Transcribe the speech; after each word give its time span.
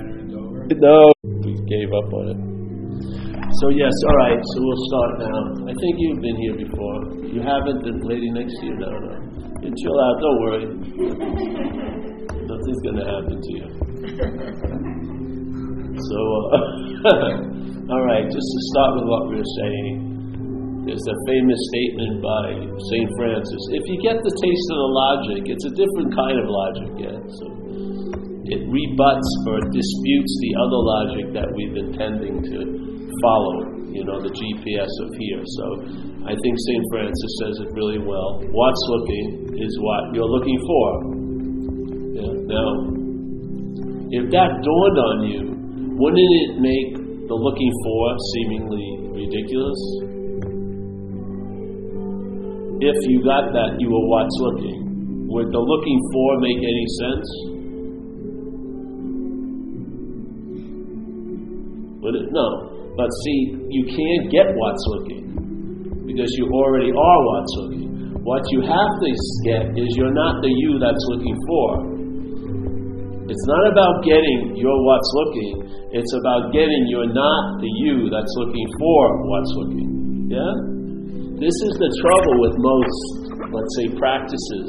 patterns 0.00 0.32
over? 0.32 0.64
No, 0.80 1.12
we 1.44 1.52
gave 1.68 1.92
up 1.92 2.08
on 2.16 2.24
it. 2.32 2.40
So 3.60 3.68
yes, 3.68 3.92
all 4.08 4.16
right. 4.24 4.40
So 4.40 4.56
we'll 4.64 4.84
start 4.88 5.12
now. 5.20 5.68
I 5.68 5.74
think 5.76 5.92
you've 6.00 6.22
been 6.24 6.38
here 6.40 6.56
before. 6.64 6.96
You 7.28 7.44
haven't. 7.44 7.84
The 7.84 7.92
lady 8.08 8.30
next 8.32 8.56
to 8.60 8.66
you, 8.66 8.74
no, 8.80 8.88
no. 8.88 9.14
You 9.60 9.68
chill 9.76 9.98
out. 10.00 10.16
Don't 10.24 10.40
worry. 10.40 10.64
Nothing's 12.48 12.80
going 12.82 12.96
to 12.96 13.06
happen 13.06 13.36
to 13.36 13.50
you. 13.52 13.66
So, 16.00 16.16
uh, 16.16 17.12
all 17.92 18.04
right. 18.06 18.24
Just 18.24 18.48
to 18.48 18.60
start 18.72 18.90
with 18.96 19.06
what 19.10 19.22
we 19.28 19.36
were 19.36 19.52
saying, 19.60 20.10
there's 20.86 21.02
a 21.02 21.16
famous 21.28 21.60
statement 21.74 22.22
by 22.24 22.46
Saint 22.88 23.10
Francis. 23.20 23.62
If 23.74 23.84
you 23.84 23.98
get 24.00 24.16
the 24.22 24.32
taste 24.32 24.66
of 24.72 24.78
the 24.80 24.90
logic, 24.96 25.42
it's 25.50 25.66
a 25.68 25.74
different 25.76 26.10
kind 26.16 26.36
of 26.40 26.46
logic. 26.48 26.90
Yeah. 27.04 27.18
So 27.20 27.44
it 28.50 28.66
rebuts 28.66 29.30
or 29.46 29.62
disputes 29.70 30.32
the 30.42 30.52
other 30.58 30.80
logic 30.82 31.26
that 31.38 31.48
we've 31.54 31.70
been 31.70 31.94
tending 31.94 32.42
to 32.42 32.58
follow, 33.22 33.78
you 33.86 34.02
know, 34.02 34.18
the 34.18 34.32
GPS 34.34 34.90
of 35.06 35.08
here. 35.14 35.42
So 35.46 35.64
I 36.26 36.34
think 36.34 36.54
St. 36.58 36.84
Francis 36.90 37.32
says 37.46 37.54
it 37.62 37.70
really 37.78 38.02
well. 38.02 38.42
What's 38.50 38.82
looking 38.90 39.54
is 39.54 39.72
what 39.78 40.02
you're 40.18 40.26
looking 40.26 40.58
for. 40.66 40.86
Yeah. 42.18 42.32
Now, 42.50 42.70
if 44.18 44.24
that 44.34 44.50
dawned 44.66 44.98
on 44.98 45.16
you, 45.30 45.42
wouldn't 45.94 46.32
it 46.42 46.50
make 46.58 46.90
the 47.30 47.38
looking 47.38 47.70
for 47.86 48.02
seemingly 48.34 49.14
ridiculous? 49.14 49.80
If 52.82 52.98
you 53.06 53.22
got 53.22 53.52
that, 53.54 53.78
you 53.78 53.94
were 53.94 54.06
what's 54.10 54.34
looking. 54.42 55.28
Would 55.30 55.52
the 55.52 55.62
looking 55.62 56.00
for 56.10 56.40
make 56.42 56.58
any 56.58 56.86
sense? 56.98 57.59
Would 62.00 62.14
it? 62.16 62.26
No. 62.32 62.92
But 62.96 63.08
see, 63.24 63.40
you 63.68 63.84
can't 63.86 64.32
get 64.32 64.46
what's 64.56 64.84
looking 64.98 66.04
because 66.06 66.32
you 66.34 66.48
already 66.50 66.90
are 66.90 67.20
what's 67.30 67.54
looking. 67.62 67.90
What 68.24 68.42
you 68.52 68.60
have 68.66 68.92
to 69.00 69.10
get 69.46 69.64
is 69.78 69.88
you're 69.96 70.12
not 70.12 70.42
the 70.42 70.52
you 70.52 70.76
that's 70.76 71.04
looking 71.08 71.36
for. 71.48 71.66
It's 73.30 73.46
not 73.46 73.64
about 73.70 74.02
getting 74.02 74.58
your 74.58 74.74
what's 74.84 75.10
looking, 75.14 75.54
it's 75.94 76.12
about 76.18 76.50
getting 76.50 76.82
you're 76.90 77.14
not 77.14 77.62
the 77.62 77.70
you 77.78 78.10
that's 78.10 78.34
looking 78.42 78.68
for 78.78 79.02
what's 79.30 79.52
looking. 79.54 79.90
Yeah? 80.26 80.52
This 81.38 81.54
is 81.54 81.74
the 81.78 81.90
trouble 82.02 82.36
with 82.42 82.54
most, 82.58 83.00
let's 83.54 83.72
say, 83.78 83.86
practices 83.96 84.68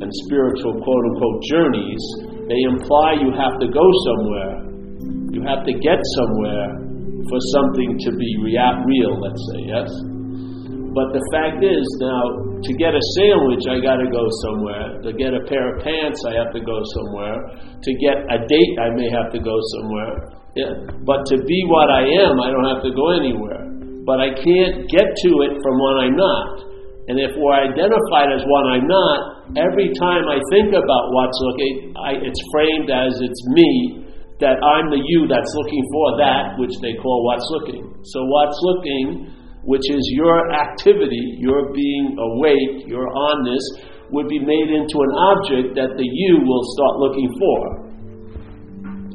and 0.00 0.08
spiritual 0.30 0.78
quote 0.78 1.04
unquote 1.10 1.42
journeys. 1.50 2.02
They 2.46 2.62
imply 2.70 3.18
you 3.18 3.34
have 3.34 3.58
to 3.58 3.68
go 3.68 3.86
somewhere, 4.06 4.65
you 5.36 5.44
have 5.44 5.68
to 5.68 5.74
get 5.84 6.00
somewhere, 6.16 6.80
for 7.28 7.40
something 7.52 7.90
to 8.08 8.10
be 8.16 8.30
rea- 8.40 8.80
real, 8.88 9.20
let's 9.20 9.42
say, 9.52 9.60
yes? 9.68 9.90
But 10.96 11.12
the 11.12 11.20
fact 11.28 11.60
is, 11.60 11.84
now, 12.00 12.56
to 12.56 12.72
get 12.80 12.96
a 12.96 13.04
sandwich, 13.20 13.68
I 13.68 13.84
got 13.84 14.00
to 14.00 14.08
go 14.08 14.24
somewhere. 14.48 14.96
To 15.04 15.12
get 15.12 15.36
a 15.36 15.44
pair 15.44 15.76
of 15.76 15.84
pants, 15.84 16.24
I 16.24 16.32
have 16.40 16.56
to 16.56 16.62
go 16.64 16.80
somewhere. 16.96 17.36
To 17.84 17.90
get 18.00 18.16
a 18.32 18.38
date, 18.48 18.74
I 18.80 18.88
may 18.96 19.12
have 19.12 19.28
to 19.36 19.40
go 19.44 19.52
somewhere. 19.76 20.16
Yeah? 20.56 20.72
But 21.04 21.28
to 21.28 21.36
be 21.44 21.58
what 21.68 21.92
I 21.92 22.08
am, 22.24 22.40
I 22.40 22.48
don't 22.48 22.64
have 22.64 22.80
to 22.88 22.92
go 22.96 23.12
anywhere. 23.12 23.68
But 24.08 24.24
I 24.24 24.32
can't 24.40 24.88
get 24.88 25.04
to 25.04 25.30
it 25.44 25.52
from 25.60 25.74
what 25.76 26.00
I'm 26.00 26.16
not. 26.16 26.64
And 27.12 27.20
if 27.20 27.36
we're 27.36 27.60
identified 27.60 28.32
as 28.32 28.40
what 28.48 28.64
I'm 28.72 28.88
not, 28.88 29.52
every 29.52 29.92
time 30.00 30.24
I 30.32 30.40
think 30.48 30.72
about 30.72 31.04
what's 31.12 31.38
looking, 31.44 31.92
I, 31.92 32.10
it's 32.24 32.40
framed 32.56 32.88
as 32.88 33.12
it's 33.20 33.42
me 33.52 34.05
that 34.40 34.60
I'm 34.60 34.92
the 34.92 35.00
you 35.00 35.24
that's 35.24 35.52
looking 35.56 35.84
for 35.92 36.06
that 36.20 36.60
which 36.60 36.76
they 36.84 36.92
call 37.00 37.24
what's 37.24 37.48
looking. 37.56 37.88
So, 38.04 38.20
what's 38.28 38.58
looking, 38.60 39.32
which 39.64 39.88
is 39.88 40.04
your 40.12 40.52
activity, 40.52 41.40
your 41.40 41.72
being 41.72 42.16
awake, 42.20 42.84
your 42.84 43.08
onness, 43.08 43.64
would 44.12 44.28
be 44.28 44.38
made 44.38 44.70
into 44.70 44.96
an 45.02 45.12
object 45.34 45.74
that 45.74 45.96
the 45.96 46.06
you 46.06 46.38
will 46.44 46.64
start 46.76 46.94
looking 47.00 47.30
for. 47.40 47.58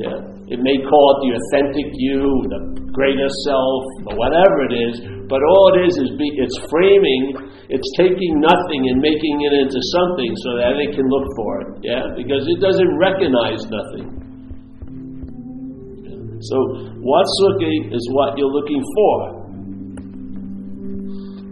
Yeah. 0.02 0.32
It 0.52 0.60
may 0.60 0.76
call 0.84 1.06
it 1.16 1.18
the 1.24 1.32
authentic 1.40 1.88
you, 1.96 2.28
the 2.52 2.60
greater 2.92 3.32
self, 3.48 3.84
or 4.12 4.20
whatever 4.20 4.68
it 4.68 4.76
is, 4.76 4.96
but 5.32 5.40
all 5.40 5.72
it 5.72 5.88
is 5.88 5.96
is 5.96 6.12
be, 6.20 6.28
it's 6.36 6.60
framing, 6.68 7.40
it's 7.72 7.88
taking 7.96 8.36
nothing 8.44 8.82
and 8.92 9.00
making 9.00 9.48
it 9.48 9.54
into 9.64 9.80
something 9.96 10.32
so 10.44 10.60
that 10.60 10.76
it 10.76 10.92
can 10.92 11.08
look 11.08 11.24
for 11.40 11.52
it. 11.64 11.88
Yeah, 11.88 12.04
because 12.20 12.44
it 12.52 12.60
doesn't 12.60 12.94
recognize 13.00 13.64
nothing. 13.72 14.21
So, 16.42 16.58
what's 17.06 17.36
looking 17.46 17.94
is 17.94 18.02
what 18.12 18.38
you're 18.38 18.50
looking 18.50 18.82
for. 18.82 19.42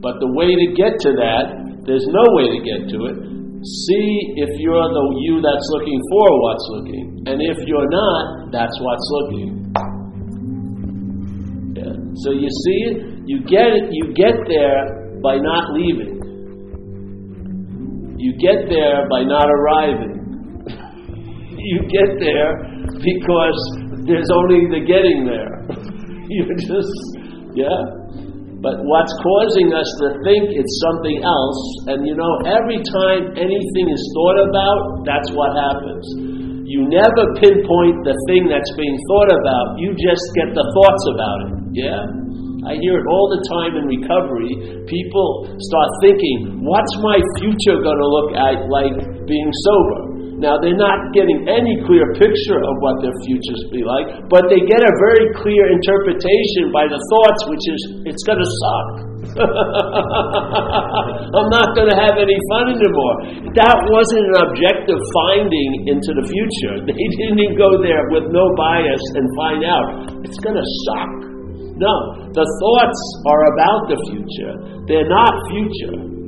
But 0.01 0.17
the 0.23 0.31
way 0.31 0.49
to 0.49 0.67
get 0.73 0.95
to 1.05 1.11
that, 1.19 1.83
there's 1.85 2.07
no 2.07 2.23
way 2.33 2.47
to 2.55 2.59
get 2.63 2.87
to 2.95 2.97
it. 3.11 3.17
See 3.59 4.39
if 4.39 4.49
you're 4.57 4.87
the 4.87 5.05
you 5.19 5.43
that's 5.43 5.67
looking 5.75 5.99
for 6.09 6.27
what's 6.39 6.65
looking. 6.71 7.05
And 7.27 7.41
if 7.43 7.59
you're 7.67 7.89
not, 7.91 8.51
that's 8.55 8.71
what's 8.79 9.07
looking. 9.11 9.51
Yeah. 11.75 11.93
So 12.23 12.31
you 12.31 12.47
see 12.47 12.79
it, 12.87 12.97
you 13.27 13.43
get 13.43 13.75
it, 13.75 13.91
you 13.91 14.13
get 14.15 14.33
there 14.47 15.19
by 15.21 15.37
not 15.37 15.75
leaving. 15.75 16.15
You 18.17 18.33
get 18.39 18.69
there 18.71 19.07
by 19.11 19.27
not 19.27 19.51
arriving. 19.51 20.15
you 21.59 21.79
get 21.91 22.15
there 22.23 22.55
because 23.03 23.78
there's 24.09 24.31
only 24.33 24.65
the 24.73 24.81
getting 24.81 25.29
there. 25.29 25.53
you 26.33 26.41
just, 26.57 26.97
yeah. 27.53 27.79
But 28.59 28.81
what's 28.83 29.13
causing 29.23 29.71
us 29.71 29.87
to 30.03 30.07
think 30.25 30.51
it's 30.51 30.75
something 30.89 31.23
else, 31.23 31.61
and 31.93 32.03
you 32.03 32.17
know, 32.17 32.33
every 32.43 32.81
time 32.99 33.31
anything 33.37 33.87
is 33.87 34.03
thought 34.17 34.39
about, 34.51 34.81
that's 35.07 35.29
what 35.31 35.55
happens. 35.55 36.03
You 36.67 36.89
never 36.89 37.23
pinpoint 37.39 37.97
the 38.03 38.17
thing 38.27 38.51
that's 38.51 38.73
being 38.75 38.97
thought 39.13 39.31
about, 39.31 39.79
you 39.79 39.95
just 39.95 40.25
get 40.35 40.51
the 40.51 40.65
thoughts 40.65 41.03
about 41.15 41.39
it. 41.47 41.53
Yeah? 41.71 42.03
I 42.67 42.75
hear 42.83 42.99
it 42.99 43.07
all 43.07 43.31
the 43.31 43.41
time 43.47 43.79
in 43.79 43.87
recovery. 43.87 44.83
People 44.91 45.47
start 45.47 45.89
thinking, 46.03 46.59
what's 46.59 46.93
my 46.99 47.17
future 47.39 47.79
going 47.79 48.01
to 48.03 48.09
look 48.11 48.29
like 48.35 48.95
being 49.23 49.49
sober? 49.63 50.08
Now, 50.39 50.55
they're 50.55 50.79
not 50.79 51.11
getting 51.11 51.43
any 51.51 51.83
clear 51.83 52.15
picture 52.15 52.63
of 52.63 52.75
what 52.79 53.03
their 53.03 53.11
futures 53.27 53.59
be 53.75 53.83
like, 53.83 54.23
but 54.31 54.47
they 54.47 54.63
get 54.63 54.79
a 54.79 54.93
very 54.95 55.35
clear 55.35 55.67
interpretation 55.67 56.71
by 56.71 56.87
the 56.87 56.95
thoughts, 56.95 57.41
which 57.51 57.65
is, 57.67 57.81
it's 58.07 58.23
going 58.23 58.39
to 58.39 58.47
suck. 58.47 58.87
I'm 61.35 61.49
not 61.51 61.75
going 61.75 61.91
to 61.91 61.97
have 61.99 62.15
any 62.15 62.39
fun 62.55 62.71
anymore. 62.71 63.15
That 63.51 63.77
wasn't 63.91 64.31
an 64.31 64.37
objective 64.47 65.03
finding 65.11 65.91
into 65.91 66.15
the 66.15 66.23
future. 66.23 66.75
They 66.89 66.95
didn't 66.95 67.43
even 67.43 67.59
go 67.59 67.83
there 67.83 68.07
with 68.15 68.31
no 68.31 68.55
bias 68.55 69.03
and 69.19 69.27
find 69.35 69.61
out. 69.67 69.87
It's 70.23 70.39
going 70.39 70.55
to 70.55 70.67
suck. 70.87 71.11
No, 71.79 71.95
the 72.31 72.47
thoughts 72.63 73.01
are 73.27 73.43
about 73.55 73.91
the 73.91 73.99
future, 74.07 74.55
they're 74.87 75.07
not 75.07 75.31
future. 75.51 76.18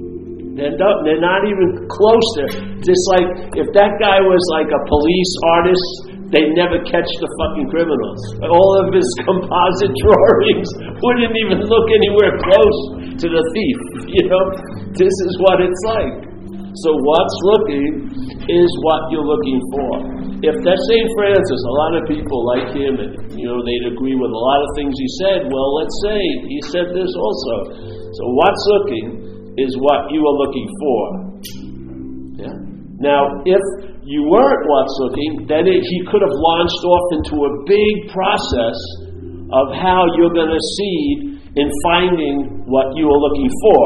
They're 0.51 0.75
not, 0.75 1.07
they're 1.07 1.23
not 1.23 1.47
even 1.47 1.87
closer. 1.87 2.47
Just 2.83 3.03
like 3.15 3.55
if 3.55 3.71
that 3.71 3.95
guy 4.03 4.19
was 4.19 4.43
like 4.51 4.67
a 4.67 4.81
police 4.83 5.33
artist, 5.55 5.87
they'd 6.27 6.51
never 6.59 6.79
catch 6.83 7.07
the 7.07 7.29
fucking 7.39 7.71
criminals. 7.71 8.19
All 8.43 8.71
of 8.83 8.91
his 8.91 9.07
composite 9.27 9.95
drawings 10.03 10.69
wouldn't 11.03 11.35
even 11.47 11.59
look 11.63 11.87
anywhere 11.91 12.35
close 12.43 12.79
to 13.19 13.27
the 13.31 13.43
thief. 13.55 13.79
You 14.11 14.27
know, 14.27 14.43
this 14.91 15.15
is 15.23 15.33
what 15.39 15.63
it's 15.63 15.81
like. 15.87 16.31
So 16.83 16.89
what's 16.99 17.37
looking 17.55 18.11
is 18.43 18.69
what 18.83 19.07
you're 19.07 19.23
looking 19.23 19.59
for. 19.71 19.91
If 20.43 20.55
that 20.67 20.79
St. 20.89 21.07
Francis, 21.15 21.61
a 21.63 21.75
lot 21.79 21.91
of 21.95 22.03
people 22.11 22.39
like 22.43 22.67
him 22.75 22.99
and 22.99 23.11
you 23.31 23.47
know 23.47 23.61
they'd 23.63 23.87
agree 23.93 24.17
with 24.19 24.31
a 24.31 24.41
lot 24.41 24.59
of 24.59 24.69
things 24.75 24.91
he 24.99 25.09
said. 25.23 25.47
Well, 25.47 25.69
let's 25.79 25.95
say 26.03 26.19
he 26.49 26.59
said 26.75 26.91
this 26.91 27.11
also. 27.13 27.55
So 28.11 28.23
what's 28.35 28.63
looking 28.67 29.20
is 29.57 29.71
what 29.79 30.11
you 30.11 30.21
are 30.23 30.37
looking 30.37 30.67
for. 30.79 31.01
Yeah? 32.39 32.55
Now, 33.01 33.41
if 33.43 33.63
you 34.05 34.27
weren't 34.29 34.63
what's 34.67 34.95
looking, 35.01 35.31
then 35.47 35.67
it, 35.67 35.81
he 35.81 35.99
could 36.07 36.21
have 36.21 36.35
launched 36.35 36.83
off 36.85 37.05
into 37.17 37.35
a 37.43 37.51
big 37.65 37.93
process 38.13 38.77
of 39.51 39.73
how 39.75 40.07
you're 40.15 40.33
going 40.33 40.53
to 40.53 40.63
seed 40.77 41.41
in 41.59 41.67
finding 41.83 42.63
what 42.69 42.87
you 42.95 43.09
are 43.09 43.19
looking 43.19 43.51
for, 43.67 43.83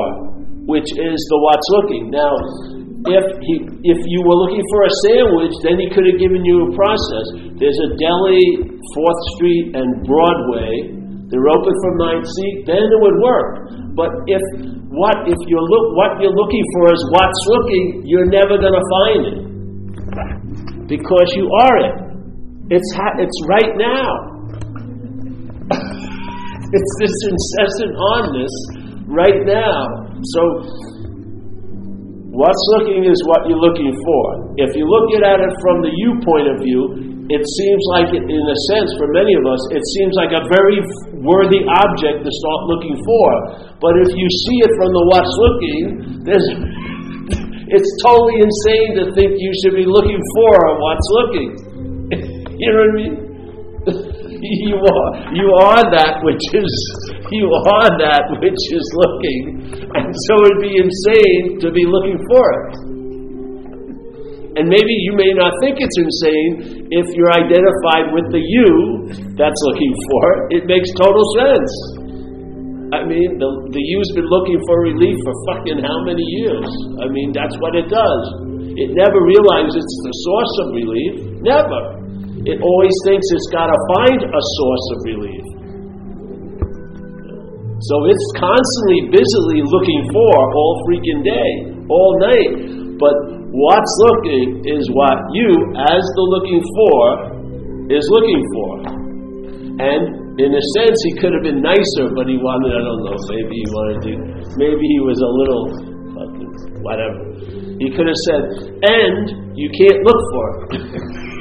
which 0.69 0.85
is 0.85 1.17
the 1.31 1.37
what's 1.41 1.69
looking. 1.81 2.13
Now, 2.13 2.33
if 3.05 3.25
he 3.45 3.55
if 3.85 3.99
you 4.01 4.19
were 4.25 4.37
looking 4.49 4.65
for 4.73 4.81
a 4.85 4.93
sandwich, 5.05 5.53
then 5.61 5.77
he 5.77 5.87
could 5.93 6.05
have 6.09 6.17
given 6.17 6.41
you 6.41 6.69
a 6.69 6.71
process. 6.73 7.25
There's 7.57 7.79
a 7.85 7.89
deli, 7.97 8.45
Fourth 8.93 9.21
Street 9.37 9.77
and 9.77 9.89
Broadway. 10.05 10.95
They're 11.29 11.49
open 11.49 11.73
from 11.73 12.21
9 12.21 12.21
seat, 12.21 12.55
then 12.69 12.81
it 12.81 12.99
would 13.01 13.17
work. 13.17 13.84
But 13.95 14.11
if 14.27 14.43
what 14.91 15.23
if 15.23 15.39
you 15.47 15.59
look 15.59 15.85
what 15.95 16.19
you're 16.19 16.35
looking 16.35 16.65
for 16.75 16.91
is 16.91 17.01
what's 17.15 17.41
looking, 17.47 18.03
you're 18.05 18.27
never 18.27 18.59
going 18.59 18.75
to 18.75 18.85
find 18.99 19.21
it 19.31 19.45
because 20.87 21.29
you 21.35 21.49
are 21.49 21.75
it. 21.81 21.95
It's, 22.69 22.89
ha- 22.97 23.17
it's 23.17 23.37
right 23.49 23.73
now. 23.77 24.09
it's 26.73 26.93
this 27.01 27.15
incessant 27.29 27.93
onness 27.93 28.53
right 29.05 29.41
now. 29.45 29.85
So, 30.33 30.41
what's 32.33 32.63
looking 32.77 33.05
is 33.05 33.17
what 33.25 33.45
you're 33.49 33.61
looking 33.61 33.93
for. 33.93 34.23
If 34.57 34.75
you 34.75 34.85
look 34.85 35.13
at 35.21 35.39
it 35.41 35.53
from 35.61 35.81
the 35.81 35.91
you 35.93 36.17
point 36.25 36.47
of 36.53 36.57
view, 36.61 37.04
it 37.25 37.41
seems 37.41 37.83
like, 37.97 38.13
in 38.13 38.45
a 38.45 38.59
sense, 38.69 38.89
for 39.01 39.09
many 39.09 39.33
of 39.33 39.49
us, 39.49 39.61
it 39.73 39.81
seems 39.97 40.13
like 40.13 40.29
a 40.29 40.45
very 40.45 40.77
worthy 41.25 41.65
object 41.65 42.21
to 42.21 42.29
start 42.29 42.61
looking 42.69 42.93
for. 43.01 43.27
But 43.81 43.97
if 44.05 44.13
you 44.13 44.27
see 44.29 44.57
it 44.61 44.71
from 44.77 44.89
the 44.93 45.03
what's 45.09 45.33
looking, 45.41 45.81
there's, 46.21 46.47
it's 47.73 47.91
totally 48.05 48.37
insane 48.45 48.89
to 49.01 49.03
think 49.17 49.41
you 49.41 49.53
should 49.65 49.73
be 49.73 49.89
looking 49.89 50.21
for 50.37 50.53
what's 50.77 51.09
looking. 51.17 51.49
you 52.61 52.67
know 52.69 52.85
what 52.85 52.93
I 52.93 52.99
mean? 53.01 53.15
you 54.45 54.77
are 54.77 55.09
you 55.33 55.47
are 55.61 55.83
that 55.93 56.21
which 56.21 56.41
is 56.53 56.73
you 57.31 57.45
are 57.73 57.89
that 58.01 58.25
which 58.41 58.61
is 58.69 58.85
looking, 58.93 59.89
and 59.93 60.13
so 60.29 60.33
it'd 60.45 60.61
be 60.61 60.77
insane 60.77 61.57
to 61.61 61.71
be 61.71 61.85
looking 61.85 62.17
for 62.29 62.45
it. 62.69 62.94
And 64.55 64.71
maybe 64.71 64.93
you 65.03 65.19
may 65.19 65.35
not 65.35 65.51
think 65.59 65.83
it's 65.83 65.99
insane 65.99 66.87
if 66.87 67.05
you're 67.11 67.35
identified 67.35 68.15
with 68.15 68.31
the 68.31 68.39
you 68.39 68.71
that's 69.35 69.61
looking 69.67 69.93
for 70.07 70.23
it. 70.31 70.39
It 70.59 70.63
makes 70.63 70.87
total 70.95 71.23
sense. 71.35 71.71
I 72.95 73.03
mean, 73.03 73.35
the, 73.35 73.49
the 73.75 73.81
you's 73.83 74.11
been 74.15 74.31
looking 74.31 74.55
for 74.63 74.87
relief 74.87 75.17
for 75.27 75.35
fucking 75.51 75.83
how 75.83 75.99
many 76.07 76.23
years? 76.39 76.63
I 77.03 77.11
mean, 77.11 77.35
that's 77.35 77.57
what 77.59 77.75
it 77.75 77.91
does. 77.91 78.23
It 78.79 78.95
never 78.95 79.19
realizes 79.19 79.75
it's 79.75 79.99
the 80.07 80.15
source 80.23 80.53
of 80.63 80.67
relief. 80.71 81.13
Never. 81.43 81.81
It 82.47 82.63
always 82.63 82.95
thinks 83.03 83.27
it's 83.35 83.51
got 83.51 83.67
to 83.67 83.79
find 83.99 84.19
a 84.23 84.41
source 84.55 84.85
of 84.95 84.97
relief. 85.11 85.45
So 87.91 87.95
it's 88.07 88.27
constantly 88.39 89.11
busily 89.11 89.59
looking 89.67 90.01
for 90.15 90.31
all 90.55 90.73
freaking 90.87 91.27
day, 91.27 91.49
all 91.91 92.11
night. 92.23 92.51
But 92.95 93.34
What's 93.55 93.93
looking 94.03 94.67
is 94.67 94.83
what 94.91 95.15
you, 95.31 95.47
as 95.79 96.03
the 96.03 96.25
looking 96.27 96.59
for, 96.75 96.99
is 97.87 98.03
looking 98.11 98.41
for. 98.51 98.71
And 99.79 100.35
in 100.35 100.51
a 100.51 100.63
sense, 100.75 100.97
he 101.07 101.15
could 101.23 101.31
have 101.31 101.43
been 101.47 101.63
nicer, 101.63 102.11
but 102.11 102.27
he 102.27 102.35
wanted, 102.35 102.75
I 102.75 102.83
don't 102.83 103.07
know, 103.07 103.15
maybe 103.31 103.55
he 103.55 103.67
wanted 103.71 103.99
to, 104.03 104.13
maybe 104.59 104.83
he 104.83 104.99
was 104.99 105.19
a 105.23 105.31
little, 105.31 105.63
whatever. 106.83 107.19
He 107.79 107.95
could 107.95 108.11
have 108.11 108.21
said, 108.27 108.43
and 108.91 109.55
you 109.55 109.71
can't 109.71 110.03
look 110.03 110.21
for 110.35 110.45
it. 110.75 111.31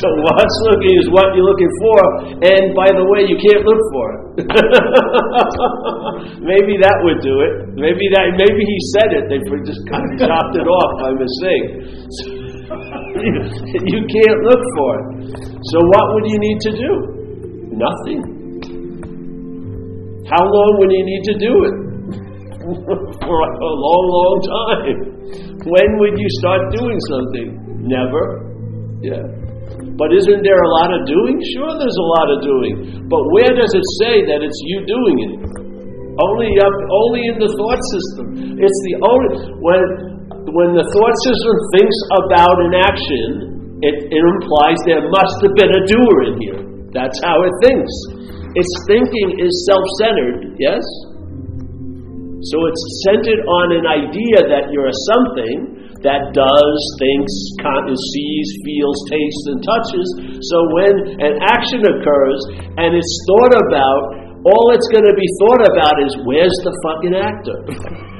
So 0.00 0.08
what's 0.24 0.56
looking 0.72 0.96
is 0.96 1.04
what 1.12 1.36
you're 1.36 1.44
looking 1.44 1.68
for, 1.84 2.00
and 2.40 2.72
by 2.72 2.88
the 2.88 3.04
way, 3.04 3.28
you 3.28 3.36
can't 3.36 3.60
look 3.60 3.82
for 3.92 4.06
it. 4.12 4.20
maybe 6.52 6.80
that 6.80 6.96
would 7.04 7.20
do 7.20 7.44
it. 7.44 7.76
Maybe 7.76 8.08
that. 8.16 8.32
Maybe 8.40 8.64
he 8.64 8.78
said 8.96 9.12
it. 9.12 9.28
They 9.28 9.36
just 9.68 9.84
kind 9.92 10.00
of 10.00 10.16
chopped 10.16 10.56
it 10.56 10.64
off 10.64 10.92
by 10.96 11.12
mistake. 11.12 11.76
So, 12.08 12.24
you 13.92 14.00
can't 14.08 14.40
look 14.48 14.64
for 14.80 14.96
it. 14.96 15.36
So 15.60 15.76
what 15.92 16.04
would 16.16 16.24
you 16.32 16.40
need 16.40 16.56
to 16.64 16.72
do? 16.72 16.92
Nothing. 17.76 18.24
How 20.24 20.40
long 20.40 20.80
would 20.80 20.88
you 20.92 21.04
need 21.04 21.20
to 21.28 21.36
do 21.36 21.52
it? 21.68 21.76
for 22.62 23.38
a 23.42 23.58
long, 23.58 24.06
long 24.06 24.38
time. 24.46 25.02
When 25.66 25.98
would 25.98 26.14
you 26.16 26.28
start 26.38 26.70
doing 26.70 26.94
something? 27.10 27.58
Never. 27.82 28.46
Yeah. 29.02 29.41
But 29.96 30.08
isn't 30.16 30.40
there 30.40 30.60
a 30.60 30.70
lot 30.80 30.90
of 30.92 31.04
doing? 31.04 31.36
Sure, 31.56 31.72
there's 31.76 32.00
a 32.00 32.08
lot 32.18 32.28
of 32.32 32.38
doing. 32.40 32.74
But 33.12 33.22
where 33.36 33.52
does 33.52 33.72
it 33.72 33.86
say 34.00 34.24
that 34.24 34.40
it's 34.40 34.60
you 34.64 34.78
doing 34.88 35.16
it? 35.28 35.32
Only 36.16 36.52
up, 36.60 36.76
only 37.06 37.22
in 37.28 37.36
the 37.40 37.48
thought 37.48 37.82
system. 37.92 38.26
It's 38.60 38.80
the 38.88 38.94
only 39.00 39.28
when 39.60 39.82
when 40.52 40.70
the 40.76 40.84
thought 40.84 41.16
system 41.24 41.54
thinks 41.76 41.98
about 42.24 42.56
an 42.68 42.74
action, 42.76 43.28
it, 43.80 43.96
it 44.12 44.22
implies 44.22 44.76
there 44.84 45.06
must 45.08 45.36
have 45.40 45.54
been 45.56 45.72
a 45.72 45.82
doer 45.88 46.16
in 46.28 46.34
here. 46.40 46.60
That's 46.92 47.16
how 47.24 47.40
it 47.40 47.54
thinks. 47.64 47.92
Its 48.52 48.72
thinking 48.84 49.40
is 49.40 49.52
self-centered. 49.64 50.60
Yes. 50.60 50.84
So 52.52 52.56
it's 52.68 52.84
centered 53.08 53.40
on 53.48 53.66
an 53.80 53.86
idea 53.88 54.44
that 54.52 54.68
you're 54.68 54.92
something, 55.08 55.81
that 56.02 56.34
does, 56.34 56.78
thinks, 56.98 57.34
sees, 58.10 58.48
feels, 58.66 58.98
tastes, 59.06 59.44
and 59.54 59.60
touches. 59.62 60.06
So 60.50 60.56
when 60.74 60.94
an 61.22 61.34
action 61.46 61.82
occurs 61.86 62.40
and 62.78 62.90
it's 62.98 63.14
thought 63.30 63.54
about, 63.54 64.02
all 64.42 64.74
it's 64.74 64.90
going 64.90 65.06
to 65.06 65.14
be 65.14 65.28
thought 65.46 65.62
about 65.62 65.96
is 66.02 66.12
where's 66.26 66.58
the 66.66 66.74
fucking 66.82 67.14
actor? 67.14 67.58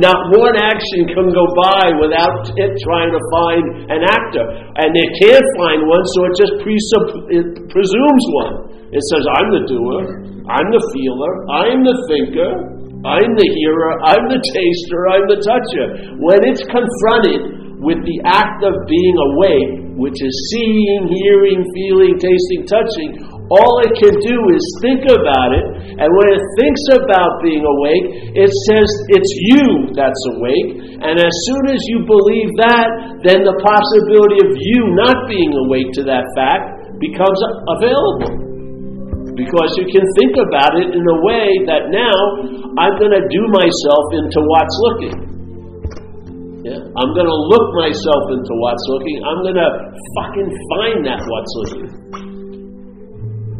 Not 0.00 0.18
one 0.34 0.56
action 0.58 1.06
can 1.06 1.30
go 1.30 1.46
by 1.54 1.94
without 2.02 2.50
it 2.56 2.72
trying 2.82 3.12
to 3.14 3.22
find 3.30 3.64
an 3.92 4.02
actor. 4.02 4.44
And 4.80 4.90
it 4.96 5.10
can't 5.22 5.48
find 5.60 5.86
one, 5.86 6.04
so 6.16 6.18
it 6.26 6.34
just 6.34 6.54
presupp- 6.64 7.28
it 7.30 7.46
presumes 7.70 8.24
one. 8.42 8.54
It 8.90 9.02
says, 9.12 9.24
I'm 9.38 9.48
the 9.54 9.64
doer, 9.68 10.02
I'm 10.50 10.68
the 10.72 10.82
feeler, 10.90 11.32
I'm 11.52 11.80
the 11.84 11.96
thinker, 12.10 12.75
I'm 13.04 13.30
the 13.36 13.48
hearer, 13.60 13.92
I'm 14.08 14.24
the 14.32 14.40
taster, 14.40 15.00
I'm 15.12 15.26
the 15.28 15.40
toucher. 15.44 15.86
When 16.16 16.40
it's 16.48 16.64
confronted 16.64 17.76
with 17.76 18.00
the 18.08 18.18
act 18.24 18.64
of 18.64 18.72
being 18.88 19.16
awake, 19.20 20.00
which 20.00 20.16
is 20.16 20.32
seeing, 20.52 21.08
hearing, 21.12 21.60
feeling, 21.76 22.16
tasting, 22.16 22.64
touching, 22.64 23.20
all 23.52 23.78
it 23.84 23.94
can 24.00 24.16
do 24.16 24.36
is 24.50 24.64
think 24.80 25.04
about 25.06 25.50
it. 25.54 25.66
And 26.00 26.08
when 26.08 26.28
it 26.34 26.42
thinks 26.56 26.82
about 26.96 27.44
being 27.44 27.62
awake, 27.62 28.32
it 28.32 28.50
says 28.66 28.88
it's 29.12 29.32
you 29.54 29.92
that's 29.92 30.22
awake. 30.34 30.98
And 31.04 31.20
as 31.20 31.34
soon 31.52 31.64
as 31.76 31.80
you 31.92 32.02
believe 32.08 32.50
that, 32.58 33.22
then 33.22 33.44
the 33.44 33.56
possibility 33.60 34.40
of 34.40 34.56
you 34.56 34.80
not 34.96 35.28
being 35.28 35.52
awake 35.68 35.92
to 36.00 36.02
that 36.08 36.24
fact 36.34 36.98
becomes 36.98 37.38
available 37.76 38.45
because 39.36 39.70
you 39.76 39.86
can 39.92 40.04
think 40.16 40.34
about 40.40 40.72
it 40.80 40.88
in 40.96 41.04
a 41.04 41.18
way 41.20 41.46
that 41.68 41.92
now 41.92 42.16
I'm 42.80 42.96
going 42.96 43.12
to 43.12 43.24
do 43.28 43.42
myself 43.52 44.04
into 44.16 44.40
what's 44.48 44.76
looking. 44.90 45.16
Yeah? 46.64 46.80
I'm 46.80 47.12
going 47.12 47.28
to 47.28 47.40
look 47.52 47.66
myself 47.76 48.24
into 48.32 48.52
what's 48.58 48.84
looking. 48.90 49.16
I'm 49.22 49.40
going 49.44 49.60
to 49.60 49.70
fucking 50.18 50.50
find 50.72 50.98
that 51.04 51.20
what's 51.20 51.52
looking. 51.62 51.88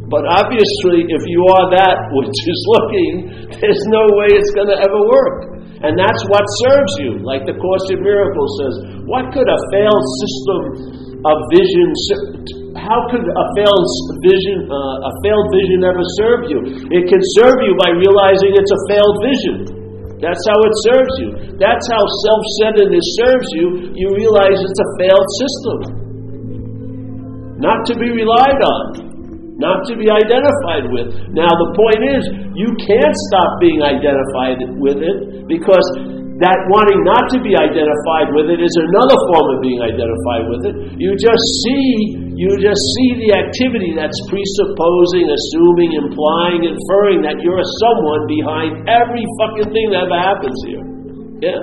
But 0.08 0.22
obviously, 0.26 1.02
if 1.06 1.22
you 1.26 1.42
are 1.58 1.66
that 1.76 1.98
which 2.14 2.30
is 2.30 2.60
looking, 2.78 3.12
there's 3.58 3.84
no 3.90 4.06
way 4.16 4.32
it's 4.32 4.54
going 4.54 4.70
to 4.70 4.78
ever 4.78 5.00
work. 5.02 5.56
And 5.82 5.92
that's 5.98 6.22
what 6.32 6.46
serves 6.66 6.94
you. 7.04 7.20
Like 7.20 7.44
the 7.44 7.58
Course 7.58 7.86
in 7.92 8.00
Miracles 8.00 8.50
says, 8.62 8.74
what 9.04 9.28
could 9.34 9.44
a 9.44 9.60
failed 9.74 10.06
system 10.24 10.60
of 11.26 11.36
vision 11.52 11.88
how 12.86 13.02
could 13.10 13.26
a 13.26 13.46
failed 13.58 13.88
vision, 14.22 14.70
uh, 14.70 15.10
a 15.10 15.12
failed 15.26 15.48
vision 15.50 15.78
ever 15.82 16.06
serve 16.22 16.40
you? 16.46 16.58
It 16.94 17.10
can 17.10 17.18
serve 17.34 17.58
you 17.66 17.74
by 17.82 17.90
realizing 17.98 18.54
it's 18.54 18.70
a 18.70 18.82
failed 18.86 19.16
vision. 19.26 19.56
That's 20.22 20.40
how 20.48 20.58
it 20.64 20.74
serves 20.86 21.14
you. 21.20 21.28
That's 21.60 21.84
how 21.92 22.00
self-centeredness 22.00 23.06
serves 23.20 23.48
you. 23.52 23.66
You 23.92 24.08
realize 24.16 24.56
it's 24.56 24.80
a 24.80 24.90
failed 25.02 25.28
system, 25.42 25.78
not 27.60 27.84
to 27.90 27.98
be 27.98 28.08
relied 28.14 28.62
on, 28.62 29.58
not 29.60 29.84
to 29.90 29.98
be 29.98 30.08
identified 30.08 30.88
with. 30.88 31.12
Now 31.36 31.50
the 31.52 31.70
point 31.76 32.00
is, 32.06 32.22
you 32.56 32.70
can't 32.80 33.16
stop 33.28 33.60
being 33.60 33.82
identified 33.84 34.62
with 34.80 35.04
it 35.04 35.44
because 35.50 35.84
that 36.40 36.58
wanting 36.68 37.00
not 37.04 37.32
to 37.32 37.40
be 37.40 37.56
identified 37.56 38.28
with 38.36 38.52
it 38.52 38.60
is 38.60 38.74
another 38.92 39.16
form 39.32 39.46
of 39.56 39.58
being 39.64 39.80
identified 39.80 40.44
with 40.48 40.62
it. 40.68 40.74
You 41.00 41.16
just 41.16 41.44
see 41.64 42.25
you 42.36 42.52
just 42.60 42.82
see 43.00 43.10
the 43.24 43.30
activity 43.32 43.96
that's 43.96 44.20
presupposing, 44.28 45.24
assuming, 45.24 45.96
implying, 45.96 46.68
inferring 46.68 47.24
that 47.24 47.40
you're 47.40 47.64
someone 47.80 48.22
behind 48.28 48.84
every 48.84 49.24
fucking 49.40 49.72
thing 49.72 49.88
that 49.96 50.04
ever 50.04 50.20
happens 50.20 50.58
here. 50.68 50.84
Yeah? 51.40 51.60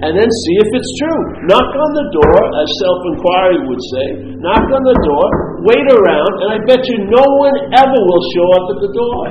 And 0.00 0.16
then 0.16 0.24
see 0.24 0.56
if 0.64 0.68
it's 0.72 0.92
true. 0.96 1.22
Knock 1.52 1.68
on 1.76 1.90
the 1.92 2.06
door, 2.16 2.40
as 2.56 2.68
self 2.80 3.00
inquiry 3.12 3.60
would 3.68 3.82
say. 3.92 4.06
Knock 4.40 4.64
on 4.64 4.82
the 4.88 4.98
door, 5.04 5.26
wait 5.68 5.86
around, 5.92 6.32
and 6.40 6.48
I 6.56 6.58
bet 6.64 6.80
you 6.88 7.04
no 7.12 7.24
one 7.44 7.56
ever 7.76 7.98
will 8.00 8.24
show 8.32 8.48
up 8.56 8.66
at 8.72 8.78
the 8.88 8.92
door. 8.96 9.22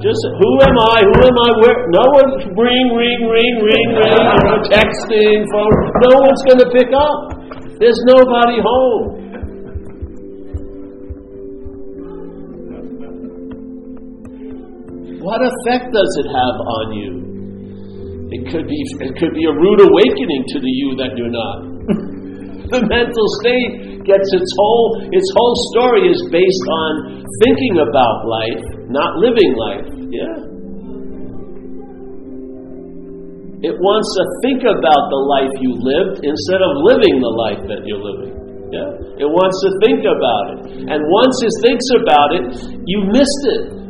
Just 0.00 0.18
who 0.34 0.50
am 0.66 0.76
I? 0.82 0.98
Who 1.04 1.18
am 1.20 1.38
I? 1.38 1.50
Where? 1.62 1.78
No 1.94 2.04
one's 2.18 2.42
ring, 2.58 2.86
ring, 2.90 3.20
ring, 3.22 3.54
ring, 3.60 3.86
ring. 3.94 4.18
You 4.50 4.58
texting, 4.74 5.46
phone. 5.46 5.74
No 6.10 6.12
one's 6.26 6.42
going 6.42 6.58
to 6.58 6.70
pick 6.74 6.90
up. 6.90 7.38
There's 7.78 8.02
nobody 8.10 8.58
home. 8.58 9.21
What 15.22 15.38
effect 15.38 15.94
does 15.94 16.12
it 16.18 16.28
have 16.34 16.56
on 16.58 16.86
you? 16.98 17.10
It 18.34 18.42
could 18.50 18.66
be 18.66 18.80
it 19.06 19.14
could 19.22 19.34
be 19.38 19.44
a 19.46 19.54
rude 19.54 19.82
awakening 19.86 20.42
to 20.50 20.58
the 20.58 20.72
you 20.72 20.88
that 20.98 21.14
you're 21.14 21.30
not. 21.30 21.58
the 22.74 22.82
mental 22.90 23.26
state 23.38 24.02
gets 24.02 24.28
its 24.34 24.50
whole 24.58 24.86
its 25.14 25.28
whole 25.38 25.56
story 25.70 26.10
is 26.10 26.18
based 26.26 26.66
on 26.66 27.22
thinking 27.46 27.78
about 27.86 28.16
life, 28.26 28.64
not 28.90 29.22
living 29.22 29.52
life. 29.54 29.86
Yeah. 30.10 30.36
It 33.62 33.78
wants 33.78 34.08
to 34.18 34.22
think 34.42 34.66
about 34.66 35.02
the 35.06 35.22
life 35.22 35.54
you 35.62 35.70
lived 35.70 36.26
instead 36.26 36.58
of 36.66 36.82
living 36.82 37.22
the 37.22 37.30
life 37.30 37.62
that 37.70 37.86
you're 37.86 38.02
living. 38.02 38.34
Yeah? 38.74 39.22
It 39.22 39.30
wants 39.30 39.54
to 39.62 39.70
think 39.86 40.02
about 40.02 40.44
it. 40.50 40.58
And 40.90 40.98
once 40.98 41.36
it 41.46 41.54
thinks 41.62 41.86
about 41.94 42.28
it, 42.34 42.44
you 42.90 43.06
missed 43.06 43.44
it. 43.54 43.81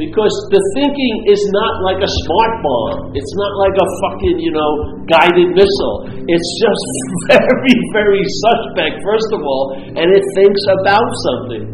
Because 0.00 0.32
the 0.48 0.62
thinking 0.80 1.28
is 1.28 1.44
not 1.52 1.84
like 1.84 2.00
a 2.00 2.08
smart 2.24 2.52
bomb. 2.64 3.12
It's 3.12 3.34
not 3.36 3.52
like 3.60 3.76
a 3.76 3.88
fucking, 4.00 4.40
you 4.40 4.48
know, 4.48 4.96
guided 5.04 5.52
missile. 5.52 6.08
It's 6.24 6.50
just 6.56 6.88
very, 7.36 7.76
very 7.92 8.24
suspect, 8.48 8.96
first 9.04 9.30
of 9.36 9.44
all, 9.44 9.76
and 9.76 10.08
it 10.08 10.24
thinks 10.40 10.62
about 10.72 11.04
something. 11.28 11.64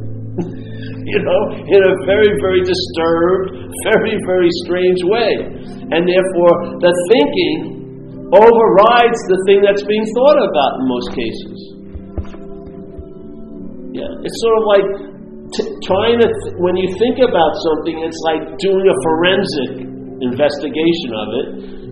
you 1.06 1.22
know, 1.22 1.40
in 1.70 1.80
a 1.86 1.94
very, 2.02 2.34
very 2.42 2.66
disturbed, 2.66 3.62
very, 3.94 4.18
very 4.26 4.50
strange 4.66 5.06
way. 5.06 5.46
And 5.94 6.02
therefore, 6.02 6.82
the 6.82 6.90
thinking 7.14 8.26
overrides 8.34 9.20
the 9.30 9.38
thing 9.46 9.62
that's 9.62 9.86
being 9.86 10.02
thought 10.18 10.38
about 10.42 10.70
in 10.82 10.84
most 10.90 11.08
cases. 11.14 11.58
Yeah, 13.94 14.10
it's 14.26 14.38
sort 14.42 14.54
of 14.58 14.64
like 14.66 15.15
trying 15.84 16.18
to, 16.20 16.28
th- 16.28 16.54
when 16.60 16.74
you 16.76 16.88
think 16.98 17.20
about 17.20 17.52
something, 17.72 18.02
it's 18.02 18.20
like 18.26 18.42
doing 18.58 18.86
a 18.86 18.96
forensic 19.04 19.70
investigation 20.22 21.10
of 21.12 21.28
it. 21.36 21.46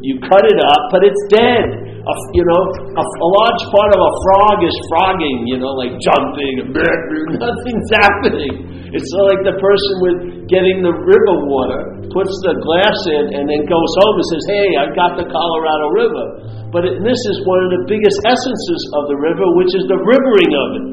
You 0.04 0.20
cut 0.20 0.44
it 0.44 0.60
up, 0.60 0.82
but 0.92 1.00
it's 1.04 1.22
dead. 1.32 1.64
A, 2.04 2.14
you 2.36 2.44
know, 2.44 2.60
a, 2.92 3.04
a, 3.04 3.28
large 3.40 3.62
part 3.72 3.90
of 3.96 4.00
a 4.04 4.12
frog 4.28 4.60
is 4.60 4.76
frogging, 4.92 5.48
you 5.48 5.56
know, 5.56 5.72
like 5.72 5.96
jumping, 6.04 6.68
nothing's 7.40 7.88
happening. 7.96 8.74
It's 8.92 9.08
like 9.32 9.42
the 9.42 9.56
person 9.56 9.92
with 10.04 10.18
getting 10.46 10.84
the 10.84 10.92
river 10.92 11.36
water 11.48 12.04
puts 12.14 12.30
the 12.46 12.54
glass 12.62 12.98
in 13.10 13.34
and 13.34 13.48
then 13.48 13.66
goes 13.66 13.92
home 14.04 14.16
and 14.20 14.26
says, 14.30 14.44
Hey, 14.46 14.68
I 14.78 14.84
got 14.92 15.18
the 15.18 15.26
Colorado 15.26 15.86
River. 15.90 16.26
But 16.70 16.86
it, 16.86 16.94
this 17.02 17.20
is 17.32 17.36
one 17.42 17.58
of 17.66 17.70
the 17.74 17.82
biggest 17.90 18.18
essences 18.22 18.82
of 19.00 19.10
the 19.10 19.18
river, 19.18 19.46
which 19.58 19.72
is 19.74 19.84
the 19.90 19.98
rivering 19.98 20.52
of 20.52 20.68
it. 20.78 20.84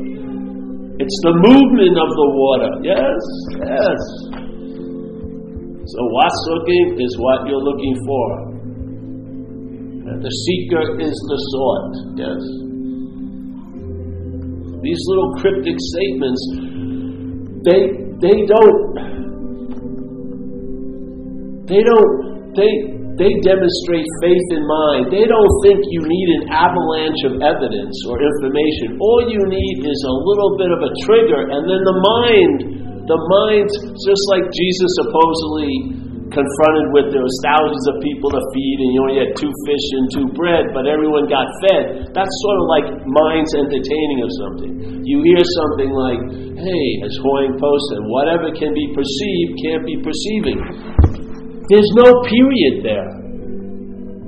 It's 1.02 1.20
the 1.26 1.34
movement 1.34 1.98
of 1.98 2.10
the 2.14 2.28
water. 2.38 2.72
Yes, 2.86 3.22
yes. 3.58 4.02
So 5.90 6.00
what's 6.14 6.42
looking 6.54 7.02
is 7.02 7.18
what 7.18 7.50
you're 7.50 7.66
looking 7.66 7.98
for. 8.06 8.28
The 10.22 10.30
seeker 10.30 11.02
is 11.02 11.16
the 11.26 11.40
sought. 11.50 11.94
Yes. 12.22 12.42
These 14.86 15.02
little 15.10 15.34
cryptic 15.42 15.74
statements, 15.82 16.42
they 17.66 17.82
they 18.22 18.46
don't 18.46 18.78
they 21.66 21.82
don't 21.82 22.54
they 22.54 23.01
they 23.20 23.32
demonstrate 23.44 24.08
faith 24.24 24.48
in 24.56 24.64
mind. 24.64 25.12
They 25.12 25.28
don't 25.28 25.54
think 25.68 25.80
you 25.92 26.02
need 26.04 26.28
an 26.42 26.44
avalanche 26.52 27.22
of 27.28 27.34
evidence 27.44 27.96
or 28.08 28.16
information. 28.24 28.98
All 29.00 29.28
you 29.28 29.42
need 29.52 29.78
is 29.84 30.00
a 30.08 30.16
little 30.16 30.52
bit 30.56 30.72
of 30.72 30.80
a 30.80 30.92
trigger, 31.04 31.42
and 31.52 31.68
then 31.68 31.82
the 31.84 31.98
mind, 32.00 32.58
the 33.06 33.20
mind's 33.20 33.76
just 34.00 34.24
like 34.32 34.48
Jesus 34.56 34.92
supposedly 35.04 36.02
confronted 36.32 36.88
with 36.96 37.12
there 37.12 37.22
was 37.22 37.38
thousands 37.44 37.86
of 37.92 37.96
people 38.00 38.32
to 38.32 38.42
feed, 38.56 38.78
and 38.80 38.90
you 38.96 39.00
only 39.04 39.20
had 39.20 39.36
two 39.36 39.52
fish 39.68 39.86
and 40.00 40.06
two 40.16 40.28
bread, 40.32 40.72
but 40.72 40.88
everyone 40.88 41.28
got 41.28 41.52
fed. 41.68 42.08
That's 42.16 42.36
sort 42.48 42.58
of 42.58 42.66
like 42.72 42.88
mind's 43.04 43.52
entertaining 43.60 44.20
of 44.24 44.32
something. 44.40 44.72
You 45.04 45.20
hear 45.28 45.44
something 45.44 45.92
like, 45.92 46.22
"Hey," 46.56 46.86
as 47.04 47.14
Hoying 47.20 47.60
posted, 47.60 48.00
"Whatever 48.08 48.48
can 48.56 48.72
be 48.74 48.88
perceived 48.96 49.52
can't 49.60 49.84
be 49.86 49.98
perceiving." 50.00 51.21
There's 51.72 51.92
no 52.04 52.12
period 52.28 52.84
there. 52.84 53.10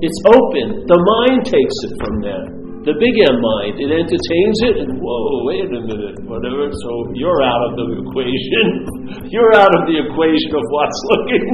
It's 0.00 0.20
open. 0.32 0.88
The 0.88 0.96
mind 0.96 1.44
takes 1.44 1.76
it 1.84 1.92
from 2.00 2.14
there. 2.24 2.48
The 2.88 2.96
big 2.96 3.16
M 3.20 3.36
mind, 3.36 3.80
it 3.80 3.92
entertains 3.92 4.58
it, 4.64 4.80
and 4.80 4.96
whoa, 4.96 5.44
wait 5.48 5.68
a 5.68 5.80
minute, 5.84 6.16
whatever. 6.24 6.72
So 6.72 6.90
you're 7.12 7.44
out 7.44 7.62
of 7.68 7.72
the 7.76 7.86
equation. 8.00 8.64
you're 9.32 9.52
out 9.60 9.72
of 9.76 9.82
the 9.88 10.08
equation 10.08 10.52
of 10.56 10.64
what's 10.72 11.00
looking 11.12 11.44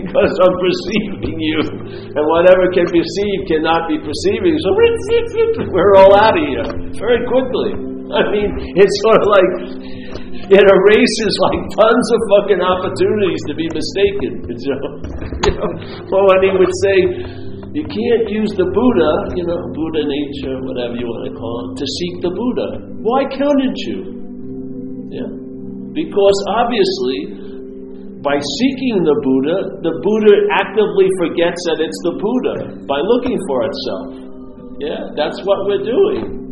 because 0.00 0.32
I'm 0.32 0.56
perceiving 0.56 1.36
you. 1.36 1.60
And 1.92 2.24
whatever 2.24 2.64
can 2.72 2.88
be 2.88 3.04
perceive 3.04 3.40
cannot 3.44 3.84
be 3.84 4.00
perceiving. 4.00 4.56
So 4.56 4.68
we're 5.68 5.92
all 6.00 6.12
out 6.24 6.40
of 6.40 6.44
here 6.44 6.68
very 6.96 7.20
quickly. 7.28 7.84
I 8.12 8.32
mean, 8.32 8.48
it's 8.80 8.96
sort 9.08 9.20
of 9.20 9.28
like 9.28 9.52
it 10.50 10.64
erases 10.64 11.34
like 11.48 11.60
tons 11.72 12.06
of 12.12 12.20
fucking 12.36 12.60
opportunities 12.60 13.42
to 13.48 13.54
be 13.56 13.66
mistaken. 13.72 14.32
You 14.54 14.72
know, 14.76 14.92
you 15.44 15.52
know? 15.56 15.70
Well, 16.08 16.40
he 16.40 16.50
would 16.56 16.74
say, 16.84 16.96
you 17.74 17.84
can't 17.84 18.26
use 18.30 18.52
the 18.54 18.70
Buddha, 18.70 19.12
you 19.34 19.44
know, 19.44 19.58
Buddha 19.74 20.02
nature, 20.06 20.56
whatever 20.62 20.94
you 20.94 21.04
want 21.10 21.26
to 21.26 21.34
call 21.34 21.56
it, 21.68 21.82
to 21.82 21.86
seek 21.86 22.14
the 22.22 22.32
Buddha. 22.32 22.68
Why 23.02 23.26
couldn't 23.34 23.78
you? 23.90 23.98
Yeah. 25.10 25.30
Because 25.90 26.38
obviously, 26.54 27.34
by 28.22 28.38
seeking 28.38 29.02
the 29.04 29.16
Buddha, 29.20 29.56
the 29.84 29.94
Buddha 30.00 30.34
actively 30.54 31.08
forgets 31.20 31.60
that 31.72 31.82
it's 31.82 32.00
the 32.06 32.14
Buddha 32.16 32.56
by 32.86 33.00
looking 33.02 33.36
for 33.50 33.58
itself. 33.66 34.08
Yeah, 34.80 35.02
that's 35.18 35.38
what 35.44 35.66
we're 35.66 35.84
doing. 35.84 36.43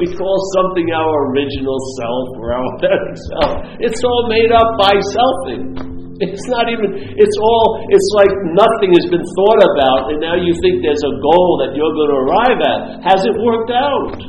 We 0.00 0.08
call 0.16 0.36
something 0.56 0.88
our 0.92 1.32
original 1.32 1.76
self 2.00 2.26
or 2.40 2.56
our 2.56 2.64
authentic 2.76 3.16
self. 3.28 3.52
It's 3.80 4.00
all 4.00 4.28
made 4.32 4.52
up 4.52 4.68
by 4.80 4.96
selfing. 5.12 5.92
It's 6.22 6.46
not 6.48 6.70
even, 6.70 6.94
it's 7.18 7.36
all, 7.42 7.82
it's 7.90 8.10
like 8.14 8.30
nothing 8.54 8.94
has 8.94 9.06
been 9.10 9.26
thought 9.34 9.60
about, 9.74 10.14
and 10.14 10.22
now 10.22 10.38
you 10.38 10.54
think 10.62 10.78
there's 10.78 11.02
a 11.02 11.14
goal 11.18 11.58
that 11.66 11.74
you're 11.74 11.92
going 11.98 12.12
to 12.14 12.20
arrive 12.24 12.60
at. 12.62 12.80
Has 13.02 13.20
it 13.26 13.34
worked 13.42 13.74
out? 13.74 14.22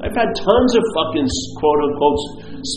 I've 0.00 0.16
had 0.16 0.32
tons 0.36 0.72
of 0.76 0.82
fucking 0.96 1.28
quote 1.60 1.80
unquote 1.84 2.20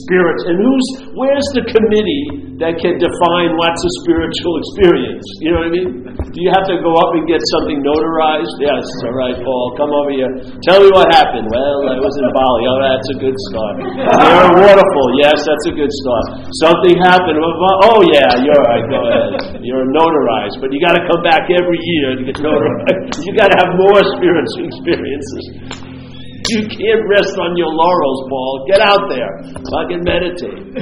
spirits. 0.03 0.44
And 0.48 0.56
who's 0.60 0.88
where's 1.15 1.48
the 1.56 1.63
committee 1.72 2.56
that 2.60 2.75
can 2.82 2.98
define 3.00 3.56
what's 3.56 3.79
a 3.79 3.91
spiritual 4.03 4.53
experience? 4.60 5.25
You 5.39 5.50
know 5.53 5.62
what 5.63 5.72
I 5.72 5.77
mean? 5.77 5.89
Do 6.17 6.38
you 6.44 6.51
have 6.51 6.67
to 6.67 6.77
go 6.84 6.91
up 6.98 7.15
and 7.15 7.24
get 7.29 7.39
something 7.58 7.79
notarized? 7.79 8.51
Yes, 8.60 8.84
all 9.08 9.15
right, 9.15 9.38
Paul, 9.39 9.65
come 9.79 9.91
over 9.94 10.12
here. 10.12 10.32
Tell 10.67 10.84
me 10.84 10.89
what 10.91 11.08
happened. 11.13 11.48
Well, 11.48 11.79
I 11.88 11.98
was 12.01 12.15
in 12.20 12.27
Bali. 12.36 12.62
Oh, 12.67 12.79
that's 12.84 13.10
a 13.13 13.17
good 13.22 13.38
start. 13.53 13.75
You're 13.79 14.48
a 14.51 14.56
waterfall. 14.60 15.10
Yes, 15.24 15.38
that's 15.46 15.65
a 15.72 15.75
good 15.77 15.94
start. 16.03 16.25
Something 16.62 16.98
happened. 17.06 17.39
Oh, 17.39 17.88
oh 17.94 18.00
yeah, 18.12 18.44
you're 18.44 18.58
all 18.58 18.67
right. 18.67 18.86
Go 18.89 19.00
ahead. 19.08 19.63
You're 19.63 19.88
notarized, 19.94 20.60
but 20.60 20.74
you 20.74 20.79
got 20.84 21.00
to 21.00 21.03
come 21.08 21.22
back 21.24 21.48
every 21.48 21.79
year 21.79 22.20
to 22.20 22.24
get 22.27 22.38
notarized. 22.44 23.24
You 23.24 23.32
got 23.38 23.53
to 23.53 23.58
have 23.62 23.72
more 23.77 24.01
spiritual 24.17 24.67
experiences. 24.67 25.87
You 26.58 26.63
can't 26.63 27.04
rest 27.12 27.36
on 27.44 27.60
your 27.60 27.68
laurels, 27.68 28.22
Paul. 28.32 28.63
Get 28.72 28.80
out 28.80 29.04
there. 29.12 29.27
Fucking 29.68 30.00
meditate. 30.08 30.63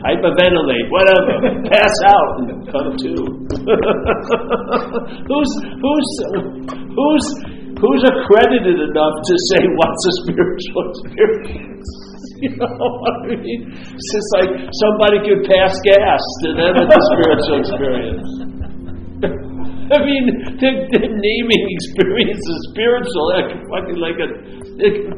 Hyperventilate, 0.00 0.88
whatever. 0.88 1.36
Pass 1.68 1.92
out 2.08 2.32
and 2.40 2.64
come 2.64 2.96
to. 2.96 3.12
who's 5.28 5.52
who's 5.84 6.08
who's 6.96 7.26
who's 7.76 8.02
accredited 8.08 8.80
enough 8.80 9.16
to 9.28 9.34
say 9.52 9.68
what's 9.76 10.02
a 10.08 10.12
spiritual 10.24 10.80
experience? 10.88 11.84
You 12.40 12.56
know 12.56 12.72
what 12.72 13.28
I 13.28 13.36
mean? 13.36 13.68
It's 13.68 14.08
just 14.16 14.30
like 14.40 14.48
somebody 14.80 15.20
could 15.28 15.44
pass 15.44 15.76
gas 15.84 16.24
to 16.44 16.56
them 16.56 16.72
it's 16.72 16.88
a 16.88 17.00
spiritual 17.12 17.60
experience. 17.60 18.48
I 19.96 19.98
mean, 20.06 20.24
the, 20.62 20.70
the 20.86 21.02
naming 21.02 21.64
experience 21.66 22.38
is 22.38 22.58
spiritual. 22.70 23.24
Like 23.34 23.50
fucking 23.58 23.98
like 23.98 24.18
a, 24.22 24.28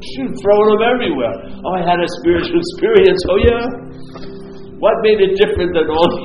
shoot, 0.00 0.32
throwing 0.40 0.68
them 0.72 0.82
everywhere. 0.96 1.36
Oh, 1.60 1.76
I 1.76 1.84
had 1.84 2.00
a 2.00 2.08
spiritual 2.24 2.56
experience. 2.64 3.20
Oh 3.28 3.36
yeah. 3.36 3.64
What 4.80 4.96
made 5.04 5.20
it 5.20 5.36
different 5.36 5.76
than 5.76 5.92
all 5.92 6.08
the 6.08 6.22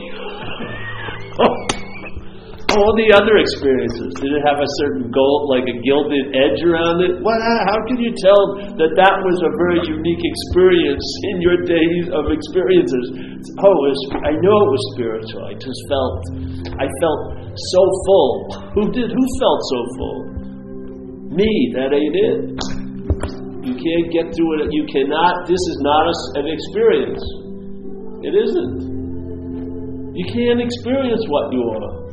all 2.78 2.94
the 2.94 3.10
other 3.12 3.36
experiences? 3.42 4.14
Did 4.22 4.32
it 4.32 4.44
have 4.46 4.62
a 4.62 4.70
certain 4.82 5.10
gold, 5.10 5.50
like 5.50 5.66
a 5.66 5.76
gilded 5.82 6.32
edge 6.38 6.62
around 6.62 7.02
it? 7.02 7.20
What? 7.20 7.38
How 7.42 7.82
can 7.90 7.98
you 7.98 8.14
tell 8.14 8.42
that 8.78 8.94
that 8.96 9.16
was 9.26 9.38
a 9.42 9.52
very 9.58 9.82
unique 9.84 10.24
experience 10.24 11.06
in 11.34 11.42
your 11.42 11.58
days 11.66 12.06
of 12.14 12.30
experiences? 12.30 13.06
Oh, 13.60 13.76
was, 13.84 14.00
I 14.24 14.34
know 14.38 14.56
it 14.56 14.70
was 14.72 14.84
spiritual. 14.96 15.42
I 15.50 15.54
just 15.58 15.82
felt, 15.90 16.18
I 16.78 16.88
felt 17.02 17.22
so 17.74 17.82
full. 18.06 18.32
Who 18.78 18.84
did? 18.94 19.10
Who 19.10 19.24
felt 19.42 19.62
so 19.74 19.80
full? 19.98 20.20
Me. 21.34 21.52
That 21.76 21.92
ain't 21.94 22.16
it. 22.16 22.40
You 23.68 23.76
can't 23.76 24.08
get 24.16 24.32
through 24.32 24.64
it. 24.64 24.72
You 24.72 24.88
cannot. 24.88 25.44
This 25.44 25.60
is 25.60 25.78
not 25.84 26.04
a, 26.08 26.16
an 26.40 26.48
experience. 26.48 27.24
It 28.24 28.34
isn't. 28.34 28.98
You 30.16 30.26
can't 30.34 30.62
experience 30.62 31.22
what 31.28 31.54
you 31.54 31.62
are. 31.62 32.07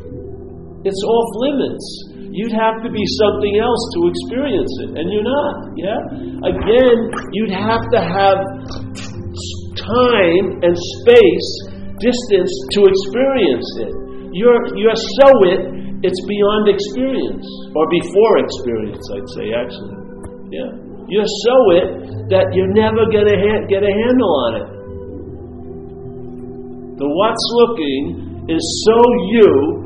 It's 0.85 1.03
off 1.03 1.31
limits. 1.41 1.87
you'd 2.35 2.53
have 2.53 2.83
to 2.83 2.91
be 2.91 3.05
something 3.23 3.55
else 3.63 3.83
to 3.95 4.01
experience 4.11 4.73
it, 4.83 4.91
and 4.99 5.07
you're 5.07 5.25
not. 5.25 5.55
Yeah? 5.79 6.01
Again, 6.51 6.99
you'd 7.31 7.55
have 7.55 7.81
to 7.95 8.01
have 8.03 8.39
time 9.79 10.47
and 10.67 10.75
space, 11.01 11.49
distance 12.03 12.53
to 12.75 12.81
experience 12.91 13.71
it. 13.87 13.95
You're, 14.35 14.61
you're 14.75 14.99
so 15.23 15.29
it, 15.47 15.63
it's 16.03 16.21
beyond 16.27 16.67
experience, 16.67 17.47
or 17.79 17.87
before 17.87 18.35
experience, 18.43 19.05
I'd 19.15 19.31
say, 19.39 19.47
actually. 19.55 19.95
Yeah? 20.51 20.71
You're 21.07 21.33
so 21.47 21.57
it 21.79 21.89
that 22.35 22.51
you're 22.51 22.75
never 22.75 23.07
going 23.15 23.31
to 23.31 23.39
ha- 23.39 23.65
get 23.71 23.87
a 23.87 23.93
handle 23.95 24.33
on 24.43 24.53
it. 24.59 24.69
The 26.99 27.07
what's 27.07 27.47
looking 27.63 28.45
is 28.51 28.63
so 28.91 28.99
you 29.31 29.84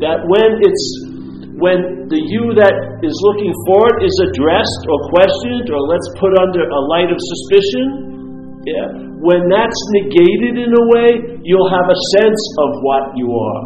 that 0.00 0.24
when 0.28 0.60
it's 0.60 0.84
when 1.60 2.08
the 2.08 2.16
you 2.16 2.56
that 2.56 2.72
is 3.04 3.16
looking 3.20 3.52
for 3.68 3.92
it 4.00 4.00
is 4.00 4.16
addressed 4.32 4.82
or 4.88 4.98
questioned 5.12 5.68
or 5.68 5.80
let's 5.84 6.08
put 6.16 6.32
under 6.40 6.64
a 6.64 6.80
light 6.88 7.12
of 7.12 7.20
suspicion, 7.20 8.60
yeah, 8.64 8.88
when 9.20 9.44
that's 9.52 9.80
negated 10.00 10.56
in 10.56 10.72
a 10.72 10.84
way, 10.96 11.08
you'll 11.44 11.68
have 11.68 11.84
a 11.84 11.98
sense 12.16 12.42
of 12.64 12.70
what 12.80 13.04
you 13.16 13.28
are. 13.28 13.64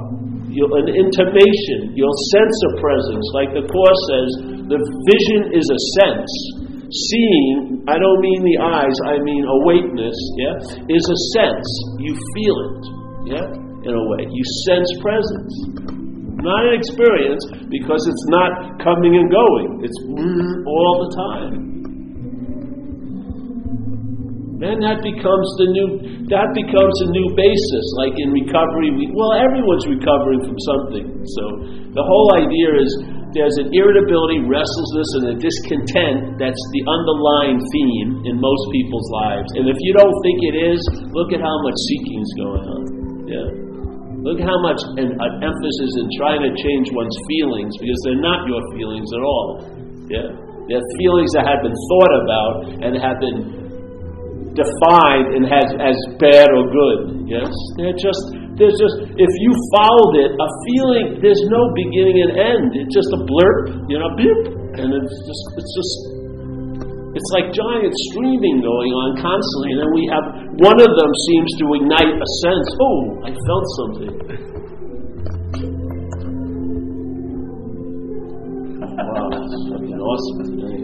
You'll, 0.50 0.74
an 0.74 0.90
intimation. 0.90 1.94
You'll 1.94 2.20
sense 2.30 2.56
a 2.70 2.72
presence. 2.78 3.26
Like 3.34 3.50
the 3.54 3.66
Course 3.66 4.02
says, 4.10 4.28
the 4.70 4.78
vision 4.78 5.54
is 5.54 5.66
a 5.66 5.80
sense. 5.98 6.30
Seeing, 6.90 7.82
I 7.90 7.98
don't 7.98 8.20
mean 8.22 8.42
the 8.42 8.58
eyes, 8.62 8.94
I 9.10 9.18
mean 9.18 9.42
awakeness, 9.46 10.14
yeah, 10.38 10.54
is 10.86 11.04
a 11.10 11.18
sense. 11.34 11.66
You 11.98 12.14
feel 12.14 12.56
it, 12.70 12.82
yeah, 13.34 13.46
in 13.86 13.94
a 13.98 14.04
way. 14.14 14.30
You 14.30 14.44
sense 14.66 14.90
presence. 15.02 16.03
Not 16.44 16.60
an 16.68 16.76
experience 16.76 17.40
because 17.72 18.04
it's 18.04 18.26
not 18.28 18.76
coming 18.84 19.16
and 19.16 19.32
going. 19.32 19.80
It's 19.80 20.00
all 20.68 20.94
the 21.00 21.10
time. 21.16 21.74
Then 24.60 24.80
that 24.84 25.00
becomes 25.00 25.48
the 25.60 25.68
new 25.72 25.88
that 26.28 26.48
becomes 26.56 26.96
a 27.04 27.08
new 27.12 27.28
basis. 27.36 27.84
Like 28.00 28.16
in 28.16 28.32
recovery, 28.32 28.92
we, 28.92 29.08
well, 29.12 29.36
everyone's 29.36 29.84
recovering 29.88 30.40
from 30.44 30.56
something. 30.56 31.06
So 31.24 31.44
the 31.92 32.04
whole 32.04 32.28
idea 32.36 32.68
is 32.76 32.88
there's 33.36 33.58
an 33.60 33.74
irritability, 33.74 34.46
restlessness, 34.46 35.10
and 35.20 35.24
a 35.32 35.36
discontent 35.36 36.38
that's 36.38 36.64
the 36.72 36.82
underlying 36.86 37.58
theme 37.60 38.24
in 38.30 38.40
most 38.40 38.64
people's 38.70 39.08
lives. 39.12 39.48
And 39.58 39.68
if 39.68 39.76
you 39.80 39.92
don't 39.96 40.16
think 40.22 40.38
it 40.54 40.56
is, 40.70 40.80
look 41.12 41.34
at 41.34 41.42
how 41.42 41.56
much 41.66 41.78
seeking 41.88 42.18
is 42.22 42.32
going 42.38 42.64
on. 42.64 43.03
Look 44.24 44.40
how 44.40 44.56
much 44.64 44.80
an, 44.96 45.12
an 45.20 45.32
emphasis 45.44 45.90
in 46.00 46.08
trying 46.16 46.40
to 46.40 46.50
change 46.56 46.88
one's 46.96 47.12
feelings 47.28 47.76
because 47.76 48.00
they're 48.08 48.24
not 48.24 48.48
your 48.48 48.64
feelings 48.72 49.04
at 49.12 49.20
all. 49.20 49.48
Yeah? 50.08 50.32
They're 50.64 50.88
feelings 50.96 51.28
that 51.36 51.44
have 51.44 51.60
been 51.60 51.76
thought 51.76 52.14
about 52.24 52.54
and 52.88 52.96
have 52.96 53.20
been 53.20 53.38
defined 54.56 55.36
and 55.36 55.44
has 55.44 55.68
as 55.76 55.98
bad 56.16 56.48
or 56.56 56.64
good. 56.72 57.28
Yes? 57.28 57.52
They're 57.76 58.00
just 58.00 58.24
there's 58.56 58.78
just 58.80 59.12
if 59.12 59.32
you 59.44 59.50
followed 59.76 60.14
it, 60.24 60.30
a 60.32 60.48
feeling 60.72 61.20
there's 61.20 61.44
no 61.52 61.62
beginning 61.76 62.24
and 62.24 62.32
end. 62.40 62.68
It's 62.80 62.96
just 62.96 63.12
a 63.12 63.20
blurb, 63.28 63.76
you 63.92 64.00
know, 64.00 64.08
beep, 64.16 64.40
and 64.80 64.88
it's 64.88 65.16
just 65.28 65.42
it's 65.58 65.72
just 65.76 66.13
it's 67.14 67.30
like 67.30 67.54
giant 67.54 67.94
streaming 68.10 68.58
going 68.58 68.90
on 68.90 69.14
constantly, 69.22 69.70
and 69.70 69.86
then 69.86 69.92
we 69.94 70.02
have 70.10 70.26
one 70.66 70.78
of 70.82 70.90
them 70.98 71.10
seems 71.30 71.50
to 71.62 71.64
ignite 71.78 72.10
a 72.10 72.28
sense. 72.42 72.66
Oh, 72.82 73.22
I 73.22 73.30
felt 73.30 73.66
something. 73.78 74.14
wow, 78.98 79.30
it's 79.30 79.54
fucking 79.70 79.94
awesome 79.94 80.38
today. 80.42 80.82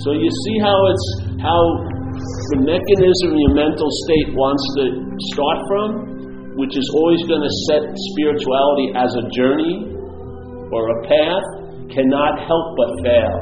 So 0.00 0.16
you 0.16 0.32
see 0.48 0.56
how 0.64 0.78
it's 0.88 1.06
how 1.44 1.60
the 2.56 2.64
mechanism 2.64 3.36
your 3.36 3.52
mental 3.52 3.92
state 4.08 4.32
wants 4.32 4.64
to 4.80 4.84
start 5.36 5.60
from, 5.68 6.56
which 6.56 6.72
is 6.72 6.88
always 6.96 7.20
going 7.28 7.44
to 7.44 7.52
set 7.68 7.84
spirituality 8.16 8.96
as 8.96 9.12
a 9.20 9.28
journey 9.36 9.91
or 10.72 10.82
a 10.88 10.98
path 11.04 11.46
cannot 11.92 12.40
help 12.48 12.66
but 12.76 12.90
fail. 13.04 13.36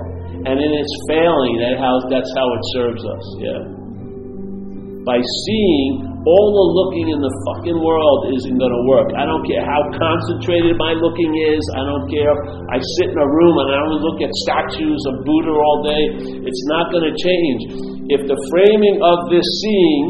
And 0.50 0.56
in 0.56 0.72
its 0.72 0.92
failing, 1.06 1.60
that 1.62 1.78
how, 1.78 2.00
that's 2.10 2.32
how 2.34 2.46
it 2.48 2.62
serves 2.74 3.02
us, 3.04 3.24
yeah. 3.38 3.62
By 5.06 5.16
seeing 5.16 6.10
all 6.28 6.48
the 6.52 6.66
looking 6.76 7.08
in 7.08 7.20
the 7.24 7.32
fucking 7.48 7.78
world 7.80 8.28
isn't 8.36 8.56
going 8.60 8.76
to 8.76 8.84
work. 8.84 9.08
I 9.16 9.24
don't 9.24 9.40
care 9.48 9.64
how 9.64 9.80
concentrated 9.96 10.76
my 10.76 10.92
looking 10.92 11.32
is. 11.32 11.62
I 11.72 11.82
don't 11.88 12.04
care. 12.12 12.36
I 12.68 12.76
sit 13.00 13.08
in 13.08 13.16
a 13.16 13.24
room 13.24 13.54
and 13.64 13.68
I 13.72 13.76
only 13.80 14.00
look 14.04 14.20
at 14.20 14.28
statues 14.44 15.00
of 15.08 15.24
Buddha 15.24 15.56
all 15.56 15.80
day. 15.80 16.04
It's 16.44 16.64
not 16.68 16.92
going 16.92 17.08
to 17.08 17.14
change. 17.16 17.60
If 18.12 18.28
the 18.28 18.36
framing 18.52 19.00
of 19.00 19.32
this 19.32 19.48
seeing, 19.64 20.04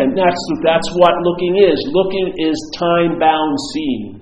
and 0.00 0.16
that's 0.16 0.42
that's 0.62 0.88
what 0.96 1.12
looking 1.26 1.60
is. 1.60 1.76
Looking 1.92 2.32
is 2.38 2.56
time-bound 2.78 3.56
seeing. 3.74 4.19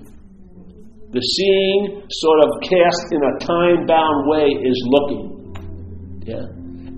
The 1.09 1.25
seeing, 1.25 2.05
sort 2.05 2.39
of 2.45 2.49
cast 2.69 3.07
in 3.09 3.21
a 3.25 3.33
time 3.41 3.89
bound 3.89 4.29
way, 4.29 4.45
is 4.45 4.77
looking. 4.85 6.21
Yeah? 6.21 6.45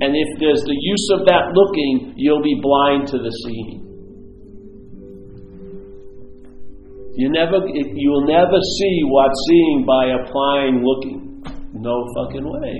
And 0.04 0.12
if 0.12 0.30
there's 0.36 0.60
the 0.67 0.76
use 0.76 1.08
of 1.15 1.24
that 1.32 1.56
looking, 1.56 2.19
you'll 2.19 2.43
be 2.43 2.60
blind 2.60 3.08
to 3.15 3.17
the 3.24 3.32
seeing. 3.32 3.88
You 7.15 7.32
never, 7.32 7.63
you'll 7.71 8.28
never 8.28 8.60
see 8.60 8.95
what's 9.08 9.39
seeing 9.47 9.88
by 9.88 10.12
applying 10.19 10.84
looking. 10.84 11.39
No 11.71 12.04
fucking 12.19 12.43
way. 12.43 12.76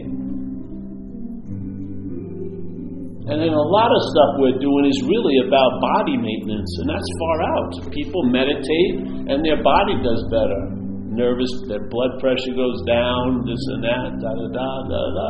And 3.31 3.39
then 3.39 3.55
a 3.55 3.67
lot 3.71 3.87
of 3.87 4.01
stuff 4.11 4.35
we're 4.35 4.59
doing 4.59 4.83
is 4.83 4.99
really 5.07 5.47
about 5.47 5.79
body 5.79 6.19
maintenance, 6.19 6.75
and 6.83 6.91
that's 6.91 7.07
far 7.23 7.37
out. 7.55 7.71
People 7.95 8.27
meditate, 8.27 9.31
and 9.31 9.39
their 9.45 9.63
body 9.63 9.95
does 10.03 10.27
better 10.27 10.81
nervous, 11.12 11.52
their 11.67 11.84
blood 11.91 12.17
pressure 12.24 12.56
goes 12.56 12.80
down, 12.88 13.43
this 13.43 13.60
and 13.76 13.84
that, 13.84 14.10
da 14.24 14.32
da 14.32 14.47
da 14.47 14.69
da 14.88 15.02
da. 15.12 15.30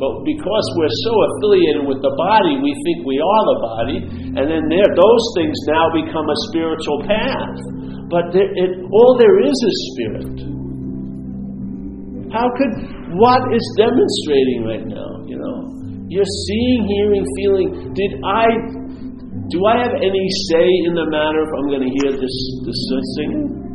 But 0.00 0.12
because 0.24 0.66
we're 0.80 0.96
so 1.04 1.12
affiliated 1.12 1.84
with 1.84 2.00
the 2.00 2.14
body, 2.16 2.56
we 2.64 2.72
think 2.82 3.04
we 3.04 3.20
are 3.20 3.44
the 3.44 3.58
body, 3.60 3.98
and 4.40 4.44
then 4.48 4.64
there, 4.72 4.88
those 4.96 5.24
things 5.36 5.56
now 5.68 5.92
become 5.92 6.24
a 6.24 6.38
spiritual 6.48 7.04
path. 7.04 7.60
But 8.08 8.32
there, 8.32 8.48
it, 8.48 8.72
all 8.88 9.20
there 9.20 9.36
is 9.44 9.52
is 9.52 9.76
spirit. 9.92 10.36
How 12.32 12.48
could 12.56 12.72
what 13.20 13.40
is 13.52 13.64
demonstrating 13.76 14.64
right 14.64 14.86
now? 14.88 15.10
You 15.28 15.36
know, 15.36 15.56
you're 16.08 16.32
seeing, 16.48 16.80
hearing, 16.88 17.24
feeling. 17.36 17.68
Did 17.92 18.16
I? 18.24 18.48
Do 19.48 19.64
I 19.64 19.80
have 19.80 19.96
any 19.96 20.24
say 20.52 20.66
in 20.88 20.92
the 20.92 21.08
matter 21.08 21.40
if 21.40 21.52
I'm 21.56 21.68
going 21.68 21.84
to 21.84 21.92
hear 22.00 22.12
this 22.16 22.36
this 22.64 22.80
singing? 23.16 23.67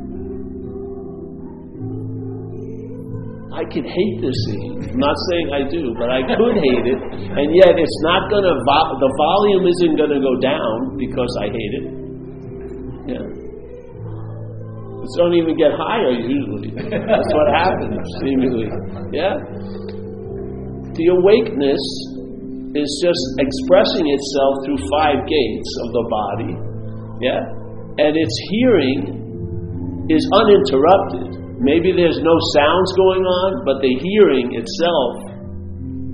I 3.54 3.64
could 3.70 3.86
hate 3.86 4.16
this 4.22 4.34
scene. 4.50 4.82
I'm 4.90 4.98
not 4.98 5.14
saying 5.30 5.48
I 5.54 5.62
do, 5.70 5.94
but 5.98 6.10
I 6.10 6.22
could 6.26 6.58
hate 6.58 6.86
it, 6.90 7.00
and 7.38 7.48
yet 7.54 7.78
it's 7.78 8.00
not 8.02 8.26
going 8.34 8.42
to, 8.44 8.56
vo- 8.66 8.98
the 8.98 9.12
volume 9.14 9.64
isn't 9.70 9.96
going 9.98 10.10
to 10.10 10.22
go 10.22 10.34
down 10.42 10.98
because 10.98 11.30
I 11.38 11.48
hate 11.54 11.74
it. 11.78 11.86
Yeah. 13.14 13.26
It's 15.06 15.14
don't 15.20 15.36
even 15.36 15.54
get 15.60 15.70
higher 15.76 16.16
usually. 16.18 16.72
That's 16.74 17.30
what 17.36 17.48
happens, 17.54 18.00
seemingly. 18.24 18.72
Yeah? 19.12 19.36
The 20.96 21.06
awakeness 21.14 21.84
is 22.74 22.90
just 23.06 23.24
expressing 23.38 24.06
itself 24.10 24.54
through 24.66 24.82
five 24.98 25.20
gates 25.30 25.72
of 25.86 25.88
the 25.94 26.06
body. 26.10 26.54
Yeah? 27.22 27.42
And 28.02 28.18
its 28.18 28.36
hearing 28.50 30.08
is 30.10 30.24
uninterrupted. 30.42 31.43
Maybe 31.64 31.96
there's 31.96 32.20
no 32.20 32.36
sounds 32.52 32.92
going 33.00 33.24
on, 33.24 33.50
but 33.64 33.80
the 33.80 33.96
hearing 33.96 34.52
itself 34.52 35.34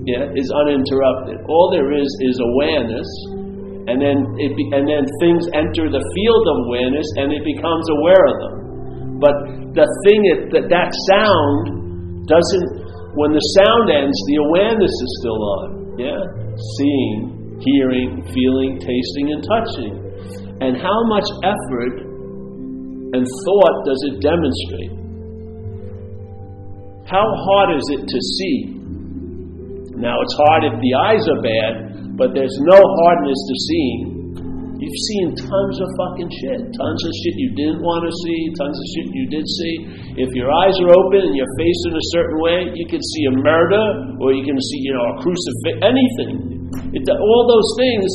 yeah, 0.06 0.30
is 0.30 0.46
uninterrupted. 0.62 1.42
All 1.50 1.74
there 1.74 1.90
is 1.90 2.06
is 2.22 2.38
awareness, 2.54 3.08
and 3.90 3.98
then 3.98 4.30
it 4.38 4.54
be, 4.54 4.64
and 4.70 4.86
then 4.86 5.02
things 5.18 5.42
enter 5.52 5.90
the 5.90 5.98
field 6.00 6.44
of 6.54 6.56
awareness, 6.70 7.06
and 7.18 7.34
it 7.34 7.42
becomes 7.42 7.82
aware 7.98 8.24
of 8.30 8.36
them. 8.38 8.54
But 9.18 9.34
the 9.74 9.86
thing 10.06 10.20
is 10.30 10.38
that 10.54 10.70
that 10.70 10.88
sound 11.10 12.30
doesn't. 12.30 12.68
When 13.18 13.34
the 13.34 13.42
sound 13.58 13.90
ends, 13.90 14.14
the 14.30 14.38
awareness 14.46 14.94
is 14.94 15.10
still 15.18 15.40
on. 15.42 15.98
Yeah, 15.98 16.22
seeing, 16.78 17.58
hearing, 17.58 18.22
feeling, 18.30 18.78
tasting, 18.78 19.34
and 19.34 19.42
touching. 19.42 19.94
And 20.62 20.78
how 20.78 20.98
much 21.10 21.26
effort 21.42 22.06
and 23.18 23.26
thought 23.26 23.76
does 23.82 24.00
it 24.14 24.22
demonstrate? 24.22 24.99
How 27.10 27.26
hard 27.26 27.74
is 27.74 27.82
it 27.90 28.06
to 28.06 28.18
see? 28.38 28.56
Now, 29.98 30.14
it's 30.22 30.36
hard 30.46 30.62
if 30.70 30.78
the 30.78 30.94
eyes 31.10 31.24
are 31.26 31.42
bad, 31.42 31.72
but 32.14 32.38
there's 32.38 32.54
no 32.62 32.78
hardness 32.78 33.34
to 33.34 33.56
seeing. 33.66 34.00
You've 34.78 35.02
seen 35.10 35.26
tons 35.34 35.76
of 35.82 35.90
fucking 35.98 36.30
shit. 36.30 36.70
Tons 36.70 37.00
of 37.02 37.12
shit 37.18 37.34
you 37.34 37.50
didn't 37.58 37.82
want 37.82 38.06
to 38.06 38.14
see, 38.14 38.38
tons 38.54 38.78
of 38.78 38.86
shit 38.94 39.06
you 39.10 39.26
did 39.26 39.42
see. 39.42 39.74
If 40.22 40.30
your 40.38 40.54
eyes 40.54 40.78
are 40.86 40.94
open 40.94 41.26
and 41.26 41.34
you're 41.34 41.54
facing 41.58 41.98
a 41.98 42.06
certain 42.14 42.38
way, 42.38 42.70
you 42.78 42.86
can 42.86 43.02
see 43.02 43.24
a 43.26 43.34
murder 43.42 43.84
or 44.22 44.30
you 44.30 44.46
can 44.46 44.54
see, 44.54 44.78
you 44.78 44.94
know, 44.94 45.06
a 45.10 45.14
crucifix, 45.18 45.82
anything. 45.82 46.70
It, 46.94 47.10
all 47.10 47.42
those 47.50 47.70
things 47.74 48.06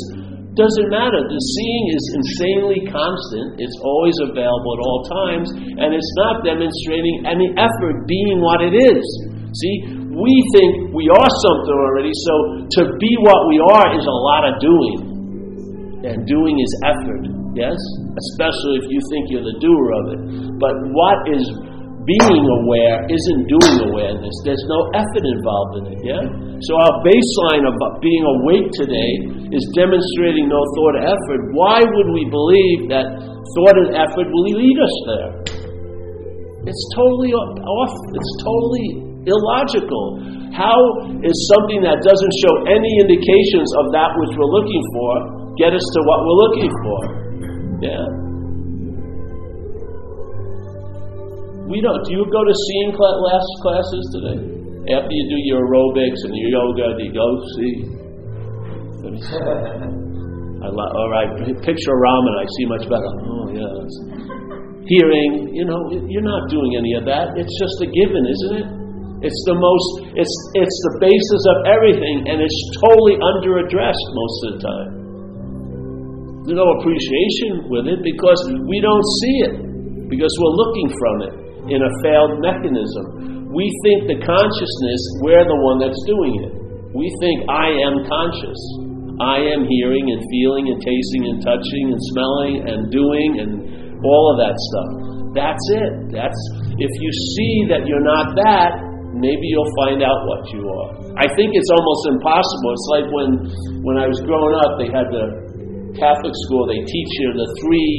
doesn't 0.56 0.90
matter. 0.90 1.20
The 1.20 1.42
seeing 1.56 1.86
is 1.92 2.04
insanely 2.16 2.82
constant. 2.88 3.60
It's 3.60 3.76
always 3.84 4.16
available 4.24 4.72
at 4.76 4.82
all 4.82 5.00
times, 5.28 5.48
and 5.52 5.92
it's 5.92 6.14
not 6.24 6.48
demonstrating 6.48 7.28
any 7.28 7.52
effort 7.60 8.08
being 8.08 8.40
what 8.40 8.64
it 8.64 8.72
is. 8.72 9.04
See, 9.56 9.76
we 10.16 10.34
think 10.56 10.96
we 10.96 11.12
are 11.12 11.32
something 11.44 11.76
already, 11.76 12.12
so 12.12 12.34
to 12.80 12.82
be 13.00 13.12
what 13.24 13.42
we 13.52 13.58
are 13.60 13.88
is 14.00 14.06
a 14.08 14.20
lot 14.32 14.44
of 14.48 14.54
doing. 14.64 14.98
And 16.08 16.24
doing 16.24 16.56
is 16.56 16.72
effort, 16.88 17.24
yes? 17.58 17.76
Especially 18.16 18.80
if 18.80 18.86
you 18.88 19.00
think 19.12 19.24
you're 19.32 19.48
the 19.48 19.60
doer 19.60 19.88
of 19.92 20.06
it. 20.16 20.22
But 20.56 20.76
what 20.96 21.20
is 21.36 21.44
being 22.06 22.46
aware 22.62 23.02
isn't 23.10 23.42
doing 23.50 23.76
awareness. 23.90 24.34
There's 24.46 24.62
no 24.70 24.80
effort 24.94 25.26
involved 25.26 25.74
in 25.82 25.84
it, 25.98 26.00
yeah? 26.06 26.24
So 26.62 26.72
our 26.78 26.94
baseline 27.02 27.66
of 27.66 27.74
being 27.98 28.22
awake 28.22 28.70
today 28.78 29.12
is 29.50 29.66
demonstrating 29.74 30.46
no 30.46 30.62
thought 30.78 31.02
or 31.02 31.06
effort. 31.10 31.42
Why 31.58 31.82
would 31.82 32.10
we 32.14 32.30
believe 32.30 32.94
that 32.94 33.10
thought 33.58 33.76
and 33.82 33.98
effort 33.98 34.30
will 34.30 34.46
lead 34.54 34.78
us 34.78 34.96
there? 35.10 35.30
It's 36.70 36.84
totally 36.94 37.34
off. 37.34 37.94
It's 38.14 38.34
totally 38.42 38.88
illogical. 39.26 40.22
How 40.54 40.78
is 41.26 41.36
something 41.58 41.82
that 41.82 42.06
doesn't 42.06 42.34
show 42.42 42.54
any 42.70 42.92
indications 43.02 43.70
of 43.82 43.94
that 43.98 44.14
which 44.22 44.34
we're 44.38 44.54
looking 44.54 44.84
for 44.94 45.10
get 45.58 45.74
us 45.74 45.84
to 45.84 46.00
what 46.06 46.20
we're 46.22 46.42
looking 46.50 46.72
for? 46.86 47.00
Yeah. 47.82 48.25
We 51.66 51.82
don't. 51.82 51.98
Do 52.06 52.12
you 52.14 52.26
go 52.30 52.42
to 52.46 52.56
seeing 52.70 52.94
class 52.94 53.46
classes 53.66 54.04
today? 54.14 54.40
After 54.86 55.10
you 55.10 55.26
do 55.34 55.38
your 55.50 55.66
aerobics 55.66 56.22
and 56.30 56.34
your 56.38 56.62
yoga, 56.62 56.94
do 56.94 57.02
you 57.10 57.14
go 57.14 57.26
see? 57.58 57.74
I 60.62 60.70
lo- 60.70 60.94
all 60.94 61.10
right, 61.10 61.30
picture 61.66 61.96
ramen. 61.98 62.34
I 62.38 62.46
see 62.58 62.66
much 62.70 62.86
better. 62.86 63.12
Oh 63.18 63.50
yes. 63.50 63.90
Hearing, 64.86 65.58
you 65.58 65.66
know, 65.66 65.90
you're 65.90 66.26
not 66.26 66.46
doing 66.54 66.78
any 66.78 66.94
of 67.02 67.10
that. 67.10 67.34
It's 67.34 67.54
just 67.58 67.82
a 67.82 67.90
given, 67.90 68.22
isn't 68.30 68.54
it? 68.62 68.68
It's 69.26 69.42
the 69.50 69.58
most. 69.58 69.90
It's 70.14 70.36
it's 70.54 70.78
the 70.86 70.94
basis 71.02 71.42
of 71.50 71.58
everything, 71.66 72.30
and 72.30 72.46
it's 72.46 72.60
totally 72.78 73.18
underaddressed 73.18 74.08
most 74.14 74.38
of 74.46 74.50
the 74.54 74.60
time. 74.62 74.90
There's 76.46 76.62
no 76.62 76.70
appreciation 76.78 77.74
with 77.74 77.90
it 77.90 78.06
because 78.06 78.38
we 78.70 78.78
don't 78.86 79.08
see 79.26 79.36
it 79.50 79.54
because 80.14 80.30
we're 80.30 80.58
looking 80.62 80.90
from 80.94 81.16
it 81.26 81.45
in 81.70 81.80
a 81.82 81.92
failed 82.06 82.42
mechanism. 82.42 83.50
We 83.50 83.66
think 83.88 84.12
the 84.12 84.20
consciousness, 84.22 85.02
we're 85.24 85.48
the 85.48 85.60
one 85.64 85.80
that's 85.80 86.02
doing 86.06 86.34
it. 86.44 86.54
We 86.92 87.08
think 87.24 87.48
I 87.48 87.72
am 87.88 88.04
conscious. 88.06 88.60
I 89.20 89.40
am 89.56 89.64
hearing 89.64 90.06
and 90.12 90.22
feeling 90.28 90.66
and 90.76 90.80
tasting 90.84 91.24
and 91.32 91.38
touching 91.40 91.86
and 91.92 92.00
smelling 92.12 92.56
and 92.68 92.80
doing 92.92 93.30
and 93.40 93.52
all 94.04 94.26
of 94.32 94.38
that 94.44 94.56
stuff. 94.60 94.90
That's 95.32 95.66
it. 95.72 95.92
That's 96.12 96.40
if 96.80 96.92
you 97.00 97.12
see 97.36 97.54
that 97.72 97.88
you're 97.88 98.04
not 98.04 98.36
that, 98.36 98.76
maybe 99.16 99.48
you'll 99.48 99.76
find 99.88 100.04
out 100.04 100.20
what 100.28 100.44
you 100.52 100.64
are. 100.68 100.92
I 101.16 101.28
think 101.40 101.56
it's 101.56 101.72
almost 101.72 102.04
impossible. 102.12 102.70
It's 102.76 102.90
like 102.92 103.08
when 103.12 103.30
when 103.88 103.96
I 103.96 104.08
was 104.12 104.20
growing 104.28 104.56
up, 104.68 104.76
they 104.76 104.92
had 104.92 105.08
the 105.08 105.26
Catholic 105.96 106.36
school. 106.48 106.68
They 106.68 106.84
teach 106.84 107.12
you 107.24 107.28
the 107.40 107.48
three 107.64 107.92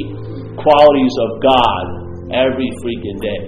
qualities 0.61 1.15
of 1.17 1.29
God 1.41 2.06
every 2.33 2.69
freaking 2.83 3.19
day. 3.19 3.41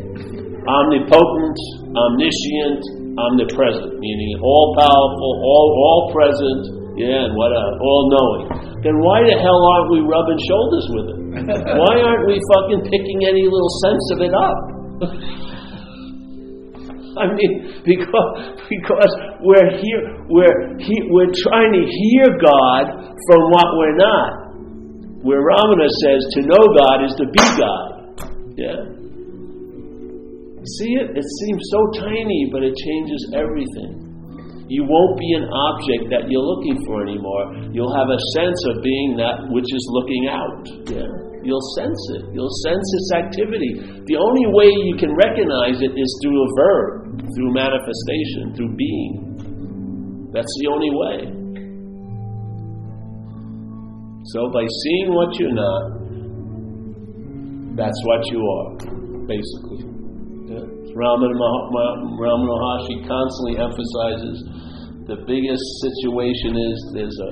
Omnipotent, 0.64 1.58
omniscient, 1.96 2.82
omnipresent, 3.18 4.00
meaning 4.00 4.40
all 4.44 4.76
powerful, 4.78 5.32
all 5.44 5.68
all 5.76 6.02
present, 6.14 6.96
yeah, 7.00 7.28
and 7.28 7.34
what 7.36 7.52
a, 7.52 7.64
all 7.80 8.04
knowing. 8.12 8.44
Then 8.84 9.00
why 9.00 9.24
the 9.24 9.36
hell 9.40 9.62
aren't 9.76 9.90
we 9.92 10.00
rubbing 10.04 10.40
shoulders 10.40 10.86
with 10.92 11.06
it? 11.12 11.20
why 11.80 11.94
aren't 12.00 12.28
we 12.28 12.40
fucking 12.56 12.88
picking 12.88 13.20
any 13.28 13.44
little 13.48 13.74
sense 13.84 14.06
of 14.16 14.20
it 14.24 14.34
up? 14.36 14.60
I 17.20 17.28
mean, 17.36 17.84
because 17.84 18.30
because 18.70 19.14
we're 19.44 19.76
here, 19.76 20.04
we're 20.32 20.78
he, 20.80 20.96
we're 21.12 21.34
trying 21.36 21.74
to 21.76 21.84
hear 21.84 22.28
God 22.40 22.84
from 23.28 23.42
what 23.52 23.68
we're 23.76 23.98
not. 24.00 24.32
Where 25.20 25.44
Ramana 25.44 25.90
says 26.00 26.24
to 26.36 26.48
know 26.48 26.64
God 26.80 27.04
is 27.04 27.14
to 27.20 27.26
be 27.28 27.44
God. 27.60 27.99
Yeah. 28.60 28.80
See 30.60 30.92
it? 31.00 31.16
It 31.16 31.24
seems 31.24 31.62
so 31.72 31.80
tiny, 32.04 32.52
but 32.52 32.60
it 32.60 32.76
changes 32.76 33.22
everything. 33.32 34.06
You 34.68 34.84
won't 34.84 35.18
be 35.18 35.32
an 35.34 35.48
object 35.48 36.12
that 36.12 36.30
you're 36.30 36.44
looking 36.44 36.78
for 36.86 37.02
anymore. 37.02 37.72
You'll 37.72 37.96
have 37.96 38.12
a 38.12 38.20
sense 38.36 38.60
of 38.70 38.84
being 38.84 39.16
that 39.18 39.50
which 39.50 39.66
is 39.66 39.86
looking 39.96 40.24
out. 40.28 40.62
Yeah. 40.92 41.10
You'll 41.42 41.68
sense 41.80 42.02
it. 42.20 42.36
You'll 42.36 42.54
sense 42.68 42.84
its 42.84 43.10
activity. 43.16 43.80
The 44.06 44.20
only 44.20 44.46
way 44.52 44.68
you 44.70 45.00
can 45.00 45.16
recognize 45.16 45.80
it 45.80 45.96
is 45.96 46.10
through 46.22 46.36
a 46.36 46.50
verb, 46.60 47.24
through 47.34 47.52
manifestation, 47.56 48.54
through 48.60 48.76
being. 48.76 50.30
That's 50.36 50.54
the 50.62 50.68
only 50.68 50.92
way. 50.92 51.18
So 54.36 54.52
by 54.52 54.68
seeing 54.68 55.16
what 55.16 55.34
you're 55.40 55.56
not, 55.56 56.09
that's 57.80 58.02
what 58.04 58.22
you 58.28 58.44
are, 58.44 58.70
basically. 59.24 59.88
Yeah. 60.52 60.68
Ramana, 60.92 61.32
Maharshi 62.20 63.08
constantly 63.08 63.56
emphasizes 63.56 64.36
the 65.08 65.24
biggest 65.24 65.64
situation 65.82 66.60
is 66.60 66.76
there's 66.94 67.20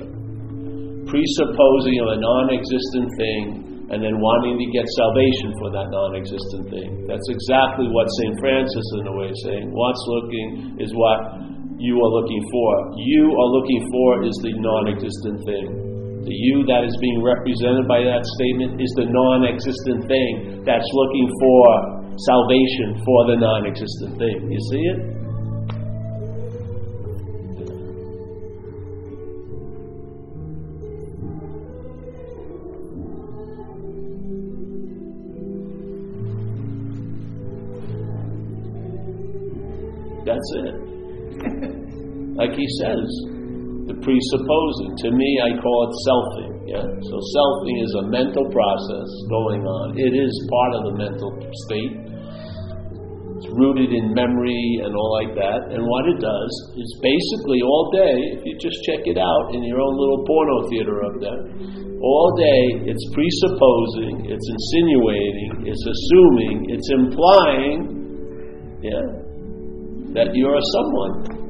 presupposing 1.04 1.96
of 2.00 2.08
a 2.10 2.18
non 2.18 2.48
existent 2.50 3.08
thing 3.20 3.44
and 3.92 4.04
then 4.04 4.20
wanting 4.20 4.60
to 4.60 4.66
get 4.72 4.84
salvation 4.96 5.52
for 5.60 5.68
that 5.72 5.88
non 5.92 6.16
existent 6.16 6.64
thing. 6.72 7.04
That's 7.08 7.28
exactly 7.28 7.88
what 7.92 8.08
St. 8.20 8.34
Francis, 8.40 8.86
in 9.00 9.04
a 9.08 9.14
way, 9.14 9.28
is 9.28 9.40
saying. 9.44 9.68
What's 9.72 10.04
looking 10.08 10.76
is 10.80 10.92
what 10.92 11.44
you 11.80 11.94
are 11.96 12.12
looking 12.18 12.42
for. 12.50 12.70
You 12.98 13.24
are 13.30 13.50
looking 13.52 13.82
for 13.92 14.08
is 14.24 14.36
the 14.42 14.52
non 14.58 14.92
existent 14.92 15.38
thing. 15.44 15.87
The 16.28 16.34
you 16.36 16.60
that 16.68 16.84
is 16.84 16.92
being 17.00 17.24
represented 17.24 17.88
by 17.88 18.04
that 18.04 18.20
statement 18.36 18.82
is 18.82 18.92
the 19.00 19.08
non 19.08 19.48
existent 19.48 20.04
thing 20.04 20.60
that's 20.60 20.84
looking 20.92 21.24
for 21.40 21.64
salvation 22.20 23.00
for 23.00 23.32
the 23.32 23.36
non 23.40 23.64
existent 23.64 24.18
thing. 24.20 24.52
You 24.52 24.60
see 24.68 24.84
it? 24.92 25.18
That's 40.28 40.48
it. 40.60 40.76
like 42.36 42.52
he 42.52 42.68
says, 42.84 43.37
the 43.88 43.96
presupposing. 44.04 44.92
To 44.92 45.08
me, 45.16 45.30
I 45.40 45.56
call 45.56 45.78
it 45.88 45.92
selfing. 46.04 46.52
Yeah? 46.68 46.84
So 46.84 47.14
selfing 47.16 47.76
is 47.80 47.92
a 47.96 48.04
mental 48.12 48.44
process 48.52 49.08
going 49.32 49.64
on. 49.64 49.96
It 49.96 50.12
is 50.12 50.32
part 50.52 50.72
of 50.76 50.80
the 50.92 50.94
mental 51.00 51.32
state. 51.66 51.96
It's 53.40 53.48
rooted 53.56 53.88
in 53.96 54.12
memory 54.12 54.84
and 54.84 54.92
all 54.92 55.10
like 55.24 55.32
that. 55.40 55.72
And 55.72 55.80
what 55.80 56.04
it 56.12 56.20
does 56.20 56.52
is 56.76 56.88
basically 57.00 57.64
all 57.64 57.88
day, 57.96 58.36
if 58.36 58.44
you 58.44 58.52
just 58.60 58.76
check 58.84 59.08
it 59.08 59.16
out 59.16 59.56
in 59.56 59.64
your 59.64 59.80
own 59.80 59.94
little 59.96 60.20
porno 60.28 60.68
theater 60.68 61.00
of 61.08 61.14
that, 61.24 61.40
all 62.04 62.30
day 62.36 62.92
it's 62.92 63.04
presupposing, 63.16 64.28
it's 64.28 64.46
insinuating, 64.52 65.64
it's 65.64 65.84
assuming, 65.86 66.56
it's 66.70 66.88
implying, 66.92 67.78
yeah, 68.84 69.06
that 70.12 70.34
you're 70.34 70.54
a 70.54 70.66
someone. 70.76 71.47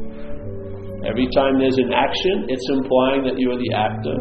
Every 1.06 1.30
time 1.30 1.62
there's 1.62 1.78
an 1.78 1.94
action, 1.94 2.50
it's 2.50 2.66
implying 2.74 3.22
that 3.22 3.38
you're 3.38 3.58
the 3.58 3.70
actor. 3.70 4.18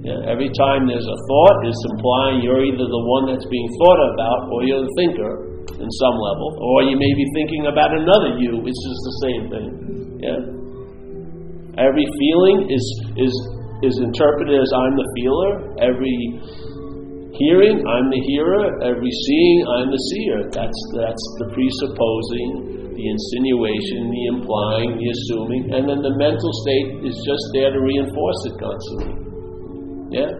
Yeah? 0.00 0.24
Every 0.24 0.48
time 0.56 0.88
there's 0.88 1.04
a 1.04 1.18
thought, 1.28 1.56
it's 1.68 1.84
implying 1.96 2.40
you're 2.40 2.64
either 2.64 2.86
the 2.88 3.04
one 3.08 3.28
that's 3.28 3.44
being 3.44 3.68
thought 3.80 4.00
about 4.12 4.40
or 4.48 4.64
you're 4.64 4.84
the 4.84 4.94
thinker 5.00 5.34
in 5.76 5.90
some 6.00 6.16
level. 6.16 6.48
Or 6.60 6.84
you 6.88 6.96
may 6.96 7.12
be 7.12 7.26
thinking 7.36 7.68
about 7.68 7.92
another 7.92 8.40
you, 8.40 8.56
which 8.60 8.76
is 8.76 8.96
the 9.04 9.16
same 9.24 9.42
thing. 9.52 9.68
Yeah? 10.20 10.40
Every 11.76 12.06
feeling 12.06 12.72
is, 12.72 12.84
is, 13.20 13.34
is 13.84 13.96
interpreted 14.00 14.56
as 14.60 14.70
I'm 14.72 14.96
the 14.96 15.08
feeler. 15.20 15.52
Every 15.80 16.16
hearing, 17.36 17.84
I'm 17.84 18.08
the 18.08 18.22
hearer. 18.32 18.80
Every 18.80 19.12
seeing, 19.12 19.58
I'm 19.76 19.88
the 19.92 20.02
seer. 20.08 20.36
That's, 20.52 20.80
that's 20.96 21.24
the 21.40 21.52
presupposing 21.52 22.83
the 22.94 23.06
insinuation, 23.10 24.10
the 24.10 24.24
implying, 24.30 24.96
the 24.96 25.08
assuming, 25.10 25.74
and 25.74 25.90
then 25.90 26.00
the 26.00 26.14
mental 26.14 26.52
state 26.62 27.04
is 27.06 27.14
just 27.26 27.44
there 27.54 27.70
to 27.74 27.80
reinforce 27.82 28.40
it 28.50 28.54
constantly. 28.62 29.14
Yeah? 30.14 30.30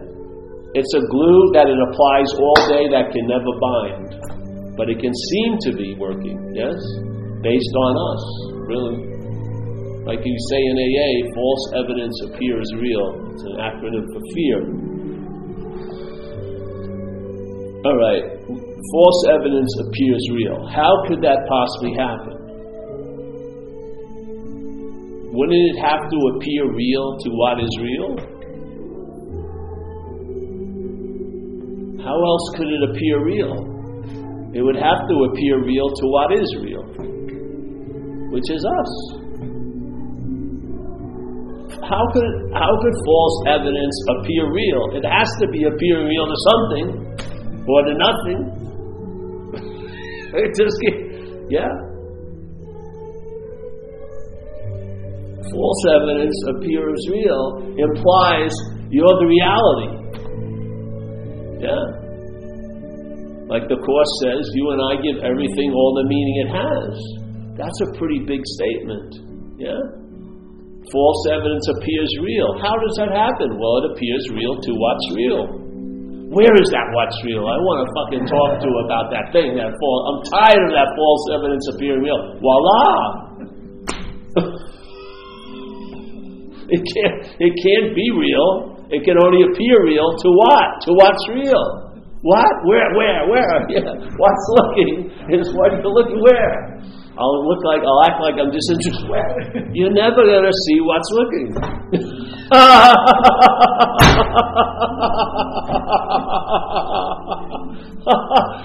It's 0.74 0.94
a 0.94 1.02
glue 1.10 1.42
that 1.54 1.70
it 1.70 1.78
applies 1.78 2.30
all 2.38 2.58
day 2.66 2.90
that 2.90 3.14
can 3.14 3.26
never 3.30 3.52
bind. 3.58 4.10
But 4.74 4.90
it 4.90 4.98
can 4.98 5.14
seem 5.14 5.50
to 5.66 5.70
be 5.74 5.94
working, 5.94 6.38
yes? 6.50 6.78
Based 7.42 7.74
on 7.78 7.92
us, 7.94 8.22
really. 8.66 8.98
Like 10.02 10.20
you 10.20 10.36
say 10.50 10.60
in 10.60 10.74
AA, 10.76 11.10
false 11.32 11.64
evidence 11.78 12.16
appears 12.26 12.68
real. 12.76 13.06
It's 13.32 13.44
an 13.44 13.56
acronym 13.62 14.04
for 14.12 14.22
fear. 14.34 14.58
All 17.84 17.98
right, 18.00 18.24
false 18.92 19.20
evidence 19.32 19.72
appears 19.86 20.24
real. 20.32 20.66
How 20.68 21.04
could 21.06 21.20
that 21.22 21.38
possibly 21.48 21.92
happen? 21.96 22.43
Wouldn't 25.34 25.66
it 25.74 25.78
have 25.82 25.98
to 25.98 26.18
appear 26.30 26.62
real 26.70 27.18
to 27.18 27.28
what 27.34 27.58
is 27.58 27.72
real? 27.82 28.14
How 32.06 32.14
else 32.14 32.54
could 32.54 32.70
it 32.70 32.82
appear 32.94 33.18
real? 33.18 33.50
It 34.54 34.62
would 34.62 34.76
have 34.76 35.08
to 35.10 35.14
appear 35.26 35.58
real 35.58 35.90
to 35.90 36.04
what 36.06 36.30
is 36.38 36.46
real, 36.62 36.86
which 38.30 38.46
is 38.46 38.62
us. 38.62 38.92
How 41.82 42.06
could 42.14 42.30
how 42.54 42.70
could 42.78 42.94
false 43.04 43.36
evidence 43.58 43.96
appear 44.14 44.46
real? 44.46 44.94
It 44.94 45.04
has 45.04 45.26
to 45.40 45.48
be 45.50 45.64
appearing 45.64 46.06
real 46.06 46.26
to 46.30 46.36
something 46.46 46.86
or 47.66 47.82
to 47.82 47.94
nothing. 47.98 48.38
it 50.46 50.54
just 50.54 50.78
yeah. 51.50 51.93
False 55.52 55.82
evidence 55.92 56.36
appears 56.56 57.00
real 57.12 57.44
implies 57.76 58.52
you're 58.88 59.16
the 59.20 59.28
reality. 59.28 59.90
Yeah. 61.60 61.84
Like 63.44 63.68
the 63.68 63.76
Course 63.76 64.12
says, 64.24 64.40
you 64.56 64.72
and 64.72 64.80
I 64.80 64.92
give 65.04 65.20
everything 65.20 65.68
all 65.76 65.92
the 66.00 66.06
meaning 66.08 66.36
it 66.48 66.50
has. 66.56 66.92
That's 67.60 67.80
a 67.84 67.88
pretty 68.00 68.24
big 68.24 68.40
statement. 68.56 69.20
Yeah? 69.60 69.80
False 70.92 71.22
evidence 71.32 71.64
appears 71.76 72.10
real. 72.20 72.56
How 72.60 72.76
does 72.76 72.94
that 73.00 73.12
happen? 73.12 73.56
Well, 73.56 73.84
it 73.84 73.86
appears 73.96 74.24
real 74.32 74.56
to 74.60 74.70
what's 74.76 75.06
real. 75.16 75.64
Where 76.34 76.56
is 76.56 76.68
that 76.74 76.86
what's 76.92 77.16
real? 77.24 77.46
I 77.46 77.56
want 77.62 77.84
to 77.84 77.88
fucking 77.94 78.24
talk 78.26 78.58
to 78.58 78.70
about 78.84 79.06
that 79.14 79.30
thing. 79.30 79.54
That 79.54 79.70
false. 79.70 80.02
I'm 80.08 80.20
tired 80.34 80.62
of 80.66 80.72
that 80.74 80.90
false 80.98 81.24
evidence 81.30 81.64
appearing 81.72 82.02
real. 82.02 82.20
Voila! 82.42 83.23
It 86.68 86.82
can't. 86.94 87.34
It 87.40 87.52
can't 87.60 87.94
be 87.94 88.10
real 88.14 88.74
it 88.90 89.04
can 89.04 89.16
only 89.16 89.44
appear 89.48 89.80
real 89.82 90.12
to 90.12 90.28
what? 90.36 90.68
To 90.84 90.92
what's 90.92 91.24
real. 91.32 91.64
What? 92.20 92.52
Where? 92.68 92.92
Where? 92.96 93.26
Where? 93.28 93.66
Yeah. 93.74 93.80
What's 94.16 94.46
looking 94.54 95.10
is 95.32 95.52
what 95.54 95.72
you're 95.72 95.82
looking 95.88 96.20
where. 96.20 96.80
I'll 97.16 97.46
look 97.46 97.62
like 97.64 97.80
I'll 97.80 98.02
act 98.04 98.20
like 98.20 98.34
I'm 98.38 98.50
disinterested. 98.50 99.08
Where? 99.08 99.40
You're 99.72 99.92
never 99.92 100.26
gonna 100.26 100.52
see 100.52 100.80
what's 100.82 101.10
looking. 101.14 101.54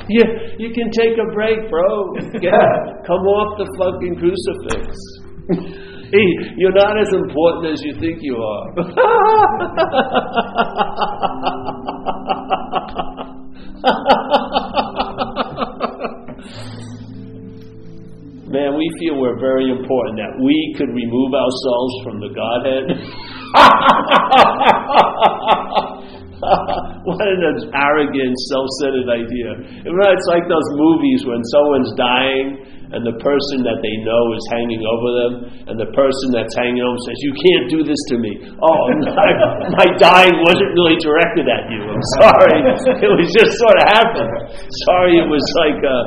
you, 0.10 0.24
you 0.58 0.74
can 0.74 0.92
take 0.92 1.18
a 1.18 1.32
break, 1.34 1.70
bro. 1.70 2.14
Get, 2.42 3.06
come 3.06 3.24
off 3.24 3.58
the 3.58 3.66
fucking 3.78 4.18
crucifix. 4.18 4.98
You're 6.58 6.74
not 6.74 7.00
as 7.00 7.14
important 7.14 7.74
as 7.74 7.84
you 7.84 7.94
think 8.00 8.18
you 8.22 8.38
are. 8.38 8.74
Man, 18.50 18.74
we 18.74 18.90
feel 18.98 19.22
we're 19.22 19.38
very 19.40 19.70
important, 19.70 20.18
that 20.18 20.34
we 20.42 20.74
could 20.74 20.90
remove 20.90 21.38
ourselves 21.38 21.94
from 22.02 22.18
the 22.18 22.34
Godhead. 22.34 22.98
what 27.06 27.22
an 27.22 27.70
arrogant, 27.78 28.34
self 28.50 28.66
centered 28.82 29.06
idea. 29.06 29.54
It's 29.86 30.28
like 30.34 30.50
those 30.50 30.66
movies 30.82 31.30
when 31.30 31.46
someone's 31.46 31.94
dying 31.94 32.66
and 32.90 33.06
the 33.06 33.14
person 33.22 33.62
that 33.62 33.78
they 33.86 33.96
know 34.02 34.24
is 34.34 34.46
hanging 34.50 34.82
over 34.82 35.10
them, 35.14 35.32
and 35.70 35.76
the 35.78 35.90
person 35.94 36.34
that's 36.34 36.54
hanging 36.58 36.82
over 36.82 36.98
says, 37.06 37.18
You 37.22 37.34
can't 37.38 37.66
do 37.70 37.80
this 37.86 38.02
to 38.10 38.16
me. 38.18 38.32
Oh, 38.50 38.82
my, 39.14 39.30
my 39.78 39.88
dying 40.02 40.34
wasn't 40.42 40.74
really 40.74 40.98
directed 40.98 41.46
at 41.46 41.70
you. 41.70 41.86
I'm 41.86 42.06
sorry. 42.18 42.58
It 42.98 43.10
was 43.14 43.30
just 43.30 43.54
sort 43.62 43.78
of 43.78 43.86
happened. 43.94 44.34
Sorry, 44.90 45.22
it 45.22 45.30
was 45.30 45.46
like, 45.62 45.80
uh, 45.86 46.04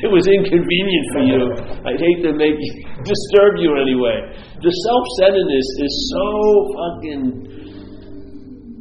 it 0.00 0.08
was 0.08 0.24
inconvenient 0.24 1.06
for 1.12 1.22
you. 1.28 1.40
I 1.84 1.92
hate 1.92 2.24
to 2.24 2.32
make 2.32 2.56
disturb 3.04 3.60
you 3.60 3.76
anyway. 3.76 4.32
The 4.64 4.72
self 4.72 5.04
centeredness 5.20 5.68
is 5.84 5.92
so 6.08 6.26
fucking. 6.72 7.22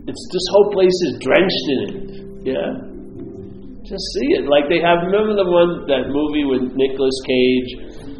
It's 0.07 0.23
this 0.31 0.47
whole 0.55 0.71
place 0.71 0.95
is 1.11 1.13
drenched 1.19 1.67
in 1.67 1.79
it. 1.83 1.95
Yeah. 2.55 2.86
Just 3.87 4.03
see 4.19 4.29
it. 4.35 4.51
Like 4.51 4.67
they 4.67 4.83
have. 4.83 5.07
Remember 5.07 5.31
the 5.31 5.47
one 5.47 5.87
that 5.87 6.11
movie 6.11 6.43
with 6.43 6.75
Nicolas 6.75 7.17
Cage? 7.23 7.71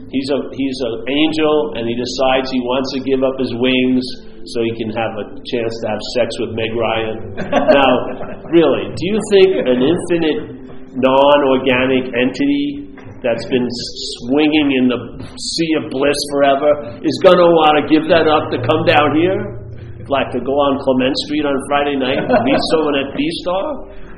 He's 0.07 0.29
a 0.31 0.39
he's 0.55 0.79
an 0.79 0.95
angel, 1.11 1.75
and 1.75 1.83
he 1.83 1.91
decides 1.91 2.47
he 2.47 2.63
wants 2.63 2.87
to 2.95 2.99
give 3.03 3.19
up 3.19 3.35
his 3.35 3.51
wings 3.59 3.99
so 4.47 4.63
he 4.63 4.71
can 4.79 4.95
have 4.95 5.11
a 5.19 5.25
chance 5.43 5.73
to 5.83 5.85
have 5.91 6.01
sex 6.15 6.27
with 6.39 6.55
Meg 6.55 6.71
Ryan. 6.71 7.17
now, 7.51 7.91
really, 8.47 8.95
do 8.95 9.03
you 9.11 9.19
think 9.35 9.49
an 9.67 9.79
infinite, 9.83 10.39
non-organic 10.95 12.15
entity 12.15 12.95
that's 13.19 13.43
been 13.51 13.67
swinging 14.23 14.67
in 14.79 14.85
the 14.87 14.99
sea 15.35 15.71
of 15.83 15.91
bliss 15.91 16.19
forever 16.31 16.95
is 17.03 17.15
going 17.27 17.43
to 17.43 17.49
want 17.59 17.75
to 17.75 17.83
give 17.91 18.07
that 18.07 18.23
up 18.23 18.47
to 18.55 18.57
come 18.63 18.87
down 18.87 19.19
here? 19.19 19.35
Like 20.07 20.31
to 20.31 20.39
go 20.39 20.55
on 20.55 20.79
Clement 20.79 21.11
Street 21.27 21.43
on 21.43 21.51
Friday 21.67 21.99
night 21.99 22.23
and 22.23 22.31
meet 22.47 22.61
someone 22.71 22.95
at 22.95 23.11
B 23.11 23.19
Star? 23.43 23.67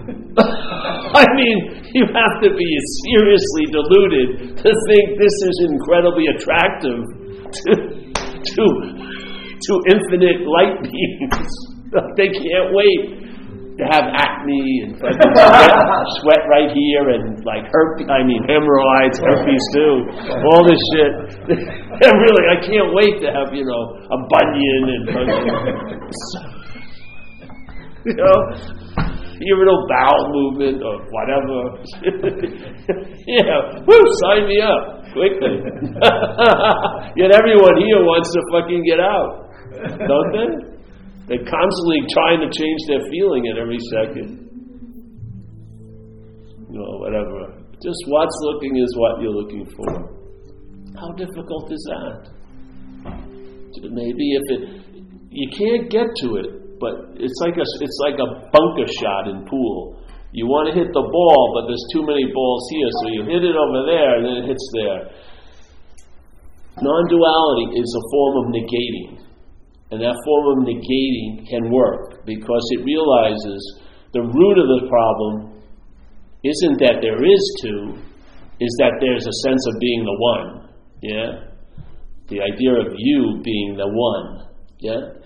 I 1.19 1.25
mean, 1.35 1.57
you 1.93 2.05
have 2.05 2.35
to 2.43 2.49
be 2.53 2.69
seriously 3.05 3.65
deluded 3.73 4.57
to 4.57 4.69
think 4.87 5.05
this 5.17 5.35
is 5.45 5.55
incredibly 5.73 6.27
attractive 6.29 7.01
to, 7.49 7.71
to, 8.39 8.65
to 9.57 9.71
infinite 9.89 10.45
light 10.45 10.77
beings. 10.85 11.49
they 12.17 12.29
can't 12.29 12.69
wait 12.73 13.29
to 13.79 13.87
have 13.95 14.03
acne 14.11 14.83
and 14.83 14.99
sweat, 14.99 15.15
sweat 16.19 16.43
right 16.51 16.67
here 16.75 17.15
and 17.15 17.39
like 17.47 17.63
herpes, 17.71 18.11
I 18.11 18.27
mean 18.27 18.43
hemorrhoids, 18.43 19.17
herpes 19.23 19.63
too, 19.71 20.03
all 20.51 20.67
this 20.67 20.83
shit. 20.91 21.13
and 21.47 22.13
really, 22.19 22.45
I 22.51 22.59
can't 22.59 22.91
wait 22.91 23.23
to 23.23 23.31
have, 23.31 23.55
you 23.55 23.63
know, 23.63 23.81
a 24.11 24.17
bunion 24.27 24.83
and, 24.93 25.03
you 28.05 28.15
know, 28.19 28.35
irritable 29.47 29.87
bowel 29.87 30.23
movement 30.35 30.83
or 30.83 30.99
whatever. 31.15 31.79
yeah, 33.27 33.79
woo, 33.87 34.03
sign 34.27 34.47
me 34.47 34.59
up 34.59 34.99
quickly. 35.15 35.63
Yet 37.19 37.31
everyone 37.31 37.77
here 37.79 38.03
wants 38.03 38.29
to 38.35 38.41
fucking 38.51 38.83
get 38.83 38.99
out, 38.99 39.49
don't 40.03 40.31
they? 40.35 40.49
They're 41.27 41.45
constantly 41.45 42.01
trying 42.11 42.41
to 42.41 42.49
change 42.49 42.81
their 42.87 43.03
feeling 43.11 43.47
at 43.47 43.57
every 43.57 43.79
second. 43.93 44.49
You 46.69 46.79
know, 46.79 46.99
whatever. 46.99 47.63
Just 47.81 48.01
what's 48.07 48.37
looking 48.43 48.75
is 48.77 48.91
what 48.97 49.21
you're 49.21 49.31
looking 49.31 49.65
for. 49.77 50.19
How 50.99 51.11
difficult 51.13 51.71
is 51.71 51.87
that? 51.89 52.29
Maybe 53.81 54.33
if 54.35 54.43
it, 54.49 54.61
you 55.29 55.47
can't 55.55 55.89
get 55.89 56.07
to 56.23 56.35
it 56.37 56.68
but 56.79 57.19
it's 57.19 57.39
like 57.43 57.55
a 57.59 57.67
it's 57.83 57.99
like 58.03 58.17
a 58.19 58.29
bunker 58.49 58.87
shot 58.87 59.27
in 59.27 59.45
pool. 59.45 59.99
You 60.31 60.45
want 60.45 60.69
to 60.69 60.77
hit 60.77 60.93
the 60.93 61.05
ball, 61.09 61.43
but 61.57 61.65
there's 61.65 61.85
too 61.89 62.05
many 62.05 62.29
balls 62.29 62.63
here, 62.69 62.89
so 63.01 63.05
you 63.09 63.21
hit 63.25 63.41
it 63.41 63.57
over 63.57 63.81
there, 63.89 64.21
and 64.21 64.23
then 64.25 64.35
it 64.43 64.45
hits 64.45 64.67
there. 64.77 65.09
Non-duality 66.79 67.81
is 67.81 67.89
a 67.89 68.03
form 68.13 68.33
of 68.39 68.45
negating, 68.53 69.25
and 69.89 69.97
that 69.99 70.13
form 70.13 70.45
of 70.53 70.57
negating 70.69 71.49
can 71.49 71.73
work 71.73 72.23
because 72.29 72.63
it 72.77 72.85
realizes 72.85 73.59
the 74.13 74.21
root 74.21 74.57
of 74.61 74.67
the 74.69 74.87
problem 74.87 75.59
isn't 76.45 76.77
that 76.79 77.01
there 77.01 77.19
is 77.25 77.43
two, 77.61 77.97
is 78.61 78.71
that 78.79 79.01
there's 79.01 79.25
a 79.25 79.35
sense 79.49 79.65
of 79.65 79.73
being 79.81 80.05
the 80.05 80.17
one. 80.17 80.69
Yeah, 81.01 81.29
the 82.29 82.39
idea 82.41 82.73
of 82.85 82.93
you 82.95 83.41
being 83.43 83.75
the 83.75 83.89
one. 83.89 84.45
Yeah, 84.77 85.19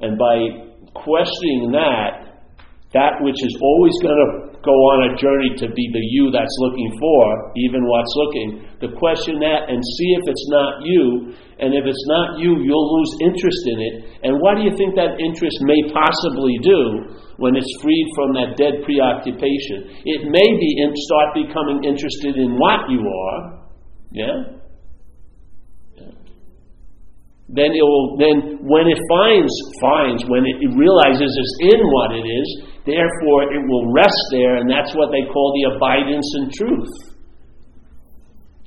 and 0.00 0.16
by 0.16 0.73
questioning 0.94 1.74
that, 1.74 2.46
that 2.94 3.18
which 3.20 3.36
is 3.42 3.54
always 3.60 3.94
going 4.00 4.16
to 4.16 4.28
go 4.64 4.72
on 4.72 5.12
a 5.12 5.16
journey 5.20 5.52
to 5.60 5.68
be 5.68 5.84
the 5.92 6.04
you 6.14 6.32
that's 6.32 6.56
looking 6.64 6.90
for, 6.96 7.52
even 7.68 7.84
what's 7.84 8.14
looking, 8.16 8.48
to 8.80 8.88
question 8.96 9.36
that 9.44 9.68
and 9.68 9.76
see 9.76 10.10
if 10.16 10.24
it's 10.24 10.48
not 10.48 10.80
you. 10.86 11.36
And 11.60 11.76
if 11.76 11.84
it's 11.84 12.06
not 12.08 12.40
you, 12.40 12.64
you'll 12.64 12.90
lose 12.98 13.12
interest 13.20 13.62
in 13.70 13.78
it. 13.78 13.94
And 14.24 14.40
what 14.40 14.56
do 14.56 14.64
you 14.64 14.72
think 14.74 14.96
that 14.96 15.20
interest 15.20 15.58
may 15.62 15.80
possibly 15.92 16.56
do? 16.64 17.20
when 17.36 17.56
it's 17.56 17.66
freed 17.82 18.08
from 18.14 18.34
that 18.34 18.56
dead 18.56 18.86
preoccupation. 18.86 19.90
It 20.06 20.30
may 20.30 20.48
be 20.54 20.70
start 21.10 21.34
becoming 21.34 21.82
interested 21.82 22.36
in 22.38 22.54
what 22.54 22.86
you 22.90 23.02
are, 23.02 23.66
yeah. 24.12 24.62
Then 27.48 27.76
it 27.76 27.84
will. 27.84 28.16
Then 28.16 28.64
when 28.64 28.88
it 28.88 28.98
finds 29.08 29.52
finds 29.80 30.24
when 30.24 30.48
it 30.48 30.56
realizes 30.72 31.28
it's 31.28 31.56
in 31.76 31.80
what 31.92 32.16
it 32.16 32.24
is, 32.24 32.48
therefore 32.86 33.52
it 33.52 33.62
will 33.68 33.92
rest 33.92 34.22
there, 34.32 34.56
and 34.56 34.70
that's 34.70 34.94
what 34.94 35.12
they 35.12 35.28
call 35.28 35.52
the 35.52 35.76
abidance 35.76 36.28
in 36.40 36.44
truth. 36.50 36.94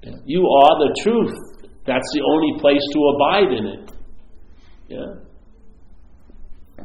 Yeah. 0.03 0.17
You 0.25 0.45
are 0.45 0.73
the 0.87 0.91
truth. 1.01 1.35
That's 1.85 2.07
the 2.13 2.21
only 2.21 2.59
place 2.61 2.83
to 2.93 2.99
abide 3.15 3.51
in 3.57 3.65
it. 3.65 3.91
Yeah 4.87 5.27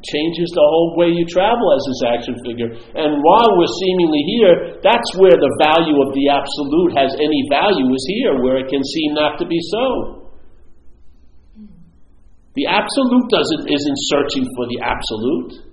changes 0.01 0.51
the 0.51 0.67
whole 0.67 0.99
way 0.99 1.15
you 1.15 1.23
travel 1.29 1.69
as 1.77 1.83
this 1.87 2.03
action 2.11 2.35
figure. 2.43 2.71
And 2.99 3.23
while 3.23 3.51
we're 3.55 3.77
seemingly 3.87 4.23
here, 4.35 4.55
that's 4.83 5.11
where 5.19 5.37
the 5.37 5.53
value 5.63 6.01
of 6.03 6.11
the 6.17 6.27
absolute 6.27 6.93
has 6.99 7.15
any 7.15 7.47
value, 7.47 7.87
is 7.95 8.05
here, 8.09 8.41
where 8.43 8.59
it 8.59 8.69
can 8.69 8.83
seem 8.83 9.15
not 9.15 9.39
to 9.39 9.47
be 9.47 9.59
so. 9.71 10.22
The 12.55 12.69
absolute 12.69 13.27
doesn't, 13.33 13.65
isn't 13.71 13.99
searching 14.12 14.45
for 14.57 14.69
the 14.69 14.85
absolute. 14.85 15.73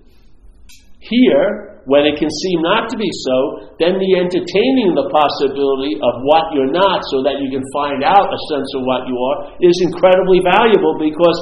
Here, 1.00 1.82
when 1.90 2.06
it 2.06 2.16
can 2.22 2.30
seem 2.30 2.62
not 2.64 2.88
to 2.92 2.96
be 2.96 3.10
so, 3.26 3.72
then 3.82 4.00
the 4.00 4.12
entertaining 4.16 4.96
the 4.96 5.10
possibility 5.12 6.00
of 6.00 6.24
what 6.24 6.54
you're 6.56 6.72
not 6.72 7.04
so 7.12 7.24
that 7.26 7.40
you 7.44 7.50
can 7.52 7.66
find 7.76 8.04
out 8.06 8.32
a 8.32 8.40
sense 8.54 8.70
of 8.78 8.86
what 8.88 9.10
you 9.10 9.16
are 9.16 9.58
is 9.60 9.76
incredibly 9.84 10.40
valuable 10.40 10.96
because 11.02 11.40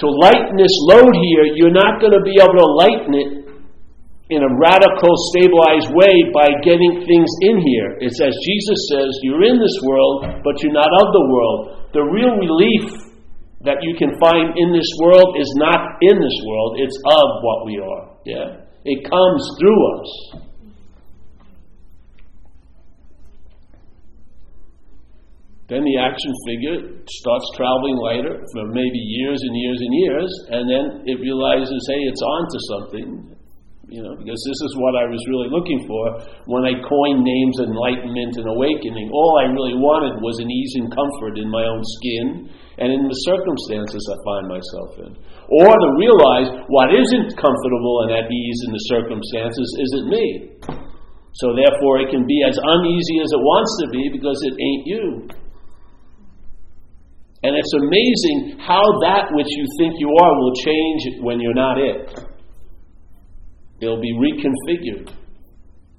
to 0.00 0.06
lighten 0.22 0.56
this 0.56 0.72
load 0.90 1.12
here, 1.12 1.44
you're 1.54 1.74
not 1.74 2.00
going 2.00 2.16
to 2.16 2.24
be 2.24 2.38
able 2.40 2.56
to 2.56 2.68
lighten 2.80 3.12
it 3.14 3.30
in 4.32 4.40
a 4.40 4.50
radical, 4.56 5.12
stabilized 5.36 5.92
way 5.92 6.14
by 6.32 6.48
getting 6.64 7.04
things 7.04 7.30
in 7.44 7.60
here. 7.60 8.00
It's 8.00 8.18
as 8.24 8.32
Jesus 8.32 8.78
says, 8.88 9.10
you're 9.20 9.44
in 9.44 9.60
this 9.60 9.76
world, 9.84 10.40
but 10.40 10.62
you're 10.64 10.72
not 10.72 10.88
of 10.88 11.08
the 11.12 11.26
world. 11.28 11.60
The 11.92 12.02
real 12.02 12.32
relief 12.40 13.03
that 13.64 13.80
you 13.80 13.96
can 13.96 14.12
find 14.20 14.52
in 14.56 14.72
this 14.72 14.88
world 15.00 15.36
is 15.40 15.50
not 15.56 15.96
in 16.00 16.16
this 16.20 16.38
world, 16.44 16.76
it's 16.78 16.96
of 17.08 17.28
what 17.40 17.66
we 17.66 17.80
are. 17.80 18.04
Yeah? 18.24 18.64
It 18.84 19.08
comes 19.08 19.42
through 19.58 19.80
us. 19.98 20.10
Then 25.66 25.82
the 25.82 25.96
action 25.96 26.32
figure 26.44 26.76
starts 27.08 27.46
traveling 27.56 27.96
lighter 27.96 28.36
for 28.52 28.68
maybe 28.68 29.00
years 29.00 29.40
and 29.40 29.56
years 29.56 29.80
and 29.80 29.94
years, 29.96 30.30
and 30.50 30.68
then 30.68 30.84
it 31.08 31.18
realizes, 31.20 31.88
hey, 31.88 32.02
it's 32.04 32.20
on 32.20 32.42
to 32.52 32.58
something. 32.68 33.33
You 33.92 34.00
know, 34.00 34.16
because 34.16 34.40
this 34.48 34.60
is 34.64 34.72
what 34.80 34.96
I 34.96 35.04
was 35.04 35.20
really 35.28 35.52
looking 35.52 35.84
for 35.84 36.16
when 36.48 36.64
I 36.64 36.72
coined 36.80 37.20
names 37.20 37.60
enlightenment 37.60 38.40
and 38.40 38.48
awakening. 38.48 39.12
All 39.12 39.36
I 39.36 39.52
really 39.52 39.76
wanted 39.76 40.24
was 40.24 40.40
an 40.40 40.48
ease 40.48 40.72
and 40.80 40.88
comfort 40.88 41.36
in 41.36 41.52
my 41.52 41.68
own 41.68 41.84
skin 42.00 42.48
and 42.80 42.88
in 42.88 43.04
the 43.04 43.20
circumstances 43.28 44.00
I 44.08 44.16
find 44.24 44.44
myself 44.48 44.90
in. 45.04 45.12
Or 45.60 45.68
to 45.68 45.88
realize 46.00 46.48
what 46.72 46.96
isn't 46.96 47.36
comfortable 47.36 48.08
and 48.08 48.24
at 48.24 48.26
ease 48.32 48.60
in 48.64 48.72
the 48.72 48.84
circumstances 48.88 49.68
isn't 49.76 50.06
me. 50.08 50.26
So 51.44 51.52
therefore, 51.52 52.00
it 52.00 52.08
can 52.08 52.24
be 52.24 52.40
as 52.46 52.56
uneasy 52.56 53.20
as 53.20 53.30
it 53.36 53.42
wants 53.42 53.72
to 53.84 53.86
be 53.92 54.04
because 54.16 54.38
it 54.48 54.54
ain't 54.56 54.84
you. 54.88 55.06
And 57.44 57.52
it's 57.52 57.74
amazing 57.76 58.64
how 58.64 58.80
that 59.04 59.28
which 59.36 59.50
you 59.52 59.66
think 59.76 60.00
you 60.00 60.08
are 60.08 60.32
will 60.40 60.56
change 60.64 61.20
when 61.20 61.36
you're 61.36 61.52
not 61.52 61.76
it. 61.76 62.32
It'll 63.84 64.00
be 64.00 64.16
reconfigured, 64.16 65.12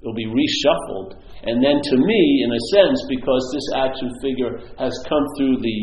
it'll 0.02 0.18
be 0.18 0.26
reshuffled. 0.26 1.22
And 1.46 1.62
then, 1.62 1.78
to 1.78 1.96
me, 1.96 2.42
in 2.42 2.50
a 2.50 2.62
sense, 2.74 2.98
because 3.08 3.42
this 3.54 3.68
action 3.78 4.10
figure 4.20 4.58
has 4.82 4.90
come 5.08 5.22
through 5.38 5.62
the, 5.62 5.78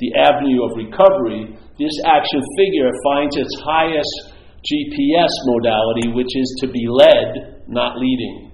the 0.00 0.10
avenue 0.20 0.60
of 0.68 0.76
recovery, 0.76 1.56
this 1.78 1.96
action 2.04 2.42
figure 2.58 2.90
finds 3.08 3.36
its 3.36 3.54
highest 3.64 4.36
GPS 4.60 5.32
modality, 5.46 6.12
which 6.12 6.28
is 6.36 6.58
to 6.60 6.68
be 6.68 6.84
led, 6.88 7.64
not 7.68 7.96
leading, 7.96 8.52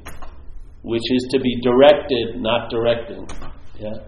which 0.82 1.02
is 1.10 1.26
to 1.32 1.40
be 1.40 1.60
directed, 1.62 2.40
not 2.40 2.70
directing. 2.70 3.26
Yeah? 3.80 4.06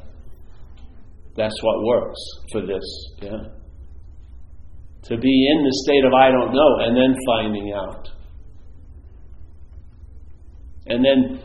That's 1.34 1.56
what 1.62 1.84
works 1.84 2.20
for 2.52 2.60
this, 2.62 2.84
yeah? 3.22 3.50
To 5.04 5.16
be 5.16 5.48
in 5.50 5.64
the 5.64 5.72
state 5.84 6.04
of 6.04 6.12
I 6.12 6.30
don't 6.30 6.52
know 6.52 6.72
and 6.80 6.96
then 6.96 7.14
finding 7.26 7.72
out. 7.72 8.08
And 10.88 11.04
then 11.04 11.42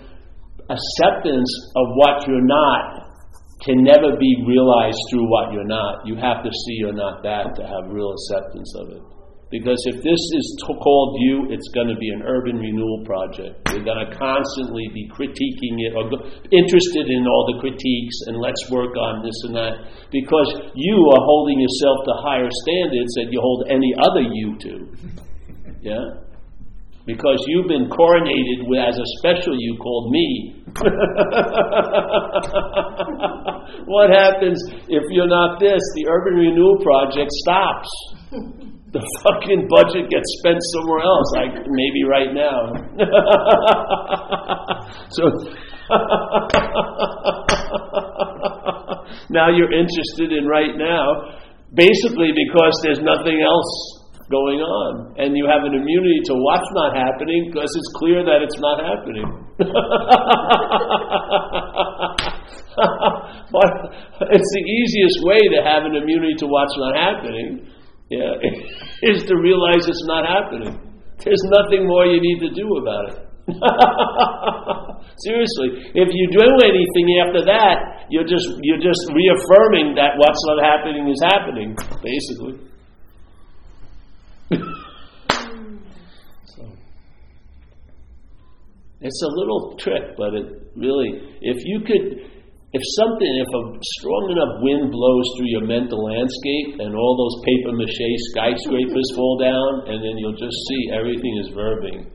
acceptance 0.70 1.52
of 1.76 1.86
what 1.96 2.28
you're 2.28 2.46
not 2.46 3.12
can 3.66 3.84
never 3.84 4.18
be 4.18 4.44
realized 4.48 4.98
through 5.10 5.30
what 5.30 5.54
you're 5.54 5.68
not. 5.68 6.06
You 6.06 6.16
have 6.16 6.44
to 6.44 6.50
see 6.50 6.76
you're 6.82 6.98
not 6.98 7.22
that 7.24 7.54
to 7.56 7.62
have 7.62 7.94
real 7.94 8.14
acceptance 8.14 8.74
of 8.76 8.90
it. 8.90 9.04
Because 9.52 9.78
if 9.92 10.00
this 10.00 10.24
is 10.32 10.46
called 10.64 11.20
you, 11.20 11.52
it's 11.52 11.68
going 11.76 11.92
to 11.92 12.00
be 12.00 12.08
an 12.10 12.24
urban 12.24 12.56
renewal 12.56 13.04
project. 13.04 13.60
You're 13.70 13.84
going 13.84 14.00
to 14.00 14.16
constantly 14.16 14.88
be 14.96 15.12
critiquing 15.12 15.76
it 15.76 15.92
or 15.92 16.08
interested 16.56 17.12
in 17.12 17.28
all 17.28 17.44
the 17.52 17.60
critiques 17.60 18.18
and 18.32 18.40
let's 18.40 18.64
work 18.72 18.96
on 18.96 19.22
this 19.22 19.36
and 19.44 19.54
that. 19.60 19.92
Because 20.10 20.72
you 20.74 20.96
are 20.96 21.22
holding 21.28 21.60
yourself 21.60 21.98
to 22.08 22.14
higher 22.24 22.50
standards 22.64 23.12
than 23.20 23.28
you 23.30 23.42
hold 23.44 23.68
any 23.68 23.92
other 24.00 24.24
you 24.24 24.56
to. 24.58 24.74
Yeah? 25.84 26.31
Because 27.06 27.44
you've 27.48 27.68
been 27.68 27.90
coronated 27.90 28.70
with, 28.70 28.80
as 28.80 28.98
a 28.98 29.06
special 29.20 29.54
you 29.58 29.76
called 29.82 30.12
me. 30.12 30.56
what 33.86 34.10
happens 34.10 34.64
if 34.88 35.04
you're 35.10 35.28
not 35.28 35.60
this? 35.60 35.82
The 35.96 36.08
urban 36.08 36.36
renewal 36.36 36.78
project 36.84 37.32
stops 37.32 37.90
the 38.92 39.00
fucking 39.24 39.72
budget 39.72 40.12
gets 40.12 40.28
spent 40.40 40.60
somewhere 40.76 41.00
else, 41.00 41.32
like 41.36 41.54
maybe 41.64 42.04
right 42.04 42.34
now. 42.36 42.74
so 45.16 45.32
now 49.32 49.48
you're 49.50 49.72
interested 49.72 50.32
in 50.36 50.46
right 50.46 50.76
now, 50.76 51.32
basically 51.74 52.34
because 52.36 52.76
there's 52.84 53.00
nothing 53.00 53.40
else 53.40 54.01
going 54.32 54.64
on, 54.64 55.14
and 55.20 55.36
you 55.36 55.46
have 55.46 55.68
an 55.68 55.76
immunity 55.76 56.24
to 56.32 56.34
what's 56.34 56.72
not 56.74 56.96
happening 56.96 57.52
because 57.52 57.68
it's 57.68 57.92
clear 58.00 58.24
that 58.24 58.40
it's 58.42 58.58
not 58.64 58.80
happening. 58.80 59.28
but 63.52 63.72
it's 64.32 64.52
the 64.56 64.64
easiest 64.64 65.20
way 65.28 65.38
to 65.54 65.60
have 65.62 65.84
an 65.84 65.94
immunity 66.00 66.34
to 66.40 66.48
what's 66.48 66.74
not 66.80 66.96
happening 66.96 67.68
yeah, 68.12 68.36
is 69.16 69.24
to 69.24 69.36
realize 69.40 69.88
it's 69.88 70.06
not 70.06 70.28
happening. 70.28 70.76
There's 71.24 71.44
nothing 71.48 71.88
more 71.88 72.06
you 72.06 72.20
need 72.20 72.40
to 72.44 72.52
do 72.54 72.68
about 72.84 73.14
it. 73.14 73.20
Seriously, 75.24 75.92
if 75.96 76.10
you 76.12 76.28
do 76.32 76.44
anything 76.64 77.08
after 77.24 77.46
that, 77.46 78.06
you're 78.10 78.28
just 78.28 78.48
you're 78.62 78.84
just 78.84 79.00
reaffirming 79.16 79.96
that 79.96 80.18
what's 80.18 80.44
not 80.48 80.60
happening 80.64 81.08
is 81.10 81.22
happening, 81.24 81.76
basically. 82.04 82.60
so 86.46 86.64
it's 89.02 89.22
a 89.22 89.32
little 89.36 89.76
trick, 89.78 90.16
but 90.18 90.34
it 90.34 90.46
really, 90.76 91.38
if 91.42 91.58
you 91.66 91.82
could 91.82 92.32
if 92.72 92.84
something, 92.96 93.28
if 93.28 93.52
a 93.52 93.64
strong 94.00 94.32
enough 94.32 94.64
wind 94.64 94.96
blows 94.96 95.28
through 95.36 95.52
your 95.52 95.68
mental 95.68 96.08
landscape 96.08 96.80
and 96.80 96.96
all 96.96 97.14
those 97.20 97.44
paper 97.44 97.76
mache 97.76 98.16
skyscrapers 98.32 99.12
fall 99.16 99.36
down, 99.36 99.92
and 99.92 100.00
then 100.00 100.16
you'll 100.16 100.40
just 100.40 100.56
see 100.72 100.88
everything 100.96 101.36
is 101.44 101.52
verbing. 101.52 102.08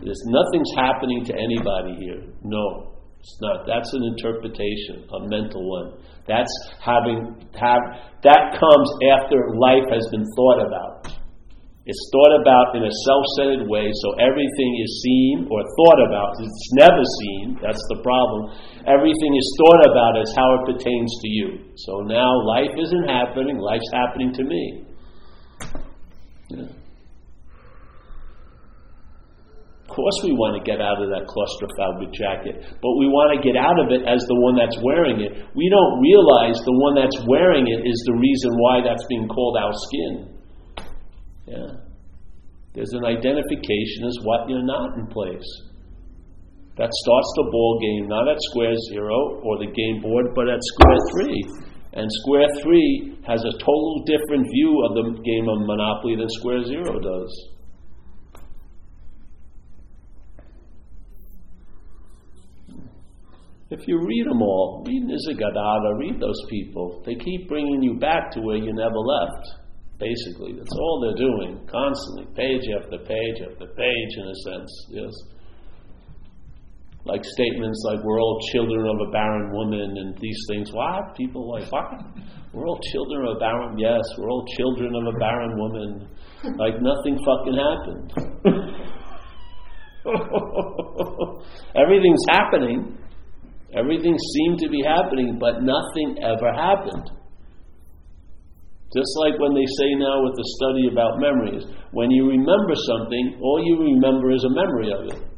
There's 0.00 0.24
nothing's 0.32 0.72
happening 0.72 1.20
to 1.28 1.36
anybody 1.36 2.00
here. 2.00 2.24
No, 2.40 2.96
it's 3.20 3.36
not. 3.44 3.68
That's 3.68 3.92
an 3.92 4.08
interpretation, 4.16 5.04
a 5.04 5.28
mental 5.28 5.68
one. 5.68 6.00
That's 6.24 6.48
having 6.80 7.36
have 7.60 7.84
that 8.24 8.56
comes 8.56 8.88
after 9.12 9.36
life 9.60 9.84
has 9.92 10.08
been 10.08 10.24
thought 10.32 10.64
about. 10.64 11.19
It's 11.90 12.06
thought 12.14 12.38
about 12.38 12.78
in 12.78 12.86
a 12.86 12.94
self 13.02 13.24
centered 13.34 13.66
way, 13.66 13.90
so 13.90 14.14
everything 14.22 14.72
is 14.78 15.02
seen 15.02 15.50
or 15.50 15.58
thought 15.58 16.00
about. 16.06 16.38
It's 16.38 16.70
never 16.78 17.02
seen, 17.02 17.58
that's 17.58 17.82
the 17.90 17.98
problem. 18.06 18.54
Everything 18.86 19.32
is 19.34 19.46
thought 19.58 19.90
about 19.90 20.14
as 20.22 20.30
how 20.38 20.54
it 20.54 20.70
pertains 20.70 21.10
to 21.18 21.28
you. 21.28 21.48
So 21.74 22.06
now 22.06 22.30
life 22.46 22.70
isn't 22.78 23.10
happening, 23.10 23.58
life's 23.58 23.90
happening 23.90 24.30
to 24.38 24.44
me. 24.46 24.86
Yeah. 26.54 26.70
Of 29.82 29.90
course, 29.90 30.22
we 30.22 30.30
want 30.30 30.54
to 30.54 30.62
get 30.62 30.78
out 30.78 31.02
of 31.02 31.10
that 31.10 31.26
claustrophobic 31.26 32.14
jacket, 32.14 32.70
but 32.78 32.94
we 33.02 33.10
want 33.10 33.34
to 33.34 33.42
get 33.42 33.58
out 33.58 33.82
of 33.82 33.90
it 33.90 34.06
as 34.06 34.22
the 34.30 34.38
one 34.38 34.54
that's 34.54 34.78
wearing 34.78 35.26
it. 35.26 35.34
We 35.58 35.66
don't 35.66 35.98
realize 35.98 36.54
the 36.62 36.78
one 36.86 36.94
that's 36.94 37.18
wearing 37.26 37.66
it 37.66 37.82
is 37.82 37.98
the 38.06 38.14
reason 38.14 38.54
why 38.62 38.78
that's 38.86 39.02
being 39.10 39.26
called 39.26 39.58
our 39.58 39.74
skin. 39.74 40.29
Yeah. 41.50 41.82
There's 42.74 42.92
an 42.94 43.04
identification 43.04 44.06
as 44.06 44.18
what 44.22 44.48
you're 44.48 44.64
not 44.64 44.96
in 44.98 45.06
place. 45.08 45.50
That 46.78 46.88
starts 46.88 47.30
the 47.36 47.48
ball 47.50 47.78
game 47.82 48.08
not 48.08 48.28
at 48.28 48.38
square 48.52 48.74
zero 48.92 49.42
or 49.42 49.58
the 49.58 49.66
game 49.66 50.00
board, 50.00 50.26
but 50.34 50.48
at 50.48 50.60
square 50.62 50.98
three. 51.12 51.42
And 51.92 52.06
square 52.22 52.46
three 52.62 53.18
has 53.26 53.42
a 53.42 53.58
total 53.58 54.04
different 54.06 54.46
view 54.46 54.70
of 54.86 54.94
the 54.94 55.22
game 55.26 55.48
of 55.48 55.66
Monopoly 55.66 56.16
than 56.16 56.30
square 56.30 56.62
zero 56.64 57.00
does. 57.00 57.50
If 63.70 63.86
you 63.86 63.98
read 63.98 64.26
them 64.26 64.42
all, 64.42 64.84
read 64.86 65.02
Nisargadatta, 65.02 65.98
read 65.98 66.20
those 66.20 66.40
people. 66.48 67.02
They 67.04 67.14
keep 67.14 67.48
bringing 67.48 67.82
you 67.82 67.98
back 67.98 68.30
to 68.32 68.40
where 68.40 68.56
you 68.56 68.72
never 68.72 68.98
left. 68.98 69.59
Basically, 70.00 70.56
that's 70.56 70.72
all 70.80 70.96
they're 71.04 71.20
doing 71.28 71.60
constantly, 71.68 72.24
page 72.34 72.64
after 72.72 72.96
page 73.04 73.38
after 73.44 73.66
page, 73.68 74.12
in 74.16 74.26
a 74.26 74.34
sense. 74.48 74.72
Yes, 74.88 75.12
like 77.04 77.22
statements 77.22 77.84
like 77.86 78.02
"we're 78.02 78.18
all 78.20 78.40
children 78.50 78.86
of 78.86 79.08
a 79.08 79.10
barren 79.10 79.52
woman" 79.52 79.96
and 79.96 80.16
these 80.18 80.40
things. 80.48 80.72
What 80.72 81.14
people 81.16 81.50
like? 81.52 81.70
What? 81.70 82.00
We're 82.52 82.66
all 82.66 82.80
children 82.92 83.26
of 83.28 83.36
a 83.36 83.38
barren. 83.40 83.78
Yes, 83.78 84.02
we're 84.18 84.30
all 84.30 84.44
children 84.56 84.94
of 84.94 85.14
a 85.14 85.18
barren 85.18 85.58
woman. 85.58 86.08
Like 86.56 86.80
nothing 86.80 87.18
fucking 87.20 87.56
happened. 87.60 88.12
Everything's 91.76 92.24
happening. 92.30 92.96
Everything 93.76 94.16
seemed 94.18 94.58
to 94.60 94.68
be 94.68 94.82
happening, 94.82 95.38
but 95.38 95.62
nothing 95.62 96.16
ever 96.22 96.52
happened. 96.52 97.10
Just 98.92 99.12
like 99.22 99.38
when 99.38 99.54
they 99.54 99.66
say 99.78 99.94
now 99.94 100.18
with 100.24 100.34
the 100.34 100.46
study 100.58 100.90
about 100.90 101.22
memories, 101.22 101.62
when 101.92 102.10
you 102.10 102.26
remember 102.26 102.74
something, 102.74 103.38
all 103.40 103.62
you 103.62 103.78
remember 103.94 104.32
is 104.32 104.42
a 104.42 104.50
memory 104.50 104.90
of 104.90 105.14
it. 105.14 105.30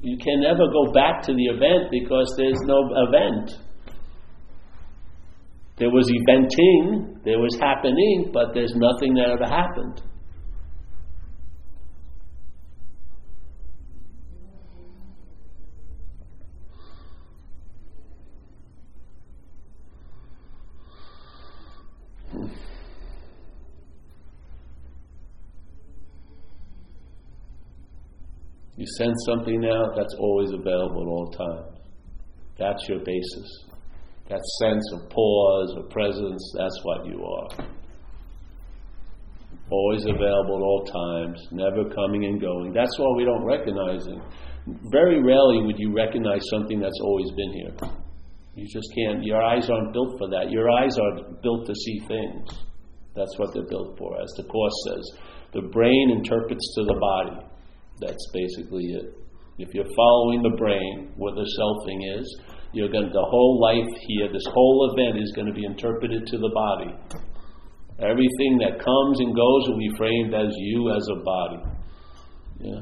You 0.00 0.16
can 0.16 0.40
never 0.40 0.64
go 0.72 0.92
back 0.92 1.22
to 1.26 1.34
the 1.34 1.44
event 1.44 1.90
because 1.90 2.32
there's 2.38 2.60
no 2.64 2.88
event. 3.08 3.50
There 5.76 5.90
was 5.90 6.08
eventing, 6.08 7.22
there 7.24 7.38
was 7.38 7.56
happening, 7.60 8.30
but 8.32 8.54
there's 8.54 8.74
nothing 8.74 9.14
that 9.14 9.30
ever 9.30 9.46
happened. 9.46 10.02
Sense 28.96 29.16
something 29.26 29.60
now, 29.60 29.92
that's 29.94 30.14
always 30.18 30.50
available 30.52 31.02
at 31.02 31.08
all 31.08 31.30
times. 31.30 31.78
That's 32.58 32.88
your 32.88 32.98
basis. 33.00 33.64
That 34.28 34.40
sense 34.60 34.84
of 34.94 35.10
pause 35.10 35.74
or 35.76 35.84
presence, 35.84 36.54
that's 36.56 36.80
what 36.82 37.06
you 37.06 37.24
are. 37.24 37.66
Always 39.70 40.04
available 40.04 40.56
at 40.56 40.62
all 40.62 40.84
times, 40.84 41.46
never 41.50 41.88
coming 41.94 42.24
and 42.24 42.40
going. 42.40 42.72
That's 42.72 42.98
why 42.98 43.14
we 43.16 43.24
don't 43.24 43.44
recognize 43.44 44.06
it. 44.06 44.18
Very 44.90 45.22
rarely 45.22 45.62
would 45.62 45.78
you 45.78 45.94
recognize 45.94 46.42
something 46.50 46.80
that's 46.80 47.00
always 47.02 47.30
been 47.32 47.52
here. 47.52 47.90
You 48.54 48.66
just 48.66 48.88
can't, 48.94 49.22
your 49.22 49.42
eyes 49.42 49.70
aren't 49.70 49.92
built 49.92 50.18
for 50.18 50.28
that. 50.30 50.50
Your 50.50 50.70
eyes 50.70 50.98
are 50.98 51.32
built 51.42 51.66
to 51.66 51.74
see 51.74 52.00
things. 52.08 52.48
That's 53.14 53.38
what 53.38 53.54
they're 53.54 53.68
built 53.68 53.96
for. 53.98 54.20
As 54.20 54.28
the 54.36 54.44
Course 54.44 54.74
says, 54.88 55.10
the 55.52 55.62
brain 55.62 56.10
interprets 56.16 56.74
to 56.74 56.84
the 56.84 56.98
body. 57.00 57.47
That's 58.00 58.30
basically 58.32 58.84
it. 58.84 59.14
If 59.58 59.74
you're 59.74 59.90
following 59.96 60.42
the 60.42 60.56
brain, 60.56 61.12
where 61.16 61.34
the 61.34 61.46
selfing 61.58 62.20
is, 62.20 62.40
you're 62.72 62.88
going 62.88 63.06
to, 63.06 63.10
the 63.10 63.26
whole 63.28 63.60
life 63.60 63.90
here, 64.06 64.28
this 64.32 64.46
whole 64.52 64.92
event 64.92 65.20
is 65.20 65.32
going 65.34 65.48
to 65.48 65.52
be 65.52 65.64
interpreted 65.64 66.26
to 66.26 66.38
the 66.38 66.50
body. 66.54 66.94
Everything 67.98 68.58
that 68.58 68.78
comes 68.78 69.18
and 69.18 69.34
goes 69.34 69.68
will 69.68 69.78
be 69.78 69.90
framed 69.96 70.34
as 70.34 70.54
you 70.56 70.94
as 70.94 71.08
a 71.10 71.24
body. 71.24 71.62
Yeah. 72.60 72.80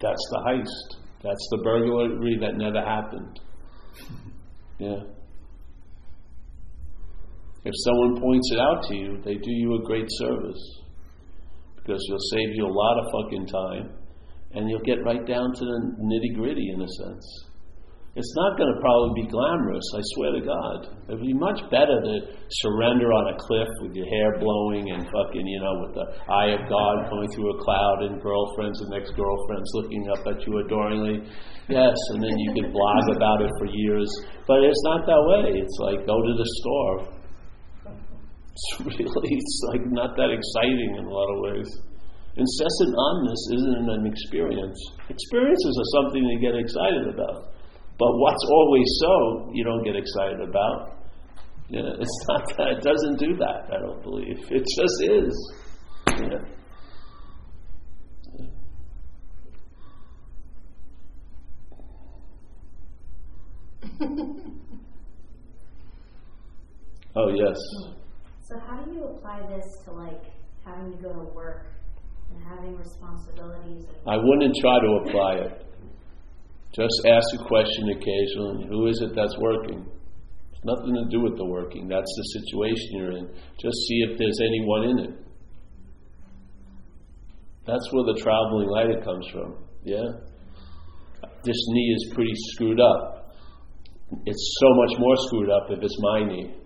That's 0.00 0.28
the 0.30 0.42
heist. 0.46 0.96
That's 1.22 1.48
the 1.52 1.62
burglary 1.62 2.36
that 2.40 2.56
never 2.56 2.82
happened. 2.82 3.40
Yeah. 4.78 5.00
If 7.64 7.72
someone 7.84 8.20
points 8.20 8.50
it 8.52 8.58
out 8.58 8.82
to 8.88 8.94
you, 8.94 9.22
they 9.24 9.36
do 9.36 9.50
you 9.50 9.76
a 9.76 9.86
great 9.86 10.08
service 10.08 10.81
because 11.82 12.00
you'll 12.08 12.30
save 12.30 12.54
you 12.54 12.66
a 12.66 12.72
lot 12.72 12.98
of 12.98 13.04
fucking 13.12 13.46
time 13.46 14.02
and 14.54 14.68
you'll 14.68 14.84
get 14.84 15.02
right 15.04 15.26
down 15.26 15.52
to 15.54 15.64
the 15.64 15.78
nitty 16.00 16.36
gritty 16.36 16.70
in 16.74 16.80
a 16.82 16.88
sense. 16.88 17.48
It's 18.12 18.36
not 18.36 18.60
going 18.60 18.68
to 18.68 18.78
probably 18.84 19.24
be 19.24 19.32
glamorous, 19.32 19.88
I 19.96 20.04
swear 20.12 20.36
to 20.36 20.44
God. 20.44 20.78
It'd 21.08 21.24
be 21.24 21.32
much 21.32 21.64
better 21.72 21.96
to 21.96 22.14
surrender 22.60 23.08
on 23.08 23.32
a 23.32 23.36
cliff 23.40 23.72
with 23.80 23.96
your 23.96 24.04
hair 24.04 24.36
blowing 24.36 24.92
and 24.92 25.08
fucking, 25.08 25.46
you 25.48 25.60
know, 25.64 25.80
with 25.80 25.96
the 25.96 26.06
eye 26.28 26.52
of 26.52 26.68
God 26.68 27.08
coming 27.08 27.32
through 27.32 27.56
a 27.56 27.58
cloud 27.64 28.04
and 28.04 28.20
girlfriends 28.20 28.84
and 28.84 28.92
ex 28.92 29.08
girlfriends 29.16 29.64
looking 29.72 30.04
up 30.12 30.20
at 30.28 30.44
you 30.44 30.60
adoringly. 30.60 31.24
Yes, 31.72 31.96
and 32.12 32.20
then 32.20 32.36
you 32.36 32.52
can 32.52 32.68
blog 32.68 33.16
about 33.16 33.40
it 33.40 33.52
for 33.56 33.64
years. 33.72 34.12
But 34.44 34.60
it's 34.60 34.84
not 34.84 35.08
that 35.08 35.22
way. 35.32 35.56
It's 35.56 35.78
like 35.80 36.04
go 36.04 36.20
to 36.20 36.34
the 36.36 36.48
store, 36.60 37.16
it's 38.52 38.80
really, 38.84 39.32
it's 39.32 39.62
like 39.68 39.80
not 39.90 40.16
that 40.16 40.30
exciting 40.30 40.96
in 40.98 41.04
a 41.04 41.10
lot 41.10 41.28
of 41.32 41.40
ways. 41.40 41.68
Incessant 42.36 42.94
onness 42.96 43.56
isn't 43.56 43.88
an 43.90 44.06
experience. 44.06 44.78
Experiences 45.08 45.76
are 45.76 45.84
something 46.00 46.22
to 46.22 46.36
get 46.40 46.54
excited 46.56 47.08
about. 47.12 47.52
But 47.98 48.16
what's 48.16 48.44
always 48.50 48.86
so, 49.00 49.50
you 49.52 49.64
don't 49.64 49.84
get 49.84 49.96
excited 49.96 50.40
about. 50.40 50.96
Yeah, 51.68 51.90
it's 52.00 52.24
not 52.28 52.48
that. 52.56 52.68
It 52.78 52.82
doesn't 52.82 53.18
do 53.18 53.36
that, 53.36 53.68
I 53.70 53.76
don't 53.80 54.02
believe. 54.02 54.38
It 54.50 54.64
just 54.64 55.02
is. 55.02 55.52
Yeah. 56.08 56.38
oh, 67.16 67.28
yes. 67.28 67.58
So 68.52 68.58
how 68.68 68.84
do 68.84 68.92
you 68.92 69.04
apply 69.04 69.40
this 69.48 69.78
to 69.86 69.92
like 69.92 70.24
having 70.66 70.92
to 70.92 70.98
go 71.02 71.10
to 71.14 71.24
work 71.32 71.72
and 72.30 72.44
having 72.44 72.76
responsibilities? 72.76 73.86
I 74.06 74.16
wouldn't 74.18 74.54
try 74.60 74.78
to 74.78 75.08
apply 75.08 75.34
it. 75.46 75.66
Just 76.76 77.00
ask 77.08 77.26
a 77.40 77.44
question 77.48 77.88
occasionally. 77.88 78.66
Who 78.68 78.88
is 78.88 79.00
it 79.00 79.14
that's 79.16 79.38
working? 79.38 79.86
It's 80.52 80.64
nothing 80.64 80.94
to 80.96 81.08
do 81.08 81.22
with 81.22 81.38
the 81.38 81.46
working. 81.46 81.88
That's 81.88 82.12
the 82.14 82.40
situation 82.40 82.88
you're 82.92 83.16
in. 83.16 83.28
Just 83.58 83.76
see 83.88 84.04
if 84.10 84.18
there's 84.18 84.38
anyone 84.44 84.84
in 84.84 84.98
it. 84.98 85.10
That's 87.64 87.88
where 87.92 88.04
the 88.12 88.20
traveling 88.20 88.68
lighter 88.68 89.00
comes 89.00 89.26
from. 89.32 89.64
Yeah? 89.82 90.04
This 91.42 91.56
knee 91.68 91.94
is 91.96 92.12
pretty 92.14 92.34
screwed 92.52 92.80
up. 92.80 93.34
It's 94.26 94.58
so 94.60 94.68
much 94.74 94.98
more 94.98 95.16
screwed 95.16 95.48
up 95.48 95.68
if 95.70 95.82
it's 95.82 95.96
my 96.00 96.24
knee. 96.24 96.61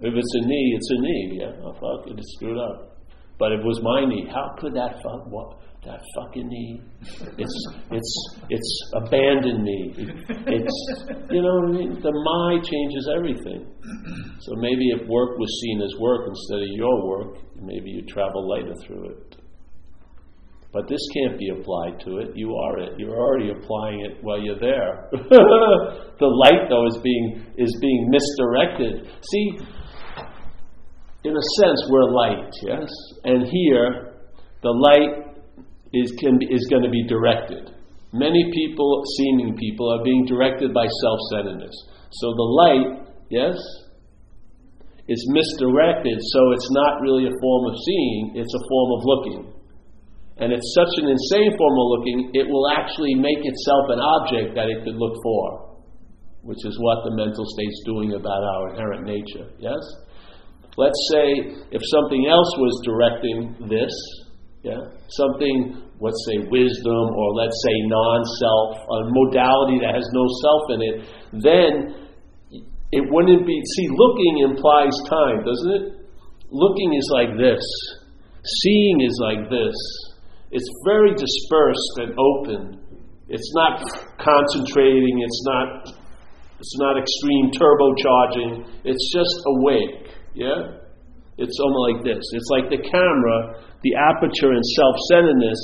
If 0.00 0.14
it's 0.14 0.34
a 0.34 0.46
knee, 0.46 0.76
it's 0.76 0.90
a 0.90 0.98
knee. 1.00 1.38
Yeah, 1.40 1.52
oh, 1.64 1.72
fuck 1.74 2.06
it, 2.06 2.18
screwed 2.36 2.58
up. 2.58 2.98
But 3.38 3.52
it 3.52 3.64
was 3.64 3.80
my 3.82 4.04
knee, 4.04 4.28
how 4.32 4.54
could 4.58 4.74
that 4.74 5.02
fuck 5.02 5.26
what 5.26 5.58
that 5.84 6.00
fucking 6.14 6.46
knee? 6.46 6.80
It's 7.38 7.66
it's 7.90 8.14
it's 8.50 8.90
abandoned 8.94 9.64
me. 9.64 9.94
it's 10.46 11.04
you 11.30 11.42
know 11.42 11.54
what 11.58 11.68
I 11.68 11.72
mean. 11.72 12.00
The 12.00 12.12
my 12.12 12.60
changes 12.62 13.08
everything. 13.16 13.66
So 14.40 14.54
maybe 14.56 14.90
if 14.90 15.08
work 15.08 15.38
was 15.38 15.60
seen 15.60 15.82
as 15.82 15.94
work 15.98 16.28
instead 16.28 16.62
of 16.62 16.68
your 16.74 17.06
work, 17.06 17.38
maybe 17.60 17.90
you 17.90 18.02
travel 18.06 18.48
lighter 18.48 18.74
through 18.86 19.10
it. 19.10 19.41
But 20.72 20.88
this 20.88 21.00
can't 21.12 21.38
be 21.38 21.50
applied 21.50 22.00
to 22.06 22.16
it. 22.16 22.32
You 22.34 22.56
are 22.56 22.80
it. 22.80 22.98
You're 22.98 23.20
already 23.20 23.50
applying 23.50 24.00
it 24.00 24.24
while 24.24 24.40
you're 24.40 24.58
there. 24.58 25.06
the 25.12 26.32
light, 26.32 26.64
though, 26.70 26.86
is 26.86 26.98
being 27.04 27.44
is 27.58 27.76
being 27.80 28.08
misdirected. 28.08 29.04
See, 29.20 29.60
in 31.24 31.36
a 31.36 31.44
sense, 31.60 31.84
we're 31.90 32.10
light, 32.10 32.50
yes, 32.62 32.88
and 33.24 33.46
here 33.46 34.16
the 34.62 34.72
light 34.72 35.36
is 35.92 36.10
can 36.18 36.40
is 36.48 36.66
going 36.70 36.82
to 36.82 36.90
be 36.90 37.04
directed. 37.06 37.68
Many 38.14 38.50
people, 38.54 39.02
seeming 39.18 39.54
people, 39.56 39.92
are 39.92 40.02
being 40.02 40.24
directed 40.24 40.72
by 40.72 40.86
self-centeredness. 40.86 41.76
So 42.12 42.32
the 42.32 42.48
light, 42.64 43.08
yes, 43.28 43.56
is 45.06 45.20
misdirected. 45.28 46.16
So 46.32 46.52
it's 46.52 46.70
not 46.70 47.02
really 47.02 47.26
a 47.26 47.34
form 47.42 47.62
of 47.68 47.76
seeing; 47.84 48.32
it's 48.36 48.54
a 48.54 48.64
form 48.68 48.90
of 48.96 49.04
looking 49.04 49.61
and 50.42 50.50
it's 50.52 50.74
such 50.74 50.92
an 50.98 51.06
insane 51.06 51.54
form 51.54 51.76
of 51.78 51.86
looking, 51.94 52.18
it 52.34 52.50
will 52.50 52.66
actually 52.74 53.14
make 53.14 53.40
itself 53.40 53.84
an 53.94 54.00
object 54.02 54.58
that 54.58 54.66
it 54.66 54.82
could 54.82 54.98
look 54.98 55.14
for, 55.22 55.78
which 56.42 56.60
is 56.66 56.74
what 56.82 57.06
the 57.06 57.14
mental 57.14 57.46
state's 57.46 57.80
doing 57.86 58.18
about 58.18 58.42
our 58.42 58.74
inherent 58.74 59.06
nature. 59.06 59.46
Yes? 59.62 59.78
let's 60.76 61.00
say 61.12 61.52
if 61.70 61.82
something 61.92 62.26
else 62.28 62.50
was 62.56 62.74
directing 62.84 63.68
this, 63.68 63.92
yeah, 64.62 64.78
something, 65.08 65.82
let's 66.00 66.22
say 66.30 66.38
wisdom 66.48 67.04
or 67.12 67.34
let's 67.34 67.58
say 67.66 67.76
non-self, 67.90 68.70
a 68.78 68.98
modality 69.10 69.78
that 69.82 69.92
has 69.94 70.06
no 70.12 70.24
self 70.40 70.62
in 70.70 70.80
it, 70.80 70.96
then 71.42 71.72
it 72.92 73.04
wouldn't 73.10 73.46
be. 73.46 73.60
See, 73.76 73.88
looking 73.90 74.48
implies 74.50 74.94
time, 75.08 75.44
doesn't 75.44 75.72
it? 75.72 75.84
Looking 76.50 76.94
is 76.94 77.08
like 77.12 77.36
this. 77.36 77.64
Seeing 78.44 79.00
is 79.00 79.18
like 79.20 79.50
this. 79.50 79.74
It's 80.52 80.68
very 80.84 81.16
dispersed 81.16 81.94
and 82.04 82.12
open. 82.12 82.78
It's 83.28 83.50
not 83.56 83.80
concentrating. 84.20 85.24
It's 85.24 85.42
not. 85.48 85.68
It's 86.60 86.76
not 86.78 86.94
extreme 87.00 87.50
turbocharging. 87.56 88.84
It's 88.84 89.04
just 89.12 89.34
awake. 89.46 90.14
Yeah. 90.34 90.78
It's 91.38 91.58
almost 91.58 91.84
like 91.88 92.00
this. 92.04 92.22
It's 92.36 92.50
like 92.52 92.68
the 92.68 92.78
camera, 92.78 93.38
the 93.82 93.92
aperture 93.96 94.52
and 94.52 94.62
self-centeredness. 94.76 95.60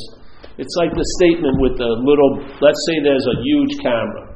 It's 0.57 0.75
like 0.81 0.91
the 0.91 1.07
statement 1.21 1.61
with 1.61 1.77
the 1.79 1.93
little. 2.03 2.43
Let's 2.59 2.83
say 2.89 2.99
there's 3.05 3.29
a 3.29 3.39
huge 3.45 3.79
camera 3.85 4.28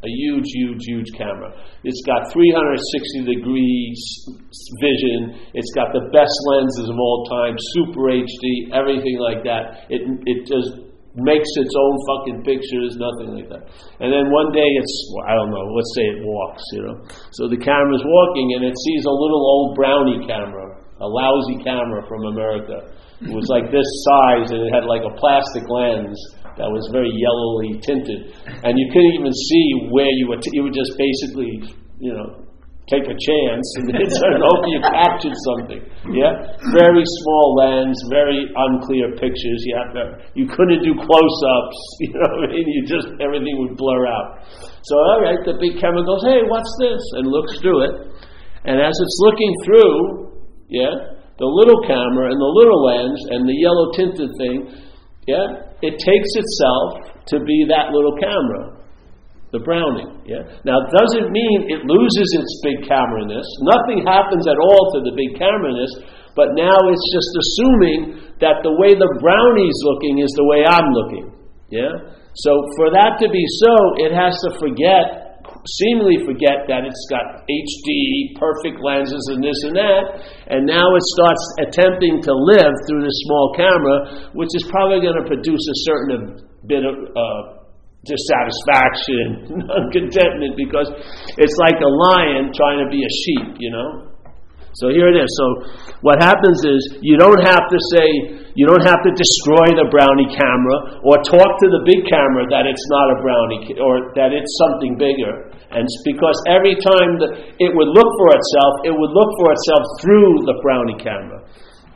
a 0.00 0.08
huge, 0.08 0.48
huge, 0.56 0.80
huge 0.88 1.10
camera. 1.12 1.52
It's 1.84 2.00
got 2.08 2.32
360 2.32 3.28
degrees 3.28 4.00
vision. 4.80 5.36
It's 5.52 5.72
got 5.76 5.92
the 5.92 6.08
best 6.08 6.32
lenses 6.48 6.88
of 6.88 6.96
all 6.96 7.28
time, 7.28 7.54
super 7.76 8.08
HD, 8.08 8.72
everything 8.72 9.20
like 9.20 9.44
that. 9.44 9.84
It, 9.92 10.00
it 10.24 10.48
just 10.48 10.90
makes 11.18 11.50
its 11.58 11.74
own 11.76 11.94
fucking 12.08 12.38
pictures, 12.48 12.96
nothing 12.96 13.36
like 13.36 13.48
that. 13.52 13.68
And 14.00 14.08
then 14.08 14.30
one 14.32 14.54
day 14.56 14.64
it's, 14.64 14.94
I 15.26 15.34
don't 15.36 15.50
know, 15.50 15.66
let's 15.74 15.92
say 15.92 16.06
it 16.06 16.24
walks, 16.24 16.64
you 16.72 16.82
know. 16.86 16.96
So 17.36 17.50
the 17.50 17.58
camera's 17.60 18.04
walking 18.06 18.56
and 18.56 18.64
it 18.64 18.76
sees 18.78 19.04
a 19.04 19.12
little 19.12 19.42
old 19.42 19.76
brownie 19.76 20.24
camera, 20.24 20.80
a 21.02 21.08
lousy 21.08 21.60
camera 21.60 22.06
from 22.06 22.24
America. 22.30 22.94
It 23.20 23.36
was 23.36 23.52
like 23.52 23.68
this 23.68 23.84
size 24.08 24.48
and 24.48 24.64
it 24.64 24.70
had 24.72 24.88
like 24.88 25.04
a 25.04 25.12
plastic 25.18 25.68
lens 25.68 26.16
that 26.56 26.70
was 26.70 26.82
very 26.90 27.12
yellowly 27.12 27.78
tinted, 27.82 28.34
and 28.64 28.72
you 28.74 28.86
couldn't 28.90 29.14
even 29.20 29.34
see 29.34 29.64
where 29.90 30.10
you 30.10 30.30
were. 30.30 30.40
T- 30.40 30.54
you 30.54 30.62
would 30.64 30.74
just 30.74 30.94
basically, 30.98 31.62
you 32.00 32.12
know, 32.14 32.40
take 32.90 33.06
a 33.06 33.14
chance 33.14 33.66
and 33.78 33.94
turn 33.94 34.40
over 34.42 34.66
you 34.66 34.82
captured 34.82 35.36
something. 35.54 35.80
Yeah, 36.10 36.58
very 36.74 37.06
small 37.22 37.46
lens, 37.54 37.94
very 38.10 38.42
unclear 38.50 39.14
pictures. 39.14 39.60
You 39.70 39.74
have 39.78 39.90
to, 39.94 40.04
you 40.34 40.46
couldn't 40.50 40.82
do 40.82 40.92
close-ups. 40.98 41.78
You 42.00 42.16
know, 42.16 42.32
I 42.42 42.46
mean, 42.50 42.66
you 42.66 42.82
just 42.88 43.06
everything 43.22 43.54
would 43.62 43.76
blur 43.76 44.08
out. 44.08 44.42
So 44.82 44.94
all 44.98 45.20
right, 45.22 45.38
the 45.46 45.54
big 45.60 45.78
camera 45.78 46.02
goes, 46.02 46.24
hey, 46.26 46.42
what's 46.48 46.72
this? 46.80 47.02
And 47.20 47.28
looks 47.28 47.54
through 47.60 47.86
it, 47.86 47.94
and 48.64 48.80
as 48.80 48.92
it's 48.92 49.18
looking 49.20 49.52
through, 49.64 49.96
yeah, 50.68 51.20
the 51.40 51.48
little 51.48 51.80
camera 51.88 52.28
and 52.28 52.36
the 52.36 52.52
little 52.52 52.80
lens 52.84 53.20
and 53.32 53.48
the 53.48 53.56
yellow 53.56 53.88
tinted 53.96 54.28
thing, 54.36 54.89
yeah, 55.28 55.68
it 55.82 55.94
takes 56.00 56.32
itself 56.36 57.12
to 57.28 57.40
be 57.44 57.66
that 57.68 57.92
little 57.92 58.16
camera, 58.16 58.80
the 59.52 59.60
Brownie. 59.60 60.08
Yeah? 60.24 60.46
Now, 60.64 60.80
it 60.86 60.90
doesn't 60.94 61.28
mean 61.28 61.68
it 61.68 61.84
loses 61.84 62.28
its 62.38 62.52
big 62.64 62.86
camera-ness. 62.88 63.46
Nothing 63.66 64.06
happens 64.06 64.48
at 64.48 64.56
all 64.56 64.82
to 64.96 64.98
the 65.04 65.12
big 65.12 65.36
camera-ness, 65.36 65.92
but 66.38 66.56
now 66.56 66.78
it's 66.88 67.06
just 67.12 67.30
assuming 67.36 68.00
that 68.40 68.62
the 68.64 68.72
way 68.80 68.96
the 68.96 69.10
Brownie's 69.20 69.78
looking 69.84 70.22
is 70.24 70.32
the 70.38 70.46
way 70.46 70.64
I'm 70.64 70.88
looking. 70.94 71.26
Yeah? 71.68 72.16
So, 72.40 72.54
for 72.78 72.94
that 72.94 73.18
to 73.20 73.28
be 73.28 73.44
so, 73.60 73.74
it 74.06 74.14
has 74.14 74.32
to 74.48 74.56
forget 74.58 75.29
seemingly 75.66 76.24
forget 76.24 76.64
that 76.68 76.84
it's 76.88 77.04
got 77.08 77.44
HD, 77.44 78.36
perfect 78.36 78.80
lenses, 78.80 79.20
and 79.32 79.44
this 79.44 79.60
and 79.64 79.76
that, 79.76 80.04
and 80.48 80.66
now 80.66 80.84
it 80.84 81.04
starts 81.16 81.44
attempting 81.68 82.22
to 82.24 82.32
live 82.32 82.72
through 82.88 83.02
this 83.04 83.18
small 83.28 83.54
camera, 83.56 84.30
which 84.32 84.50
is 84.54 84.64
probably 84.68 85.00
going 85.00 85.16
to 85.20 85.26
produce 85.28 85.60
a 85.60 85.78
certain 85.86 86.22
bit 86.66 86.84
of 86.84 86.96
uh, 87.12 87.60
dissatisfaction, 88.04 89.60
contentment, 89.96 90.56
because 90.56 90.88
it's 91.36 91.56
like 91.60 91.78
a 91.80 91.90
lion 92.10 92.52
trying 92.52 92.80
to 92.80 92.88
be 92.90 93.00
a 93.04 93.12
sheep, 93.24 93.56
you 93.60 93.70
know? 93.70 94.09
So 94.78 94.86
here 94.94 95.10
it 95.10 95.18
is. 95.18 95.26
So 95.34 95.46
what 96.06 96.22
happens 96.22 96.62
is 96.62 96.78
you 97.02 97.18
don't 97.18 97.42
have 97.42 97.66
to 97.66 97.78
say, 97.90 98.06
you 98.54 98.70
don't 98.70 98.86
have 98.86 99.02
to 99.02 99.10
destroy 99.18 99.66
the 99.74 99.90
brownie 99.90 100.30
camera 100.30 101.02
or 101.02 101.18
talk 101.26 101.50
to 101.58 101.66
the 101.66 101.82
big 101.82 102.06
camera 102.06 102.46
that 102.54 102.70
it's 102.70 102.86
not 102.86 103.06
a 103.10 103.16
brownie 103.18 103.74
or 103.82 104.14
that 104.14 104.30
it's 104.30 104.52
something 104.62 104.94
bigger. 104.94 105.50
And 105.74 105.82
it's 105.82 106.00
because 106.06 106.38
every 106.46 106.78
time 106.78 107.18
it 107.58 107.70
would 107.74 107.90
look 107.90 108.10
for 108.14 108.30
itself, 108.30 108.72
it 108.86 108.94
would 108.94 109.10
look 109.10 109.30
for 109.42 109.48
itself 109.50 109.82
through 110.02 110.46
the 110.46 110.56
brownie 110.62 110.98
camera. 111.02 111.42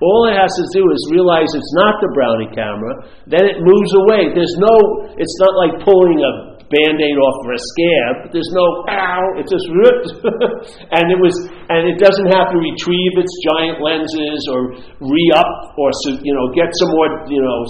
All 0.02 0.26
it 0.26 0.34
has 0.34 0.50
to 0.58 0.66
do 0.74 0.82
is 0.90 1.00
realize 1.14 1.46
it's 1.54 1.74
not 1.78 2.02
the 2.02 2.10
brownie 2.10 2.50
camera, 2.50 3.06
then 3.30 3.46
it 3.46 3.62
moves 3.62 3.92
away. 4.02 4.34
There's 4.34 4.58
no, 4.58 5.06
it's 5.14 5.38
not 5.38 5.54
like 5.54 5.86
pulling 5.86 6.18
a 6.18 6.53
band-aid 6.70 7.16
off 7.20 7.36
for 7.44 7.52
a 7.52 7.60
scab. 7.60 8.12
But 8.24 8.30
there's 8.32 8.52
no 8.54 8.66
ow, 8.88 9.24
it 9.36 9.46
just 9.48 9.66
ripped. 9.72 10.08
and 10.96 11.04
it 11.12 11.18
was 11.20 11.34
and 11.68 11.88
it 11.88 11.98
doesn't 12.00 12.30
have 12.32 12.52
to 12.52 12.58
retrieve 12.58 13.14
its 13.20 13.32
giant 13.52 13.82
lenses 13.82 14.40
or 14.48 14.76
re-up 15.00 15.52
or 15.76 15.88
you 16.22 16.32
know 16.32 16.46
get 16.56 16.70
some 16.80 16.90
more 16.94 17.08
you 17.28 17.42
know 17.42 17.60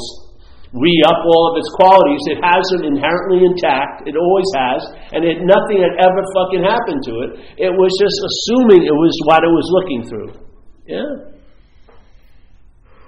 re-up 0.75 1.21
all 1.23 1.55
of 1.55 1.55
its 1.59 1.71
qualities. 1.79 2.23
It 2.35 2.39
has 2.43 2.63
them 2.75 2.83
inherently 2.91 3.47
intact. 3.47 4.07
It 4.11 4.19
always 4.19 4.51
has, 4.59 4.81
and 5.15 5.23
it 5.23 5.39
nothing 5.47 5.79
had 5.79 5.95
ever 6.03 6.21
fucking 6.35 6.63
happened 6.67 7.03
to 7.07 7.15
it. 7.27 7.31
It 7.59 7.73
was 7.73 7.91
just 7.99 8.19
assuming 8.19 8.83
it 8.83 8.99
was 8.99 9.15
what 9.25 9.43
it 9.47 9.53
was 9.55 9.67
looking 9.71 10.01
through. 10.11 10.31
Yeah, 10.87 11.11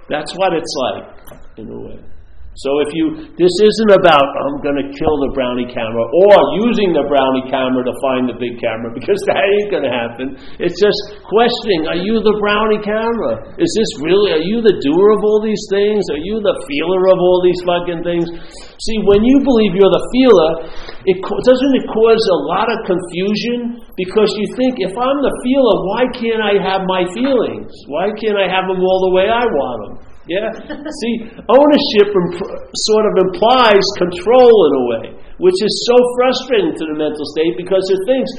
that's 0.09 0.33
what 0.35 0.55
it's 0.55 0.73
like 0.91 1.37
in 1.57 1.67
a 1.69 1.79
way. 1.79 2.16
So 2.57 2.81
if 2.81 2.89
you, 2.89 3.05
this 3.37 3.53
isn't 3.53 3.93
about 3.93 4.25
I'm 4.41 4.57
going 4.65 4.81
to 4.81 4.89
kill 4.97 5.15
the 5.21 5.29
brownie 5.37 5.69
camera 5.69 6.01
or 6.01 6.33
using 6.65 6.89
the 6.89 7.05
brownie 7.05 7.45
camera 7.53 7.85
to 7.85 7.93
find 8.01 8.25
the 8.25 8.33
big 8.33 8.57
camera 8.57 8.89
because 8.97 9.21
that 9.29 9.37
ain't 9.37 9.69
going 9.69 9.85
to 9.85 9.93
happen. 9.93 10.41
It's 10.57 10.73
just 10.81 11.21
questioning: 11.21 11.85
Are 11.85 12.01
you 12.01 12.17
the 12.17 12.33
brownie 12.41 12.81
camera? 12.81 13.53
Is 13.61 13.69
this 13.77 14.01
really? 14.01 14.33
Are 14.33 14.41
you 14.41 14.65
the 14.65 14.73
doer 14.73 15.07
of 15.13 15.21
all 15.21 15.45
these 15.45 15.61
things? 15.69 16.01
Are 16.09 16.23
you 16.25 16.41
the 16.41 16.57
feeler 16.65 17.13
of 17.13 17.21
all 17.21 17.45
these 17.45 17.61
fucking 17.61 18.01
things? 18.01 18.25
See, 18.25 18.97
when 19.05 19.21
you 19.21 19.37
believe 19.45 19.77
you're 19.77 19.93
the 19.93 20.05
feeler, 20.17 20.51
it 21.05 21.17
doesn't 21.21 21.73
it 21.77 21.85
cause 21.93 22.23
a 22.25 22.39
lot 22.49 22.73
of 22.73 22.77
confusion 22.89 23.85
because 23.93 24.33
you 24.33 24.49
think 24.57 24.81
if 24.81 24.97
I'm 24.97 25.19
the 25.21 25.33
feeler, 25.45 25.75
why 25.93 26.01
can't 26.09 26.41
I 26.41 26.57
have 26.57 26.89
my 26.89 27.05
feelings? 27.13 27.69
Why 27.85 28.09
can't 28.17 28.37
I 28.37 28.49
have 28.49 28.65
them 28.65 28.81
all 28.81 29.01
the 29.09 29.13
way 29.13 29.29
I 29.29 29.45
want 29.45 29.77
them? 29.85 30.06
Yeah? 30.27 30.51
See, 30.75 31.15
ownership 31.47 32.07
imp- 32.11 32.51
sort 32.91 33.05
of 33.07 33.13
implies 33.31 33.85
control 33.95 34.53
in 34.67 34.71
a 34.75 34.83
way, 34.91 35.05
which 35.39 35.55
is 35.55 35.73
so 35.87 35.95
frustrating 36.19 36.75
to 36.75 36.83
the 36.91 36.95
mental 36.99 37.25
state 37.31 37.55
because 37.55 37.83
it 37.87 38.01
thinks, 38.03 38.31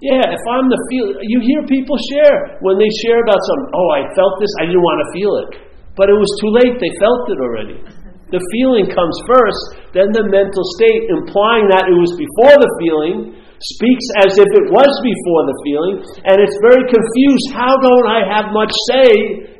yeah, 0.00 0.24
if 0.24 0.42
I'm 0.48 0.70
the 0.70 0.80
feel, 0.88 1.10
you 1.26 1.42
hear 1.42 1.66
people 1.66 1.98
share 2.14 2.58
when 2.62 2.78
they 2.78 2.88
share 3.02 3.18
about 3.20 3.40
something, 3.44 3.70
oh, 3.74 3.88
I 3.92 4.06
felt 4.14 4.38
this, 4.38 4.52
I 4.62 4.70
didn't 4.70 4.80
want 4.80 4.98
to 5.04 5.08
feel 5.10 5.32
it. 5.42 5.50
But 5.98 6.06
it 6.06 6.14
was 6.14 6.30
too 6.38 6.50
late, 6.54 6.78
they 6.78 6.92
felt 7.02 7.26
it 7.28 7.42
already. 7.42 7.82
The 8.30 8.44
feeling 8.54 8.86
comes 8.92 9.16
first, 9.24 9.88
then 9.96 10.12
the 10.12 10.28
mental 10.28 10.62
state, 10.76 11.08
implying 11.10 11.66
that 11.72 11.88
it 11.88 11.96
was 11.96 12.12
before 12.14 12.54
the 12.60 12.70
feeling, 12.78 13.37
speaks 13.58 14.06
as 14.22 14.38
if 14.38 14.48
it 14.54 14.66
was 14.70 14.92
before 15.02 15.42
the 15.50 15.56
feeling, 15.66 15.96
and 16.30 16.36
it's 16.38 16.58
very 16.62 16.84
confused. 16.86 17.46
How 17.54 17.74
don't 17.74 18.08
I 18.08 18.20
have 18.26 18.54
much 18.54 18.70
say 18.94 19.10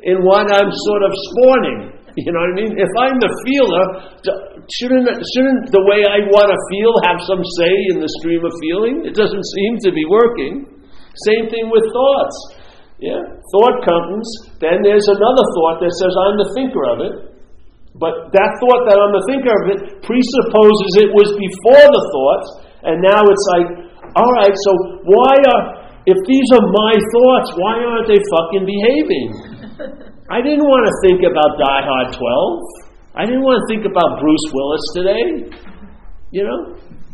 in 0.07 0.23
what 0.23 0.47
I'm 0.47 0.71
sort 0.71 1.03
of 1.03 1.11
spawning? 1.31 1.79
You 2.19 2.35
know 2.35 2.41
what 2.41 2.51
I 2.51 2.67
mean? 2.67 2.73
If 2.75 2.91
I'm 2.99 3.15
the 3.21 3.31
feeler, 3.47 3.85
shouldn't, 4.75 5.07
shouldn't 5.07 5.71
the 5.71 5.83
way 5.87 6.03
I 6.03 6.27
want 6.27 6.51
to 6.51 6.59
feel 6.67 6.91
have 7.07 7.21
some 7.23 7.39
say 7.55 7.71
in 7.95 8.03
the 8.03 8.11
stream 8.19 8.43
of 8.43 8.51
feeling? 8.59 9.07
It 9.07 9.15
doesn't 9.15 9.45
seem 9.55 9.79
to 9.87 9.91
be 9.95 10.03
working. 10.03 10.67
Same 11.29 11.47
thing 11.47 11.71
with 11.71 11.85
thoughts. 11.95 12.35
Yeah? 12.99 13.23
Thought 13.55 13.87
comes, 13.87 14.27
then 14.59 14.83
there's 14.83 15.07
another 15.07 15.45
thought 15.55 15.79
that 15.79 15.93
says, 15.95 16.11
I'm 16.27 16.37
the 16.43 16.49
thinker 16.59 16.83
of 16.91 16.97
it. 17.07 17.15
But 17.95 18.35
that 18.35 18.51
thought 18.59 18.83
that 18.91 18.99
I'm 18.99 19.13
the 19.15 19.25
thinker 19.31 19.55
of 19.55 19.65
it 19.71 19.79
presupposes 20.03 20.91
it 20.99 21.09
was 21.15 21.29
before 21.39 21.87
the 21.87 22.03
thoughts, 22.11 22.47
and 22.83 22.95
now 22.99 23.23
it's 23.23 23.47
like, 23.55 23.88
all 24.15 24.31
right, 24.33 24.55
so 24.65 24.71
why 25.05 25.33
are, 25.37 25.63
if 26.05 26.17
these 26.25 26.47
are 26.55 26.65
my 26.65 26.93
thoughts, 26.97 27.49
why 27.57 27.75
aren't 27.83 28.07
they 28.07 28.21
fucking 28.31 28.65
behaving? 28.65 29.27
I 30.29 30.41
didn't 30.45 30.65
want 30.65 30.85
to 30.85 30.93
think 31.05 31.25
about 31.25 31.57
Die 31.57 31.83
Hard 31.85 32.13
12. 32.13 32.89
I 33.17 33.25
didn't 33.25 33.41
want 33.41 33.57
to 33.61 33.65
think 33.65 33.85
about 33.89 34.21
Bruce 34.21 34.47
Willis 34.53 34.85
today. 34.93 35.23
You 36.31 36.43
know? 36.45 36.59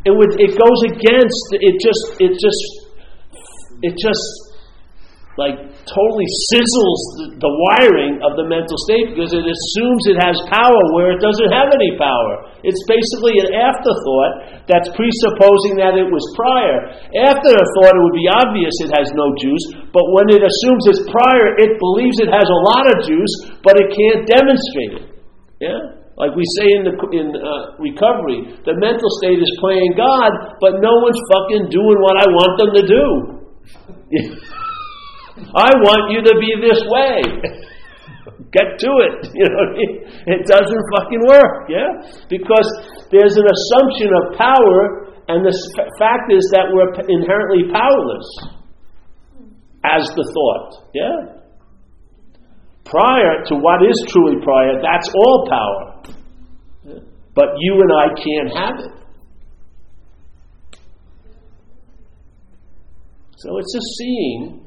It 0.05 0.13
would 0.13 0.37
it 0.37 0.53
goes 0.53 0.79
against 0.85 1.45
it 1.57 1.75
just 1.81 2.21
it 2.21 2.37
just 2.37 2.63
it 3.81 3.97
just 3.97 4.44
like 5.35 5.59
totally 5.83 6.29
sizzles 6.47 7.01
the, 7.19 7.25
the, 7.43 7.53
wiring 7.67 8.23
of 8.23 8.39
the 8.39 8.47
mental 8.47 8.79
state 8.87 9.11
because 9.11 9.35
it 9.35 9.43
assumes 9.43 10.01
it 10.07 10.15
has 10.15 10.39
power 10.47 10.81
where 10.95 11.11
it 11.11 11.19
doesn't 11.19 11.51
have 11.51 11.75
any 11.75 11.91
power. 11.99 12.47
It's 12.63 12.79
basically 12.87 13.35
an 13.43 13.51
afterthought 13.51 14.63
that's 14.71 14.87
presupposing 14.95 15.75
that 15.83 15.99
it 15.99 16.07
was 16.07 16.23
prior. 16.39 16.87
After 17.27 17.51
the 17.51 17.65
thought, 17.75 17.93
it 17.99 18.03
would 18.07 18.15
be 18.15 18.31
obvious 18.31 18.71
it 18.79 18.95
has 18.95 19.11
no 19.11 19.27
juice, 19.35 19.65
but 19.91 20.07
when 20.15 20.31
it 20.31 20.39
assumes 20.39 20.83
it's 20.87 21.03
prior, 21.11 21.59
it 21.59 21.75
believes 21.83 22.15
it 22.23 22.31
has 22.31 22.47
a 22.47 22.61
lot 22.71 22.87
of 22.95 22.95
juice, 23.03 23.59
but 23.59 23.75
it 23.75 23.91
can't 23.91 24.23
demonstrate 24.23 25.03
it. 25.03 25.05
Yeah? 25.59 25.99
Like 26.15 26.31
we 26.31 26.47
say 26.63 26.79
in, 26.79 26.87
the, 26.87 26.95
in 27.11 27.35
uh, 27.35 27.75
recovery, 27.75 28.55
the 28.63 28.79
mental 28.79 29.11
state 29.19 29.35
is 29.35 29.51
playing 29.59 29.99
God, 29.99 30.31
but 30.63 30.79
no 30.79 30.95
one's 31.03 31.19
fucking 31.27 31.67
doing 31.67 31.99
what 31.99 32.15
I 32.23 32.27
want 32.31 32.53
them 32.55 32.71
to 32.71 32.83
do. 32.87 33.03
I 35.35 35.69
want 35.83 36.15
you 36.15 36.23
to 36.23 36.33
be 36.39 36.51
this 36.63 36.79
way. 36.87 37.19
Get 38.55 38.79
to 38.79 38.91
it. 39.03 39.27
You 39.35 39.47
know? 39.51 39.65
It 40.27 40.47
doesn't 40.47 40.83
fucking 40.95 41.23
work, 41.27 41.67
yeah? 41.67 41.91
Because 42.29 42.67
there's 43.11 43.35
an 43.35 43.43
assumption 43.43 44.09
of 44.15 44.39
power, 44.39 45.11
and 45.27 45.45
the 45.45 45.51
fact 45.99 46.31
is 46.31 46.47
that 46.55 46.71
we're 46.71 46.95
inherently 47.11 47.67
powerless 47.71 48.27
as 49.83 50.07
the 50.15 50.25
thought, 50.33 50.87
yeah? 50.93 51.35
Prior 52.85 53.43
to 53.47 53.55
what 53.55 53.83
is 53.83 54.05
truly 54.07 54.41
prior, 54.43 54.81
that's 54.81 55.09
all 55.13 55.47
power. 55.49 55.95
But 57.35 57.49
you 57.59 57.81
and 57.81 57.91
I 57.91 58.07
can't 58.15 58.57
have 58.57 58.79
it. 58.79 59.05
So 63.37 63.57
it's 63.57 63.75
a 63.75 63.81
seeing 63.99 64.64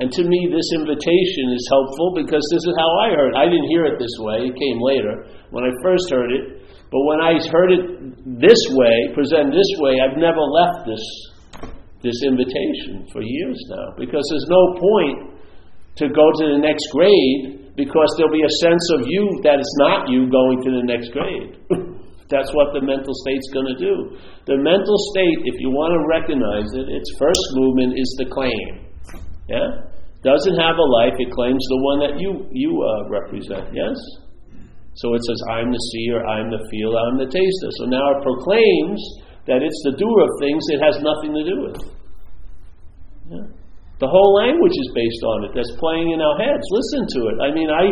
and 0.00 0.08
to 0.08 0.24
me, 0.24 0.48
this 0.48 0.68
invitation 0.80 1.52
is 1.52 1.64
helpful 1.68 2.16
because 2.16 2.40
this 2.48 2.64
is 2.64 2.74
how 2.80 2.90
I 3.04 3.12
heard. 3.12 3.36
I 3.36 3.44
didn't 3.44 3.68
hear 3.68 3.84
it 3.84 4.00
this 4.00 4.16
way; 4.24 4.48
it 4.48 4.56
came 4.56 4.80
later 4.80 5.28
when 5.52 5.64
I 5.64 5.72
first 5.84 6.08
heard 6.08 6.32
it. 6.32 6.64
But 6.88 7.04
when 7.04 7.20
I 7.20 7.36
heard 7.52 7.70
it 7.70 7.84
this 8.40 8.62
way, 8.74 9.14
presented 9.14 9.52
this 9.52 9.72
way, 9.78 10.00
I've 10.00 10.16
never 10.16 10.40
left 10.40 10.88
this 10.88 11.04
this 12.00 12.16
invitation 12.24 13.04
for 13.12 13.20
years 13.20 13.60
now 13.68 13.92
because 14.00 14.24
there's 14.32 14.48
no 14.48 14.80
point 14.80 15.36
to 16.00 16.08
go 16.08 16.32
to 16.32 16.44
the 16.56 16.60
next 16.64 16.88
grade 16.96 17.76
because 17.76 18.08
there'll 18.16 18.32
be 18.32 18.44
a 18.44 18.56
sense 18.64 18.84
of 18.96 19.04
you 19.04 19.40
that 19.44 19.60
it's 19.60 19.76
not 19.84 20.08
you 20.08 20.32
going 20.32 20.64
to 20.64 20.70
the 20.80 20.84
next 20.88 21.12
grade. 21.12 21.60
That's 22.32 22.48
what 22.54 22.72
the 22.72 22.80
mental 22.80 23.12
state's 23.26 23.50
going 23.52 23.68
to 23.74 23.78
do. 23.78 24.16
The 24.46 24.56
mental 24.56 24.96
state, 25.12 25.38
if 25.44 25.60
you 25.60 25.68
want 25.68 25.92
to 25.92 26.00
recognize 26.08 26.70
it, 26.72 26.88
its 26.88 27.10
first 27.18 27.44
movement 27.52 27.98
is 27.98 28.08
the 28.16 28.30
claim. 28.32 28.86
Yeah? 29.50 29.89
Doesn't 30.22 30.58
have 30.60 30.76
a 30.76 30.88
life, 31.00 31.16
it 31.16 31.32
claims 31.32 31.64
the 31.68 31.80
one 31.80 31.98
that 32.04 32.14
you, 32.20 32.44
you 32.52 32.70
uh, 32.76 33.08
represent, 33.08 33.72
yes? 33.72 33.96
So 34.94 35.14
it 35.14 35.22
says, 35.24 35.40
I'm 35.48 35.72
the 35.72 35.82
seer, 35.94 36.20
I'm 36.26 36.50
the 36.52 36.60
feeler, 36.68 36.98
I'm 37.08 37.16
the 37.16 37.30
taster. 37.30 37.70
So 37.80 37.88
now 37.88 38.04
it 38.16 38.20
proclaims 38.20 39.00
that 39.48 39.64
it's 39.64 39.80
the 39.88 39.96
doer 39.96 40.20
of 40.20 40.32
things 40.42 40.60
it 40.68 40.80
has 40.84 41.00
nothing 41.00 41.32
to 41.32 41.44
do 41.46 41.56
with. 41.64 41.78
Yeah. 43.32 43.46
The 44.00 44.08
whole 44.08 44.32
language 44.36 44.76
is 44.76 44.90
based 44.92 45.22
on 45.24 45.44
it, 45.48 45.52
that's 45.56 45.72
playing 45.76 46.12
in 46.12 46.20
our 46.20 46.36
heads. 46.40 46.64
Listen 46.68 47.02
to 47.16 47.20
it. 47.32 47.36
I 47.40 47.48
mean, 47.52 47.70
I. 47.70 47.84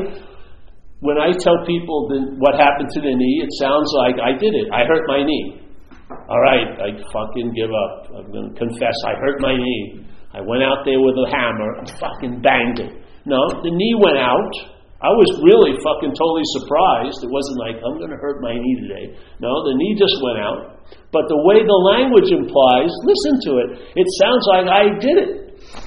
When 1.01 1.15
I 1.15 1.31
tell 1.31 1.55
people 1.63 2.11
what 2.43 2.59
happened 2.59 2.91
to 2.91 3.01
the 3.01 3.15
knee, 3.15 3.39
it 3.39 3.53
sounds 3.63 3.87
like 4.03 4.19
I 4.19 4.35
did 4.35 4.51
it. 4.51 4.67
I 4.75 4.83
hurt 4.83 5.07
my 5.07 5.23
knee. 5.23 5.63
All 6.11 6.41
right, 6.43 6.75
I 6.75 6.91
fucking 7.13 7.55
give 7.55 7.71
up. 7.71 8.11
I'm 8.19 8.33
going 8.33 8.51
to 8.51 8.59
confess 8.59 8.97
I 9.07 9.15
hurt 9.15 9.39
my 9.39 9.55
knee. 9.55 10.08
I 10.33 10.45
went 10.45 10.61
out 10.61 10.85
there 10.85 11.01
with 11.01 11.17
a 11.17 11.29
hammer 11.33 11.81
and 11.81 11.89
fucking 11.97 12.45
banged 12.45 12.81
it. 12.85 12.93
No, 13.25 13.41
the 13.65 13.73
knee 13.73 13.97
went 13.97 14.21
out. 14.21 14.53
I 14.99 15.15
was 15.15 15.31
really 15.47 15.79
fucking 15.79 16.11
totally 16.13 16.45
surprised. 16.59 17.23
It 17.23 17.31
wasn't 17.31 17.59
like, 17.63 17.79
I'm 17.81 18.03
going 18.03 18.11
to 18.11 18.19
hurt 18.19 18.43
my 18.43 18.53
knee 18.53 18.77
today. 18.83 19.15
No, 19.39 19.63
the 19.63 19.79
knee 19.79 19.95
just 19.95 20.19
went 20.21 20.43
out. 20.43 20.83
But 21.15 21.31
the 21.31 21.39
way 21.47 21.63
the 21.63 21.81
language 21.95 22.35
implies, 22.35 22.91
listen 23.07 23.35
to 23.47 23.53
it. 23.63 23.69
It 23.95 24.09
sounds 24.19 24.45
like 24.51 24.67
I 24.67 24.99
did 24.99 25.17
it, 25.17 25.33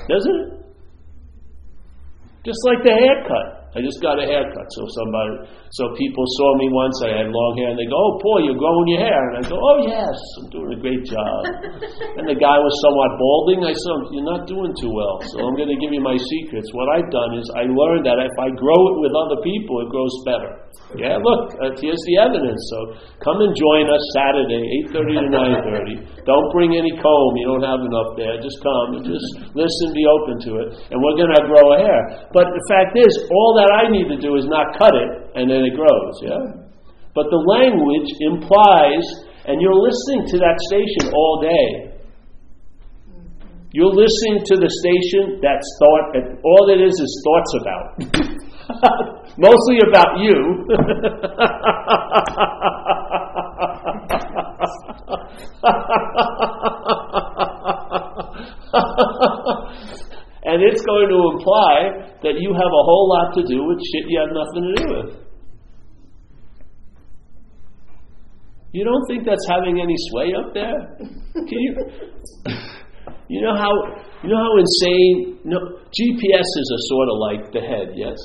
doesn't 0.08 0.38
it? 0.42 0.50
Just 2.46 2.62
like 2.66 2.82
the 2.88 2.96
haircut. 2.96 3.61
I 3.72 3.80
just 3.80 4.04
got 4.04 4.20
a 4.20 4.28
haircut. 4.28 4.68
So 4.76 4.84
somebody, 4.84 5.48
so 5.72 5.96
people 5.96 6.26
saw 6.36 6.50
me 6.60 6.68
once. 6.76 6.96
I 7.08 7.24
had 7.24 7.32
long 7.32 7.54
hair, 7.56 7.72
and 7.72 7.80
they 7.80 7.88
go, 7.88 7.96
"Oh, 7.96 8.20
Paul, 8.20 8.44
you're 8.44 8.60
growing 8.60 8.88
your 8.92 9.00
hair." 9.00 9.22
And 9.32 9.36
I 9.40 9.44
go, 9.48 9.56
"Oh 9.56 9.78
yes, 9.88 10.18
I'm 10.44 10.52
doing 10.52 10.76
a 10.76 10.80
great 10.84 11.04
job." 11.08 11.40
and 12.20 12.28
the 12.28 12.36
guy 12.36 12.58
was 12.60 12.74
somewhat 12.84 13.16
balding. 13.16 13.64
I 13.64 13.72
said, 13.72 14.12
"You're 14.12 14.28
not 14.28 14.44
doing 14.44 14.76
too 14.76 14.92
well." 14.92 15.24
So 15.32 15.48
I'm 15.48 15.56
going 15.56 15.72
to 15.72 15.80
give 15.80 15.96
you 15.96 16.04
my 16.04 16.20
secrets. 16.20 16.68
What 16.76 16.92
I've 16.92 17.08
done 17.08 17.40
is 17.40 17.48
I 17.56 17.64
learned 17.64 18.04
that 18.12 18.20
if 18.20 18.36
I 18.36 18.52
grow 18.60 18.82
it 18.92 18.98
with 19.00 19.16
other 19.16 19.40
people, 19.40 19.88
it 19.88 19.90
grows 19.90 20.16
better. 20.28 20.52
Yeah, 20.92 21.16
look, 21.24 21.56
uh, 21.56 21.72
here's 21.80 22.04
the 22.04 22.20
evidence. 22.20 22.60
So 22.68 23.00
come 23.24 23.40
and 23.40 23.56
join 23.56 23.88
us 23.88 24.04
Saturday, 24.12 24.60
8:30 24.92 25.24
to 25.24 25.28
9:30. 25.32 25.96
Don't 26.28 26.52
bring 26.52 26.76
any 26.76 26.92
comb. 27.00 27.32
You 27.40 27.48
don't 27.48 27.64
have 27.64 27.80
enough 27.80 28.20
there. 28.20 28.36
Just 28.44 28.60
come 28.60 29.00
and 29.00 29.04
just 29.08 29.56
listen, 29.56 29.96
be 29.96 30.04
open 30.04 30.36
to 30.52 30.52
it, 30.60 30.68
and 30.92 31.00
we're 31.00 31.16
going 31.16 31.32
to 31.32 31.44
grow 31.48 31.66
a 31.76 31.78
hair. 31.80 32.28
But 32.36 32.52
the 32.52 32.64
fact 32.68 33.00
is, 33.00 33.12
all 33.32 33.56
that 33.56 33.72
I 33.72 33.88
need 33.88 34.12
to 34.12 34.20
do 34.20 34.36
is 34.36 34.46
not 34.52 34.76
cut 34.76 34.92
it, 34.92 35.12
and 35.40 35.48
then 35.48 35.64
it 35.64 35.80
grows. 35.80 36.16
Yeah. 36.20 36.68
But 37.16 37.32
the 37.32 37.40
language 37.40 38.12
implies, 38.28 39.06
and 39.48 39.64
you're 39.64 39.80
listening 39.80 40.28
to 40.36 40.38
that 40.44 40.60
station 40.68 41.16
all 41.16 41.40
day. 41.40 41.92
You're 43.72 43.96
listening 43.96 44.44
to 44.44 44.56
the 44.60 44.68
station 44.68 45.40
that's 45.40 45.68
thought, 45.80 46.20
all 46.44 46.68
it 46.68 46.84
is 46.84 46.92
is 46.92 47.12
thoughts 47.24 47.52
about. 47.64 47.86
mostly 49.38 49.80
about 49.88 50.20
you. 50.20 50.66
and 60.44 60.62
it's 60.64 60.82
going 60.86 61.10
to 61.10 61.20
imply 61.34 62.16
that 62.24 62.36
you 62.40 62.54
have 62.54 62.72
a 62.72 62.84
whole 62.86 63.10
lot 63.10 63.34
to 63.36 63.44
do 63.44 63.64
with 63.66 63.80
shit 63.94 64.06
you 64.08 64.20
have 64.20 64.30
nothing 64.34 64.64
to 64.64 64.74
do 64.76 64.88
with. 64.96 65.22
You 68.74 68.86
don't 68.86 69.06
think 69.08 69.26
that's 69.26 69.46
having 69.50 69.82
any 69.82 69.96
sway 70.10 70.34
up 70.34 70.54
there? 70.54 70.96
Can 71.34 71.60
you? 71.60 71.76
You 73.28 73.42
know 73.42 73.56
how 73.56 73.72
you 74.24 74.30
know 74.30 74.38
how 74.38 74.58
insane. 74.58 75.40
No, 75.44 75.58
GPS 75.92 76.48
is 76.62 76.72
a 76.76 76.80
sort 76.88 77.10
of 77.10 77.18
like 77.20 77.52
the 77.52 77.60
head, 77.62 77.94
yes. 77.96 78.18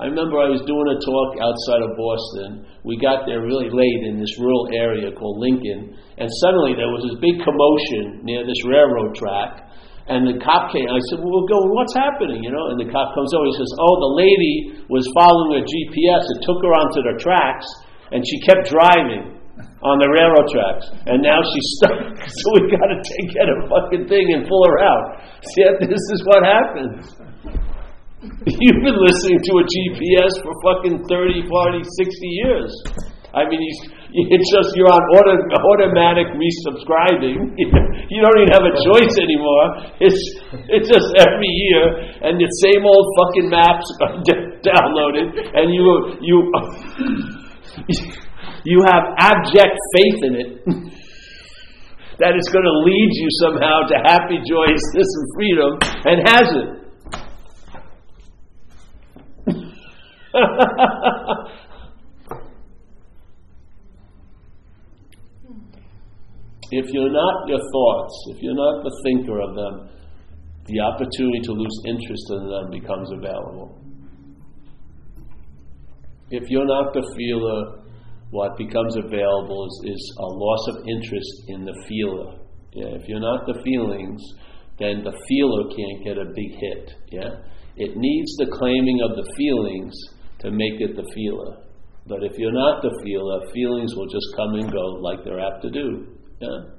I 0.00 0.08
remember 0.08 0.40
I 0.40 0.48
was 0.48 0.64
doing 0.64 0.88
a 0.88 0.96
talk 0.96 1.30
outside 1.44 1.84
of 1.84 1.92
Boston. 1.92 2.64
We 2.88 2.96
got 2.96 3.28
there 3.28 3.44
really 3.44 3.68
late 3.68 4.00
in 4.08 4.16
this 4.16 4.32
rural 4.40 4.72
area 4.72 5.12
called 5.12 5.36
Lincoln, 5.36 5.92
and 6.16 6.24
suddenly 6.40 6.72
there 6.72 6.88
was 6.88 7.04
this 7.04 7.20
big 7.20 7.36
commotion 7.44 8.24
near 8.24 8.40
this 8.48 8.64
railroad 8.64 9.12
track. 9.12 9.68
And 10.08 10.24
the 10.24 10.40
cop 10.40 10.72
came. 10.72 10.88
I 10.88 10.96
said, 11.12 11.20
"Well, 11.20 11.44
we're 11.44 11.52
going. 11.52 11.68
What's 11.76 11.92
happening?" 11.92 12.40
You 12.40 12.48
know. 12.48 12.72
And 12.72 12.80
the 12.80 12.88
cop 12.88 13.12
comes 13.12 13.28
over. 13.36 13.44
He 13.52 13.60
says, 13.60 13.68
"Oh, 13.76 13.94
the 14.00 14.12
lady 14.24 14.54
was 14.88 15.04
following 15.12 15.60
a 15.60 15.62
GPS. 15.68 16.22
It 16.32 16.40
took 16.48 16.64
her 16.64 16.72
onto 16.72 17.04
the 17.04 17.14
tracks, 17.20 17.68
and 18.10 18.24
she 18.24 18.40
kept 18.40 18.72
driving 18.72 19.36
on 19.84 20.00
the 20.00 20.08
railroad 20.08 20.48
tracks. 20.48 20.88
And 21.12 21.20
now 21.20 21.44
she's 21.44 21.68
stuck. 21.76 22.00
so 22.40 22.44
we 22.56 22.72
got 22.72 22.88
to 22.88 22.98
take 23.04 23.36
out 23.36 23.52
a 23.52 23.58
fucking 23.68 24.08
thing 24.08 24.32
and 24.32 24.48
pull 24.48 24.64
her 24.64 24.78
out. 24.80 25.20
See, 25.44 25.68
this 25.84 26.04
is 26.16 26.24
what 26.24 26.40
happens." 26.40 27.19
You've 28.44 28.82
been 28.84 29.00
listening 29.00 29.40
to 29.48 29.52
a 29.56 29.64
GPS 29.64 30.32
for 30.44 30.52
fucking 30.60 31.08
30, 31.08 31.48
40, 31.48 31.80
60 31.80 32.28
years. 32.44 32.68
I 33.32 33.48
mean, 33.48 33.62
it's 34.12 34.48
just 34.52 34.76
you're 34.76 34.92
on 34.92 35.00
auto, 35.16 35.40
automatic 35.56 36.28
resubscribing. 36.36 37.56
You 38.10 38.18
don't 38.26 38.42
even 38.42 38.50
have 38.50 38.66
a 38.66 38.74
choice 38.90 39.14
anymore. 39.22 39.64
It's 40.02 40.18
it's 40.66 40.90
just 40.90 41.14
every 41.14 41.46
year, 41.46 42.10
and 42.26 42.42
the 42.42 42.50
same 42.58 42.82
old 42.82 43.06
fucking 43.22 43.46
maps 43.46 43.86
are 44.02 44.18
downloaded, 44.66 45.30
and 45.54 45.70
you 45.70 45.86
you 46.18 46.50
you 48.66 48.82
have 48.82 49.14
abject 49.16 49.78
faith 49.94 50.20
in 50.26 50.34
it 50.34 50.50
that 52.18 52.34
it's 52.34 52.50
going 52.50 52.66
to 52.66 52.76
lead 52.82 53.10
you 53.14 53.28
somehow 53.46 53.86
to 53.86 53.96
happy, 54.10 54.42
joyousness, 54.42 55.06
and 55.06 55.26
freedom, 55.38 55.70
and 56.04 56.18
hasn't. 56.26 56.79
if 66.70 66.86
you're 66.92 67.10
not 67.10 67.48
your 67.48 67.58
thoughts, 67.58 68.14
if 68.30 68.40
you're 68.40 68.54
not 68.54 68.84
the 68.84 69.00
thinker 69.04 69.40
of 69.40 69.56
them, 69.56 69.88
the 70.66 70.80
opportunity 70.80 71.40
to 71.42 71.52
lose 71.52 71.82
interest 71.86 72.30
in 72.30 72.48
them 72.48 72.70
becomes 72.70 73.10
available. 73.10 73.76
If 76.30 76.48
you're 76.48 76.66
not 76.66 76.92
the 76.94 77.02
feeler, 77.16 77.82
what 78.30 78.56
becomes 78.56 78.94
available 78.96 79.66
is, 79.66 79.90
is 79.90 80.16
a 80.18 80.26
loss 80.26 80.68
of 80.68 80.76
interest 80.86 81.42
in 81.48 81.64
the 81.64 81.74
feeler. 81.88 82.38
Yeah, 82.72 82.94
if 82.94 83.08
you're 83.08 83.18
not 83.18 83.46
the 83.46 83.60
feelings, 83.64 84.22
then 84.78 85.02
the 85.02 85.12
feeler 85.26 85.64
can't 85.74 86.04
get 86.04 86.18
a 86.18 86.26
big 86.30 86.54
hit. 86.54 86.94
Yeah? 87.10 87.34
It 87.76 87.96
needs 87.96 88.36
the 88.36 88.46
claiming 88.46 89.00
of 89.02 89.16
the 89.16 89.26
feelings 89.36 89.94
to 90.40 90.50
make 90.50 90.80
it 90.80 90.96
the 90.96 91.08
feeler. 91.14 91.56
But 92.06 92.24
if 92.24 92.38
you're 92.38 92.52
not 92.52 92.82
the 92.82 92.92
feeler, 93.04 93.40
feelings 93.52 93.94
will 93.94 94.08
just 94.08 94.26
come 94.36 94.54
and 94.54 94.72
go 94.72 94.98
like 95.00 95.24
they're 95.24 95.40
apt 95.40 95.62
to 95.62 95.70
do. 95.70 96.16
Yeah? 96.40 96.74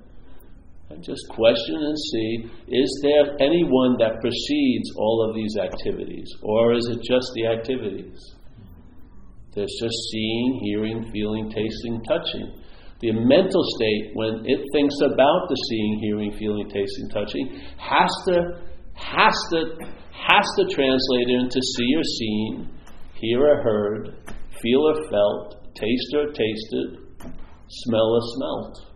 And 0.89 1.03
just 1.03 1.21
question 1.29 1.75
and 1.79 1.97
see 1.97 2.51
is 2.67 2.99
there 3.01 3.37
anyone 3.39 3.95
that 3.99 4.19
precedes 4.19 4.91
all 4.97 5.29
of 5.29 5.35
these 5.35 5.55
activities? 5.55 6.27
Or 6.43 6.73
is 6.73 6.85
it 6.91 6.99
just 7.01 7.31
the 7.35 7.47
activities? 7.47 8.17
There's 9.53 9.75
just 9.79 9.97
seeing, 10.11 10.59
hearing, 10.63 11.11
feeling, 11.11 11.51
tasting, 11.51 12.03
touching. 12.07 12.59
The 12.99 13.11
mental 13.11 13.63
state, 13.75 14.11
when 14.13 14.43
it 14.45 14.61
thinks 14.73 14.95
about 15.01 15.49
the 15.49 15.55
seeing, 15.55 15.99
hearing, 16.03 16.31
feeling, 16.37 16.69
tasting, 16.69 17.09
touching, 17.09 17.61
has 17.77 18.11
to 18.27 18.61
has 18.93 19.33
to 19.51 19.59
has 20.11 20.45
to 20.59 20.63
translate 20.69 21.29
into 21.29 21.59
see 21.59 21.89
or 21.95 22.03
seen, 22.03 22.69
hear 23.21 23.47
or 23.47 23.63
heard, 23.63 24.15
feel 24.61 24.81
or 24.81 24.95
felt, 25.09 25.73
taste 25.75 26.15
or 26.15 26.27
tasted, 26.33 27.31
smell 27.69 28.09
or 28.09 28.21
smelt. 28.35 28.91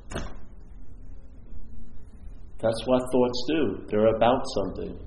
That's 2.60 2.82
what 2.86 3.02
thoughts 3.12 3.46
do. 3.48 3.86
They're 3.90 4.16
about 4.16 4.42
something. 4.56 5.00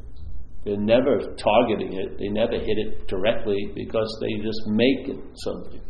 They're 0.64 0.76
never 0.76 1.18
targeting 1.36 1.94
it, 1.94 2.18
they 2.18 2.28
never 2.28 2.58
hit 2.58 2.78
it 2.78 3.08
directly 3.08 3.72
because 3.74 4.08
they 4.20 4.42
just 4.42 4.60
make 4.66 5.08
it 5.08 5.20
something. 5.44 5.80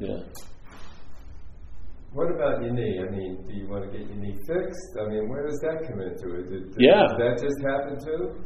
Yeah. 0.00 0.20
What 2.12 2.30
about 2.34 2.62
your 2.62 2.72
knee? 2.72 3.00
I 3.00 3.10
mean, 3.10 3.44
do 3.48 3.54
you 3.54 3.68
want 3.68 3.90
to 3.90 3.96
get 3.96 4.06
your 4.06 4.16
knee 4.16 4.36
fixed? 4.46 4.98
I 5.00 5.08
mean, 5.08 5.28
where 5.28 5.46
does 5.46 5.58
that 5.62 5.88
come 5.88 6.00
into 6.00 6.38
it? 6.38 6.50
Did, 6.50 6.70
did, 6.70 6.76
yeah. 6.78 7.06
Did 7.10 7.18
that 7.18 7.42
just 7.42 7.58
happen 7.62 7.98
too? 8.04 8.44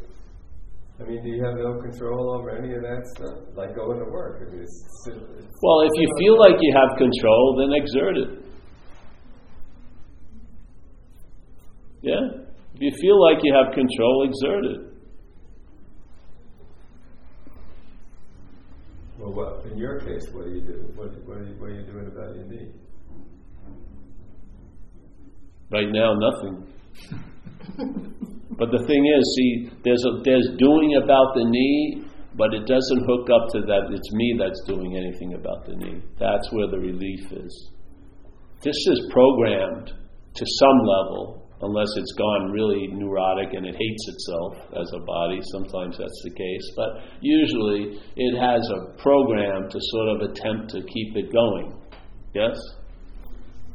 I 1.01 1.05
mean, 1.05 1.23
do 1.23 1.29
you 1.31 1.45
have 1.45 1.55
no 1.55 1.81
control 1.81 2.35
over 2.37 2.51
any 2.51 2.75
of 2.75 2.83
that 2.83 3.07
stuff? 3.15 3.39
Like 3.55 3.77
going 3.77 4.01
to 4.01 4.11
work? 4.11 4.43
I 4.43 4.51
mean, 4.51 4.63
it's, 4.63 4.85
it's, 5.07 5.57
well, 5.63 5.81
if 5.83 5.93
you 5.95 6.09
feel 6.19 6.39
like 6.41 6.57
you 6.61 6.75
have 6.75 6.99
control, 6.99 7.57
then 7.57 7.73
exert 7.73 8.17
it. 8.19 8.45
Yeah? 12.03 12.43
If 12.75 12.81
you 12.81 12.91
feel 13.01 13.21
like 13.23 13.39
you 13.45 13.55
have 13.55 13.73
control, 13.75 14.29
exert 14.29 14.65
it. 14.65 14.81
Well, 19.19 19.33
what, 19.33 19.67
in 19.71 19.79
your 19.79 20.01
case, 20.01 20.27
what 20.33 20.47
do 20.47 20.51
you 20.51 20.63
do? 20.63 20.93
What, 20.97 21.11
what, 21.27 21.39
are 21.39 21.45
you, 21.45 21.55
what 21.61 21.71
are 21.71 21.75
you 21.75 21.87
doing 21.87 22.07
about 22.07 22.35
your 22.35 22.45
knee? 22.45 22.73
Right 25.71 25.91
now, 25.91 26.15
nothing. 26.15 26.67
but 28.59 28.71
the 28.71 28.85
thing 28.87 29.07
is, 29.07 29.23
see, 29.39 29.71
there's, 29.85 30.05
a, 30.05 30.21
there's 30.25 30.51
doing 30.59 30.99
about 31.03 31.35
the 31.35 31.47
knee, 31.47 32.05
but 32.35 32.55
it 32.55 32.67
doesn't 32.67 33.07
hook 33.07 33.31
up 33.31 33.47
to 33.55 33.61
that 33.67 33.87
it's 33.91 34.13
me 34.13 34.37
that's 34.39 34.63
doing 34.67 34.97
anything 34.97 35.35
about 35.35 35.65
the 35.67 35.75
knee. 35.77 36.03
That's 36.19 36.51
where 36.53 36.67
the 36.67 36.79
relief 36.79 37.31
is. 37.31 37.71
This 38.63 38.77
is 38.77 39.09
programmed 39.11 39.95
to 40.35 40.45
some 40.59 40.79
level 40.83 41.49
unless 41.63 41.89
it's 41.97 42.13
gone 42.13 42.53
really 42.53 42.87
neurotic 42.93 43.55
and 43.55 43.67
it 43.67 43.75
hates 43.75 44.05
itself 44.09 44.55
as 44.79 44.91
a 44.95 45.05
body. 45.05 45.41
Sometimes 45.51 45.99
that's 45.99 46.23
the 46.23 46.31
case, 46.31 46.67
but 46.77 46.91
usually 47.21 47.99
it 48.17 48.39
has 48.39 48.63
a 48.71 48.95
program 49.03 49.69
to 49.71 49.79
sort 49.81 50.09
of 50.09 50.31
attempt 50.31 50.71
to 50.71 50.83
keep 50.83 51.17
it 51.17 51.33
going. 51.33 51.75
Yes? 52.35 52.57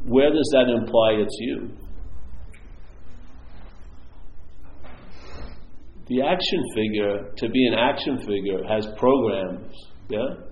Where 0.05 0.29
does 0.29 0.49
that 0.53 0.71
imply 0.71 1.23
it's 1.23 1.35
you? 1.39 1.71
The 6.07 6.21
action 6.21 6.61
figure, 6.75 7.31
to 7.37 7.49
be 7.49 7.67
an 7.67 7.75
action 7.79 8.17
figure, 8.19 8.63
has 8.67 8.87
programs. 8.97 9.71
Yeah? 10.09 10.43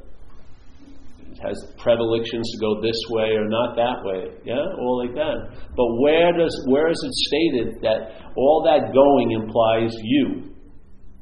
It 1.31 1.39
has 1.43 1.73
predilections 1.77 2.49
to 2.51 2.57
go 2.59 2.81
this 2.81 2.99
way 3.09 3.35
or 3.35 3.47
not 3.47 3.75
that 3.75 4.03
way, 4.03 4.35
yeah, 4.45 4.63
all 4.79 5.05
like 5.05 5.15
that. 5.15 5.57
But 5.75 5.87
where 5.99 6.31
does 6.37 6.65
where 6.67 6.89
is 6.89 7.01
it 7.03 7.13
stated 7.13 7.81
that 7.83 8.31
all 8.35 8.63
that 8.65 8.93
going 8.93 9.31
implies 9.31 9.95
you? 10.03 10.55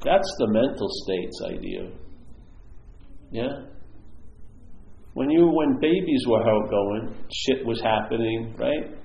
That's 0.02 0.34
the 0.38 0.48
mental 0.48 0.88
states 1.04 1.42
idea. 1.46 1.90
Yeah. 3.30 3.66
When 5.14 5.30
you 5.30 5.46
when 5.46 5.78
babies 5.80 6.24
were 6.26 6.42
out 6.42 6.70
going, 6.70 7.14
shit 7.32 7.64
was 7.64 7.80
happening, 7.80 8.54
right? 8.58 8.96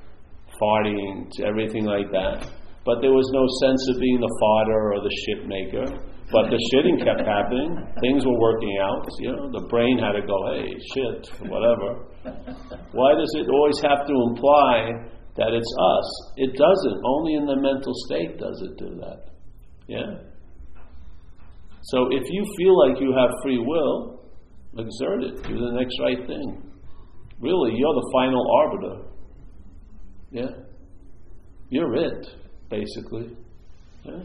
Farting, 0.61 1.29
everything 1.45 1.85
like 1.85 2.09
that. 2.11 2.47
But 2.85 3.01
there 3.01 3.11
was 3.11 3.25
no 3.33 3.41
sense 3.65 3.81
of 3.89 3.99
being 3.99 4.21
the 4.21 4.33
fodder 4.37 4.93
or 4.93 5.01
the 5.01 5.15
shit 5.25 5.49
maker. 5.49 5.89
But 6.29 6.53
the 6.53 6.61
shitting 6.69 7.01
kept 7.01 7.25
happening. 7.25 7.81
Things 7.99 8.25
were 8.25 8.37
working 8.37 8.77
out. 8.81 9.05
You 9.19 9.33
know, 9.33 9.49
the 9.49 9.65
brain 9.69 9.97
had 9.97 10.13
to 10.13 10.21
go, 10.21 10.37
hey, 10.53 10.69
shit, 10.93 11.49
whatever. 11.49 12.13
Why 12.93 13.17
does 13.17 13.33
it 13.41 13.49
always 13.49 13.81
have 13.81 14.05
to 14.05 14.13
imply 14.29 15.01
that 15.37 15.49
it's 15.49 15.73
us? 15.81 16.07
It 16.37 16.53
doesn't. 16.53 16.97
Only 17.05 17.33
in 17.41 17.45
the 17.45 17.57
mental 17.57 17.93
state 18.05 18.37
does 18.37 18.57
it 18.69 18.77
do 18.77 18.89
that. 19.01 19.33
Yeah? 19.87 20.21
So 21.89 22.09
if 22.13 22.29
you 22.29 22.45
feel 22.57 22.77
like 22.85 23.01
you 23.01 23.13
have 23.17 23.29
free 23.41 23.59
will, 23.59 24.29
exert 24.77 25.23
it. 25.25 25.41
Do 25.41 25.57
the 25.57 25.73
next 25.73 25.97
right 26.01 26.21
thing. 26.25 26.69
Really, 27.39 27.73
you're 27.77 27.93
the 27.93 28.09
final 28.13 28.45
arbiter. 28.61 28.95
Yeah? 30.31 30.53
You're 31.69 31.95
it 31.95 32.44
basically. 32.75 33.27
Yeah? 34.03 34.23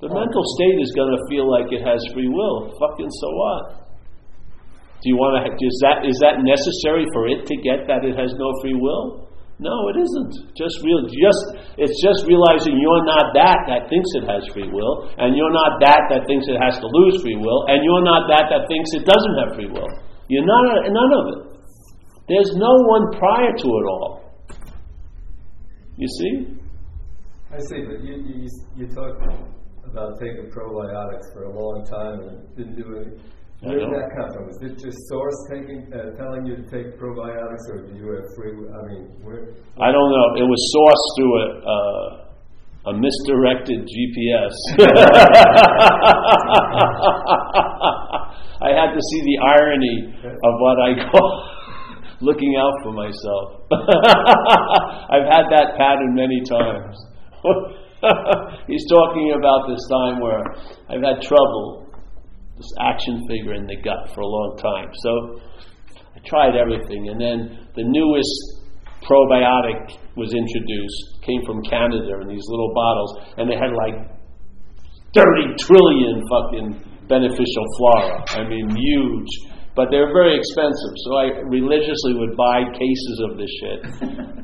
The 0.00 0.08
mental 0.08 0.44
state 0.56 0.80
is 0.80 0.90
going 0.96 1.12
to 1.12 1.20
feel 1.28 1.44
like 1.44 1.68
it 1.68 1.84
has 1.84 2.00
free 2.16 2.28
will. 2.28 2.72
Fucking 2.80 3.12
so 3.12 3.28
what? 3.36 3.64
Do 5.04 5.06
you 5.08 5.16
want 5.16 5.44
to? 5.44 5.52
Is 5.52 5.76
that 5.84 6.04
is 6.04 6.16
that 6.24 6.40
necessary 6.40 7.04
for 7.12 7.28
it 7.28 7.44
to 7.48 7.54
get 7.60 7.88
that 7.88 8.04
it 8.04 8.16
has 8.16 8.32
no 8.36 8.48
free 8.64 8.76
will? 8.76 9.28
No, 9.60 9.76
it 9.92 9.96
isn't. 10.00 10.56
Just 10.56 10.80
real. 10.80 11.04
Just 11.04 11.40
it's 11.76 11.96
just 12.00 12.24
realizing 12.24 12.80
you're 12.80 13.04
not 13.04 13.32
that 13.36 13.60
that 13.68 13.92
thinks 13.92 14.08
it 14.16 14.24
has 14.24 14.44
free 14.52 14.68
will, 14.72 15.08
and 15.20 15.36
you're 15.36 15.52
not 15.52 15.80
that 15.84 16.08
that 16.12 16.24
thinks 16.24 16.48
it 16.48 16.56
has 16.60 16.80
to 16.80 16.88
lose 16.88 17.20
free 17.20 17.36
will, 17.36 17.68
and 17.68 17.80
you're 17.84 18.04
not 18.04 18.28
that 18.32 18.48
that 18.48 18.64
thinks 18.68 18.88
it 18.96 19.04
doesn't 19.04 19.36
have 19.40 19.50
free 19.56 19.68
will. 19.68 19.88
You're 20.32 20.48
not 20.48 20.64
none 20.88 21.12
of 21.12 21.24
it. 21.32 21.40
There's 22.28 22.52
no 22.56 22.72
one 22.88 23.04
prior 23.16 23.52
to 23.52 23.68
it 23.68 23.86
all. 23.88 24.20
You 25.96 26.08
see? 26.08 26.59
I 27.50 27.58
see, 27.66 27.82
but 27.82 27.98
you, 28.06 28.14
you, 28.22 28.46
you 28.76 28.86
talk 28.94 29.18
about 29.82 30.20
taking 30.22 30.46
probiotics 30.54 31.34
for 31.34 31.50
a 31.50 31.52
long 31.52 31.82
time 31.82 32.20
and 32.28 32.46
didn't 32.56 32.76
do 32.76 32.94
it. 32.94 33.18
Where 33.60 33.76
did 33.76 33.90
that 33.90 34.08
come 34.16 34.30
from? 34.32 34.48
Is 34.48 34.56
it 34.62 34.78
just 34.78 34.96
source 35.10 35.34
taking, 35.50 35.90
uh, 35.92 36.16
telling 36.16 36.46
you 36.46 36.56
to 36.56 36.64
take 36.70 36.96
probiotics, 36.96 37.66
or 37.74 37.84
do 37.90 37.92
you 37.98 38.06
have 38.14 38.24
free? 38.38 38.54
I 38.54 38.80
mean, 38.86 39.10
where? 39.20 39.52
I 39.82 39.90
don't 39.90 40.10
know. 40.14 40.26
It 40.38 40.46
was 40.46 40.62
sourced 40.72 41.06
through 41.18 41.34
a, 41.42 41.46
uh, 41.66 42.30
a 42.88 42.96
misdirected 42.96 43.82
GPS. 43.82 44.54
I 48.62 48.70
had 48.78 48.94
to 48.94 49.02
see 49.02 49.20
the 49.26 49.38
irony 49.42 50.14
of 50.24 50.54
what 50.62 50.78
I 50.80 50.94
call 51.10 51.50
looking 52.22 52.54
out 52.56 52.72
for 52.82 52.92
myself. 52.92 53.66
I've 55.10 55.26
had 55.26 55.50
that 55.50 55.74
pattern 55.76 56.14
many 56.14 56.40
times. 56.48 57.09
He's 58.66 58.86
talking 58.88 59.34
about 59.36 59.68
this 59.68 59.80
time 59.90 60.20
where 60.20 60.40
I've 60.88 61.02
had 61.02 61.22
trouble, 61.22 61.88
this 62.56 62.72
action 62.80 63.24
figure 63.28 63.54
in 63.54 63.66
the 63.66 63.76
gut 63.76 64.14
for 64.14 64.20
a 64.20 64.26
long 64.26 64.56
time. 64.56 64.88
So 64.94 65.40
I 66.16 66.18
tried 66.24 66.56
everything, 66.56 67.08
and 67.08 67.20
then 67.20 67.68
the 67.74 67.84
newest 67.84 68.60
probiotic 69.02 69.96
was 70.16 70.34
introduced, 70.34 71.22
came 71.22 71.40
from 71.46 71.62
Canada 71.64 72.20
in 72.22 72.28
these 72.28 72.44
little 72.48 72.72
bottles, 72.74 73.12
and 73.38 73.48
they 73.48 73.56
had 73.56 73.72
like 73.72 73.96
30 75.14 75.56
trillion 75.58 76.22
fucking 76.28 77.06
beneficial 77.08 77.66
flora. 77.76 78.24
I 78.30 78.48
mean, 78.48 78.68
huge. 78.70 79.32
But 79.74 79.88
they're 79.90 80.12
very 80.12 80.36
expensive, 80.36 80.94
so 81.06 81.16
I 81.16 81.24
religiously 81.46 82.14
would 82.14 82.36
buy 82.36 82.64
cases 82.74 83.16
of 83.24 83.38
this 83.38 83.50
shit, 83.62 83.80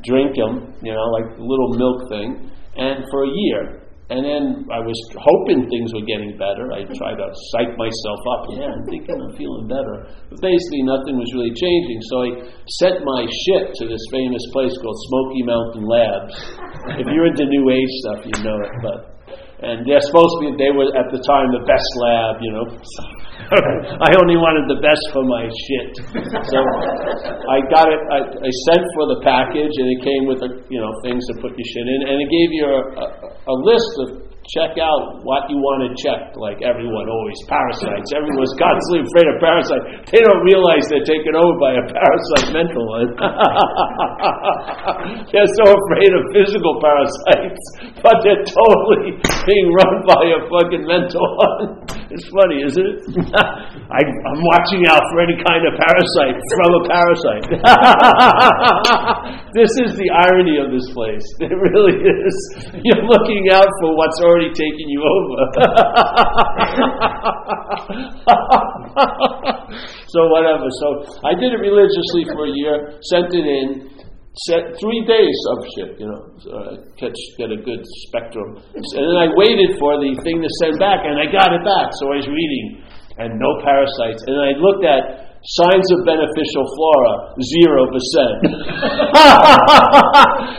drink 0.07 0.35
them, 0.35 0.73
you 0.81 0.93
know, 0.93 1.05
like 1.11 1.37
a 1.37 1.43
little 1.43 1.75
milk 1.75 2.09
thing, 2.09 2.49
and 2.77 3.03
for 3.11 3.25
a 3.25 3.31
year. 3.33 3.87
And 4.07 4.23
then 4.23 4.63
I 4.71 4.79
was 4.79 4.95
hoping 5.19 5.67
things 5.67 5.91
were 5.91 6.07
getting 6.07 6.39
better. 6.39 6.71
I 6.71 6.87
tried 6.99 7.19
to 7.19 7.27
psych 7.51 7.75
myself 7.75 8.21
up. 8.31 8.41
Yeah, 8.55 8.71
I'm 8.71 8.87
thinking 8.87 9.19
I'm 9.19 9.35
feeling 9.35 9.67
better. 9.67 10.07
But 10.31 10.39
basically, 10.39 10.87
nothing 10.87 11.19
was 11.19 11.27
really 11.35 11.51
changing. 11.51 11.99
So 12.07 12.15
I 12.23 12.29
sent 12.79 13.03
my 13.03 13.27
shit 13.27 13.75
to 13.75 13.83
this 13.83 14.03
famous 14.15 14.43
place 14.55 14.71
called 14.79 14.95
Smoky 15.11 15.43
Mountain 15.43 15.83
Labs. 15.83 16.35
if 17.03 17.05
you're 17.11 17.27
into 17.27 17.43
New 17.51 17.67
Age 17.67 17.93
stuff, 18.07 18.23
you 18.23 18.37
know 18.47 18.55
it. 18.63 18.73
But 18.79 19.16
and 19.63 19.81
they're 19.89 20.03
supposed 20.05 20.33
to 20.37 20.39
be. 20.45 20.49
They 20.53 20.69
were 20.69 20.93
at 20.93 21.09
the 21.09 21.17
time 21.25 21.49
the 21.49 21.65
best 21.65 21.89
lab, 21.97 22.33
you 22.45 22.51
know. 22.53 22.65
I 24.05 24.11
only 24.19 24.35
wanted 24.37 24.67
the 24.69 24.81
best 24.83 25.01
for 25.15 25.23
my 25.23 25.47
shit, 25.47 25.91
so 26.51 26.57
I 27.47 27.63
got 27.71 27.87
it. 27.87 28.01
I, 28.11 28.19
I 28.27 28.51
sent 28.69 28.83
for 28.93 29.05
the 29.07 29.19
package, 29.23 29.71
and 29.71 29.87
it 29.87 30.01
came 30.03 30.23
with 30.27 30.43
a, 30.43 30.51
you 30.67 30.77
know 30.83 30.91
things 31.01 31.23
to 31.31 31.33
put 31.41 31.55
your 31.55 31.67
shit 31.73 31.87
in, 31.87 31.99
and 32.11 32.15
it 32.21 32.29
gave 32.29 32.49
you 32.53 32.65
a, 32.67 32.81
a, 33.01 33.05
a 33.33 33.55
list 33.63 33.93
of 34.03 34.26
check 34.47 34.79
out 34.79 35.19
what 35.27 35.43
you 35.51 35.59
want 35.59 35.83
to 35.83 35.91
check, 35.99 36.31
like 36.39 36.63
everyone 36.63 37.11
always. 37.11 37.35
Parasites. 37.51 38.15
Everyone's 38.15 38.55
constantly 38.55 39.03
afraid 39.03 39.27
of 39.27 39.35
parasites. 39.43 40.07
They 40.07 40.23
don't 40.23 40.39
realize 40.47 40.87
they're 40.87 41.03
taken 41.03 41.35
over 41.35 41.59
by 41.59 41.75
a 41.75 41.83
parasite 41.83 42.55
mental 42.55 42.87
one. 42.87 43.11
they're 45.35 45.51
so 45.59 45.67
afraid 45.67 46.11
of 46.15 46.23
physical 46.31 46.79
parasites, 46.79 47.63
but 48.05 48.23
they're 48.23 48.47
totally 48.47 49.19
being 49.43 49.67
run 49.83 50.07
by 50.07 50.23
a 50.31 50.39
fucking 50.47 50.87
mental 50.87 51.27
one. 51.35 51.83
It's 52.07 52.23
funny, 52.31 52.63
isn't 52.63 52.87
it? 52.87 53.03
I, 53.91 53.99
I'm 53.99 54.39
watching 54.39 54.87
out 54.87 55.03
for 55.11 55.27
any 55.27 55.35
kind 55.43 55.59
of 55.67 55.75
parasite 55.75 56.39
from 56.55 56.71
a 56.71 56.81
parasite. 56.87 57.51
this 59.51 59.75
is 59.83 59.99
the 59.99 60.07
irony 60.15 60.55
of 60.55 60.71
this 60.71 60.87
place. 60.95 61.27
It 61.43 61.51
really 61.51 61.99
is. 61.99 62.35
You're 62.79 63.03
looking 63.03 63.51
out 63.51 63.67
for 63.83 63.91
what's 63.91 64.23
already 64.23 64.55
taken 64.55 64.87
you 64.87 65.03
over. 65.03 65.39
so 70.15 70.31
whatever. 70.31 70.71
So 70.79 71.11
I 71.27 71.35
did 71.35 71.51
it 71.51 71.59
religiously 71.59 72.23
for 72.31 72.47
a 72.47 72.53
year, 72.55 73.03
sent 73.03 73.35
it 73.35 73.43
in, 73.43 73.83
set 74.45 74.77
three 74.77 75.01
days 75.09 75.39
of 75.49 75.57
shit, 75.73 75.89
you 75.97 76.05
know, 76.05 76.21
uh, 76.53 76.73
catch 76.99 77.17
get 77.41 77.49
a 77.49 77.57
good 77.57 77.81
spectrum, 78.05 78.61
and 78.75 78.83
then 78.83 79.17
I 79.17 79.33
waited 79.33 79.81
for 79.81 79.97
the 79.97 80.13
thing 80.21 80.41
to 80.43 80.49
send 80.61 80.77
back, 80.77 81.01
and 81.05 81.17
I 81.17 81.25
got 81.31 81.49
it 81.55 81.63
back. 81.65 81.89
So 81.97 82.13
I 82.13 82.21
was 82.21 82.29
reading, 82.29 82.85
and 83.17 83.39
no 83.41 83.51
parasites, 83.65 84.21
and 84.29 84.37
I 84.37 84.53
looked 84.59 84.85
at 84.85 85.27
Signs 85.47 85.87
of 85.95 86.03
beneficial 86.03 86.65
flora, 86.75 87.31
zero 87.39 87.87
percent. 87.87 88.51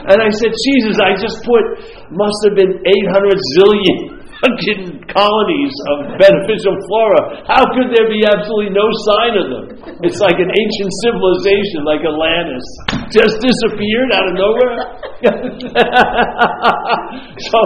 and 0.08 0.16
I 0.16 0.30
said, 0.32 0.48
Jesus, 0.48 0.96
I 0.96 1.12
just 1.12 1.44
put, 1.44 1.60
must 2.08 2.38
have 2.48 2.56
been 2.56 2.72
800 2.72 3.36
zillion 3.58 4.17
fucking 4.42 5.02
colonies 5.10 5.74
of 5.94 6.18
beneficial 6.18 6.74
flora. 6.86 7.42
How 7.46 7.62
could 7.74 7.90
there 7.90 8.06
be 8.06 8.22
absolutely 8.22 8.70
no 8.70 8.86
sign 9.10 9.34
of 9.34 9.46
them? 9.50 9.66
It's 10.06 10.22
like 10.22 10.38
an 10.38 10.50
ancient 10.50 10.92
civilization, 11.02 11.82
like 11.82 12.06
Atlantis, 12.06 12.62
just 13.10 13.42
disappeared 13.42 14.14
out 14.14 14.30
of 14.30 14.34
nowhere. 14.38 14.78
so 17.50 17.58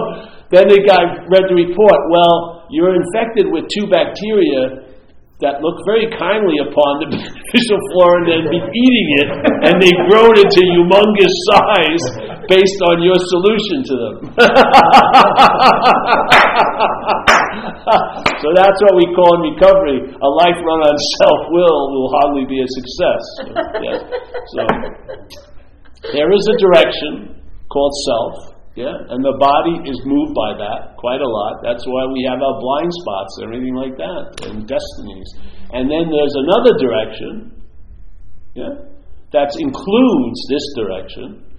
then 0.49 0.65
the 0.69 0.81
guy 0.85 1.03
read 1.29 1.45
the 1.49 1.57
report. 1.57 2.01
Well, 2.09 2.65
you're 2.73 2.97
infected 2.97 3.53
with 3.53 3.69
two 3.69 3.85
bacteria 3.93 4.89
that 5.45 5.59
look 5.59 5.75
very 5.85 6.07
kindly 6.15 6.55
upon 6.63 7.03
the 7.03 7.09
beneficial 7.19 7.79
flora 7.93 8.23
and 8.23 8.27
then 8.31 8.43
be 8.49 8.63
eating 8.63 9.09
it, 9.21 9.29
and 9.69 9.75
they've 9.83 10.03
grown 10.09 10.39
into 10.39 10.63
humongous 10.73 11.35
size 11.51 12.05
based 12.49 12.81
on 12.89 13.03
your 13.03 13.19
solution 13.19 13.83
to 13.87 13.97
them. 13.99 14.15
so 18.43 18.49
that's 18.55 18.79
what 18.83 18.95
we 18.97 19.07
call 19.15 19.35
in 19.39 19.43
recovery. 19.55 20.01
A 20.07 20.29
life 20.43 20.59
run 20.63 20.81
on 20.83 20.97
self 21.21 21.41
will 21.51 21.93
will 21.93 22.11
hardly 22.23 22.45
be 22.47 22.63
a 22.63 22.69
success. 22.71 23.23
So 24.57 24.63
there 26.17 26.33
is 26.33 26.49
a 26.49 26.57
direction 26.59 27.43
called 27.71 27.95
self. 28.07 28.35
Yeah, 28.73 28.89
and 28.89 29.21
the 29.21 29.37
body 29.37 29.85
is 29.85 30.01
moved 30.09 30.33
by 30.33 30.57
that 30.57 30.97
quite 30.97 31.21
a 31.21 31.29
lot. 31.29 31.61
That's 31.61 31.85
why 31.85 32.09
we 32.09 32.25
have 32.25 32.41
our 32.41 32.57
blind 32.57 32.89
spots 32.89 33.37
everything 33.45 33.77
like 33.77 34.01
that, 34.01 34.49
and 34.49 34.65
destinies. 34.65 35.29
And 35.77 35.93
then 35.93 36.09
there's 36.09 36.33
another 36.41 36.73
direction, 36.81 37.53
yeah, 38.57 38.89
that 39.37 39.53
includes 39.61 40.41
this 40.49 40.65
direction. 40.73 41.52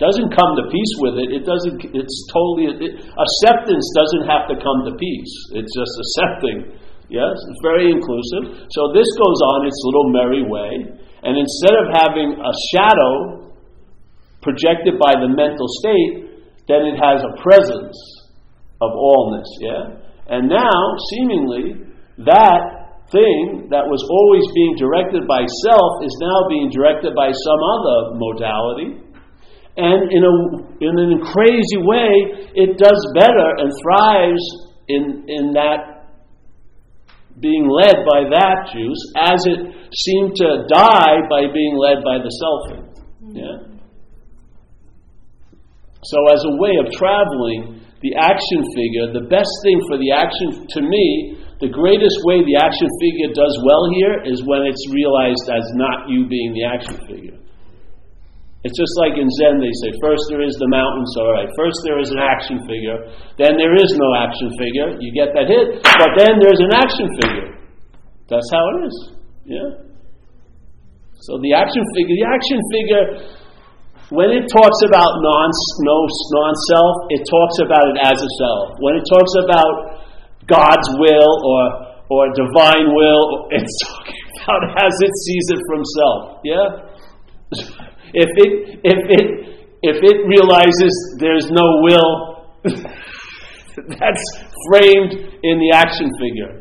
Doesn't 0.00 0.34
come 0.34 0.52
to 0.56 0.64
peace 0.72 0.94
with 1.04 1.20
it. 1.20 1.28
It 1.30 1.44
doesn't. 1.44 1.78
It's 1.94 2.16
totally 2.32 2.72
it, 2.72 2.96
acceptance. 3.00 3.84
Doesn't 3.94 4.26
have 4.26 4.48
to 4.50 4.56
come 4.58 4.88
to 4.88 4.92
peace. 4.96 5.34
It's 5.56 5.72
just 5.72 5.94
accepting. 6.00 6.74
Yes, 7.12 7.36
it's 7.36 7.62
very 7.62 7.92
inclusive. 7.92 8.66
So 8.72 8.88
this 8.96 9.06
goes 9.20 9.38
on 9.52 9.68
its 9.68 9.76
little 9.84 10.08
merry 10.16 10.42
way, 10.48 10.96
and 11.22 11.34
instead 11.36 11.76
of 11.76 11.86
having 11.92 12.40
a 12.40 12.52
shadow 12.72 13.52
projected 14.40 14.98
by 14.98 15.14
the 15.20 15.28
mental 15.28 15.68
state, 15.84 16.42
then 16.66 16.88
it 16.88 16.96
has 16.98 17.22
a 17.22 17.36
presence 17.42 17.94
of 18.80 18.90
allness, 18.90 19.46
yeah? 19.60 20.02
And 20.26 20.48
now, 20.48 20.78
seemingly, 21.12 21.84
that 22.24 22.62
thing 23.12 23.68
that 23.70 23.84
was 23.86 24.02
always 24.08 24.46
being 24.56 24.74
directed 24.80 25.28
by 25.28 25.44
self 25.68 26.02
is 26.02 26.14
now 26.18 26.48
being 26.48 26.70
directed 26.72 27.14
by 27.14 27.30
some 27.30 27.60
other 27.60 27.98
modality. 28.16 28.88
And 29.76 30.12
in, 30.12 30.22
a, 30.22 30.34
in 30.84 31.20
a 31.20 31.32
crazy 31.32 31.80
way, 31.80 32.50
it 32.54 32.76
does 32.76 33.00
better 33.16 33.48
and 33.56 33.72
thrives 33.82 34.44
in, 34.88 35.24
in 35.28 35.52
that 35.54 35.92
being 37.40 37.66
led 37.68 38.04
by 38.04 38.28
that 38.28 38.68
juice 38.72 39.00
as 39.16 39.40
it 39.48 39.60
seemed 39.96 40.36
to 40.36 40.68
die 40.68 41.24
by 41.30 41.48
being 41.52 41.76
led 41.76 42.04
by 42.04 42.20
the 42.20 42.28
selfing. 42.28 42.84
Mm-hmm. 43.24 43.36
Yeah? 43.36 43.72
So, 46.04 46.18
as 46.34 46.42
a 46.44 46.54
way 46.58 46.76
of 46.82 46.90
traveling, 46.92 47.80
the 48.02 48.18
action 48.18 48.60
figure, 48.74 49.14
the 49.14 49.30
best 49.30 49.50
thing 49.62 49.78
for 49.86 49.96
the 49.96 50.10
action, 50.10 50.66
to 50.74 50.80
me, 50.82 51.38
the 51.62 51.70
greatest 51.70 52.18
way 52.26 52.42
the 52.42 52.58
action 52.58 52.90
figure 52.98 53.30
does 53.30 53.54
well 53.62 53.86
here 53.94 54.18
is 54.26 54.42
when 54.42 54.66
it's 54.66 54.82
realized 54.90 55.46
as 55.46 55.62
not 55.78 56.10
you 56.10 56.26
being 56.26 56.52
the 56.52 56.66
action 56.66 56.98
figure. 57.06 57.31
It's 58.62 58.78
just 58.78 58.94
like 59.02 59.18
in 59.18 59.26
Zen, 59.42 59.58
they 59.58 59.74
say, 59.82 59.90
first 59.98 60.22
there 60.30 60.38
is 60.38 60.54
the 60.62 60.70
mountains, 60.70 61.10
all 61.18 61.34
right. 61.34 61.50
First 61.58 61.82
there 61.82 61.98
is 61.98 62.14
an 62.14 62.22
action 62.22 62.62
figure, 62.62 62.94
then 63.34 63.58
there 63.58 63.74
is 63.74 63.90
no 63.98 64.08
action 64.14 64.54
figure. 64.54 64.94
You 65.02 65.10
get 65.10 65.34
that 65.34 65.50
hit, 65.50 65.82
but 65.82 66.14
then 66.14 66.38
there's 66.38 66.62
an 66.62 66.70
action 66.70 67.10
figure. 67.18 67.58
That's 68.30 68.46
how 68.54 68.62
it 68.62 68.86
is. 68.86 68.96
Yeah? 69.50 69.68
So 71.26 71.42
the 71.42 71.58
action 71.58 71.82
figure, 71.98 72.14
the 72.14 72.28
action 72.30 72.58
figure 72.70 73.06
when 74.14 74.30
it 74.30 74.46
talks 74.46 74.78
about 74.86 75.10
non, 75.24 75.50
no, 75.82 75.98
non-self, 76.06 76.94
it 77.10 77.22
talks 77.26 77.56
about 77.66 77.84
it 77.90 77.98
as 77.98 78.14
a 78.14 78.30
self. 78.38 78.78
When 78.78 78.94
it 78.94 79.06
talks 79.10 79.34
about 79.42 79.74
God's 80.46 80.88
will 81.02 81.32
or, 81.42 81.62
or 82.14 82.22
divine 82.36 82.94
will, 82.94 83.48
it's 83.50 83.74
talking 83.88 84.22
about 84.38 84.62
as 84.86 84.94
it 85.02 85.14
sees 85.26 85.46
it 85.50 85.60
from 85.66 85.82
self. 85.98 86.22
Yeah? 86.46 87.82
if 88.14 88.30
it, 88.36 88.80
if 88.84 89.00
it, 89.08 89.26
if 89.82 89.96
it 90.02 90.16
realizes 90.28 90.92
there's 91.18 91.50
no 91.50 91.66
will, 91.82 92.10
that's 93.98 94.24
framed 94.70 95.12
in 95.42 95.58
the 95.58 95.70
action 95.74 96.10
figure. 96.20 96.58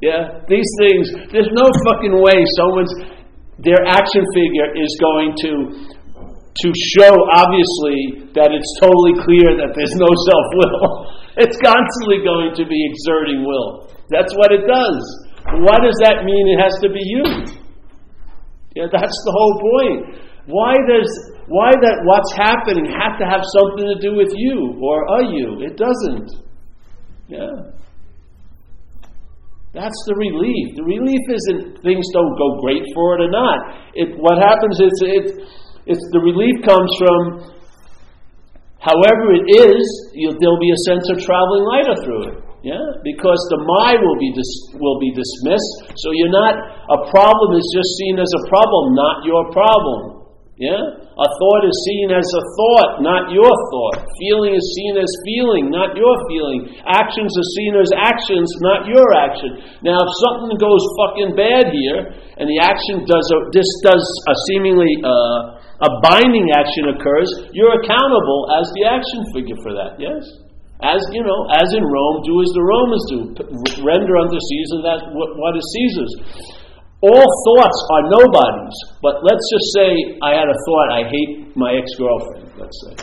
Yeah? 0.00 0.40
These 0.48 0.70
things, 0.78 1.10
there's 1.32 1.50
no 1.52 1.66
fucking 1.90 2.14
way 2.14 2.44
someone's, 2.56 2.94
their 3.58 3.82
action 3.86 4.24
figure 4.34 4.70
is 4.76 4.92
going 5.00 5.34
to 5.42 5.96
to 6.56 6.72
show, 6.96 7.12
obviously, 7.36 8.32
that 8.32 8.48
it's 8.48 8.72
totally 8.80 9.12
clear 9.20 9.60
that 9.60 9.76
there's 9.76 9.96
no 10.00 10.08
self 10.08 10.46
will. 10.56 10.88
It's 11.36 11.60
constantly 11.60 12.24
going 12.24 12.56
to 12.56 12.64
be 12.64 12.80
exerting 12.88 13.44
will. 13.44 13.92
That's 14.08 14.32
what 14.40 14.56
it 14.56 14.64
does. 14.64 15.04
Why 15.44 15.76
does 15.84 15.92
that 16.00 16.24
mean 16.24 16.48
it 16.48 16.56
has 16.56 16.72
to 16.80 16.88
be 16.88 17.04
you? 17.04 17.24
Yeah, 18.72 18.88
that's 18.88 19.12
the 19.20 19.32
whole 19.36 19.56
point. 19.60 20.25
Why 20.46 20.74
does 20.86 21.10
why 21.50 21.70
that 21.74 21.96
what's 22.06 22.32
happening 22.38 22.86
have 22.86 23.18
to 23.18 23.26
have 23.26 23.42
something 23.42 23.86
to 23.86 23.98
do 23.98 24.14
with 24.14 24.30
you 24.34 24.78
or 24.78 25.06
a 25.18 25.20
you? 25.30 25.62
It 25.62 25.74
doesn't. 25.78 26.42
Yeah. 27.26 27.74
That's 29.74 30.00
the 30.06 30.16
relief. 30.16 30.78
The 30.78 30.86
relief 30.86 31.20
isn't 31.28 31.82
things 31.82 32.06
don't 32.14 32.34
go 32.38 32.62
great 32.62 32.86
for 32.94 33.18
it 33.18 33.28
or 33.28 33.32
not. 33.34 33.58
It 33.92 34.14
what 34.16 34.38
happens 34.38 34.78
is 34.80 34.94
it 35.02 35.26
it's, 35.86 36.02
the 36.10 36.22
relief 36.22 36.62
comes 36.66 36.90
from 36.98 37.52
however 38.82 39.34
it 39.34 39.46
is, 39.50 39.82
there'll 40.14 40.62
be 40.62 40.72
a 40.74 40.82
sense 40.86 41.06
of 41.10 41.22
traveling 41.22 41.64
lighter 41.74 41.96
through 42.02 42.22
it. 42.30 42.36
Yeah, 42.66 42.82
because 43.06 43.38
the 43.54 43.62
mind 43.62 44.02
will 44.02 44.18
be 44.18 44.34
dis- 44.34 44.74
will 44.82 44.98
be 44.98 45.14
dismissed. 45.14 45.94
So 46.02 46.10
you're 46.18 46.34
not 46.34 46.54
a 46.58 46.98
problem 47.14 47.54
is 47.54 47.66
just 47.70 47.90
seen 48.02 48.18
as 48.18 48.26
a 48.26 48.42
problem, 48.50 48.94
not 48.94 49.22
your 49.22 49.46
problem. 49.54 50.15
Yeah, 50.56 50.72
a 50.72 51.28
thought 51.36 51.62
is 51.68 51.76
seen 51.84 52.08
as 52.16 52.24
a 52.24 52.44
thought, 52.56 53.04
not 53.04 53.28
your 53.28 53.52
thought. 53.68 54.08
Feeling 54.16 54.56
is 54.56 54.64
seen 54.72 54.96
as 54.96 55.12
feeling, 55.28 55.68
not 55.68 55.92
your 55.92 56.16
feeling. 56.32 56.72
Actions 56.88 57.28
are 57.28 57.50
seen 57.60 57.76
as 57.76 57.92
actions, 57.92 58.48
not 58.64 58.88
your 58.88 59.04
action. 59.20 59.52
Now, 59.84 60.00
if 60.00 60.10
something 60.24 60.56
goes 60.56 60.80
fucking 60.96 61.36
bad 61.36 61.76
here, 61.76 62.08
and 62.40 62.48
the 62.48 62.56
action 62.56 63.04
does 63.04 63.26
a, 63.36 63.38
this 63.52 63.68
does 63.84 64.00
a 64.00 64.34
seemingly 64.48 64.96
uh, 65.04 65.60
a 65.60 65.90
binding 66.00 66.48
action 66.56 66.88
occurs, 66.88 67.28
you're 67.52 67.76
accountable 67.76 68.48
as 68.56 68.64
the 68.80 68.88
action 68.88 69.28
figure 69.36 69.60
for 69.60 69.76
that, 69.76 70.00
yes? 70.00 70.24
As 70.80 71.04
you 71.12 71.20
know, 71.20 71.52
as 71.52 71.68
in 71.76 71.84
Rome, 71.84 72.24
do 72.24 72.32
as 72.40 72.52
the 72.56 72.64
Romans 72.64 73.04
do. 73.12 73.18
Render 73.84 74.16
unto 74.16 74.40
Caesar 74.40 74.80
that 74.88 75.04
what 75.12 75.52
is 75.52 75.64
Caesar's. 75.68 76.12
All 77.06 77.28
thoughts 77.46 77.78
are 77.94 78.02
nobodies. 78.10 78.76
But 78.98 79.22
let's 79.22 79.46
just 79.46 79.66
say 79.78 80.18
I 80.26 80.34
had 80.34 80.50
a 80.50 80.58
thought, 80.66 80.88
I 80.90 81.02
hate 81.06 81.54
my 81.54 81.70
ex-girlfriend. 81.78 82.58
Let's 82.58 82.74
say, 82.82 82.94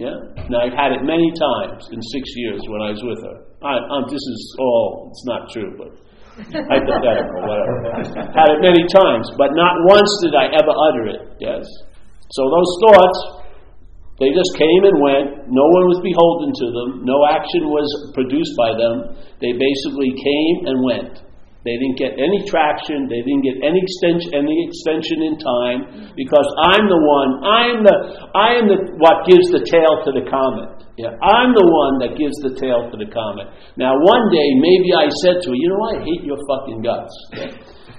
yeah. 0.00 0.16
Now 0.48 0.64
I've 0.64 0.72
had 0.72 0.96
it 0.96 1.04
many 1.04 1.28
times 1.36 1.84
in 1.92 2.00
six 2.00 2.24
years 2.40 2.64
when 2.72 2.80
I 2.80 2.96
was 2.96 3.02
with 3.04 3.20
her. 3.20 3.36
I, 3.60 3.76
um, 3.92 4.08
this 4.08 4.24
is 4.24 4.40
all. 4.58 5.12
It's 5.12 5.24
not 5.28 5.52
true, 5.52 5.70
but 5.76 5.92
hypothetical, 6.72 7.40
whatever. 7.44 7.76
Had 8.32 8.48
it 8.48 8.60
many 8.64 8.82
times, 8.88 9.28
but 9.36 9.52
not 9.52 9.76
once 9.84 10.10
did 10.24 10.34
I 10.34 10.48
ever 10.56 10.72
utter 10.72 11.04
it. 11.12 11.22
Yes. 11.38 11.68
So 12.32 12.48
those 12.48 12.70
thoughts 12.80 13.44
they 14.22 14.30
just 14.30 14.54
came 14.54 14.82
and 14.86 14.96
went. 15.02 15.28
No 15.50 15.66
one 15.74 15.84
was 15.90 15.98
beholden 15.98 16.54
to 16.54 16.66
them. 16.70 16.88
No 17.02 17.26
action 17.26 17.66
was 17.66 17.86
produced 18.14 18.54
by 18.54 18.70
them. 18.78 19.18
They 19.42 19.50
basically 19.58 20.14
came 20.14 20.56
and 20.70 20.76
went. 20.86 21.14
They 21.64 21.80
didn't 21.80 21.96
get 21.96 22.12
any 22.20 22.44
traction. 22.44 23.08
They 23.08 23.24
didn't 23.24 23.40
get 23.40 23.56
any 23.64 23.80
extension, 23.80 24.36
any 24.36 24.68
extension 24.68 25.24
in 25.24 25.34
time 25.40 26.12
because 26.12 26.44
I'm 26.60 26.84
the 26.92 27.00
one. 27.00 27.30
I'm 27.40 27.76
the. 27.80 27.96
I 28.36 28.60
am 28.60 28.68
the 28.68 28.78
what 29.00 29.24
gives 29.24 29.48
the 29.48 29.64
tail 29.64 30.04
to 30.04 30.12
the 30.12 30.28
comet. 30.28 30.84
Yeah, 31.00 31.16
I'm 31.24 31.56
the 31.56 31.64
one 31.64 32.04
that 32.04 32.20
gives 32.20 32.36
the 32.44 32.52
tail 32.60 32.92
to 32.92 32.96
the 33.00 33.08
comet. 33.08 33.48
Now, 33.80 33.96
one 33.96 34.28
day, 34.28 34.48
maybe 34.60 34.92
I 34.92 35.08
said 35.24 35.40
to 35.40 35.48
her, 35.50 35.56
"You 35.56 35.72
know, 35.72 35.82
I 35.88 35.94
hate 36.04 36.22
your 36.28 36.36
fucking 36.52 36.84
guts." 36.84 37.14
Yeah? 37.32 37.48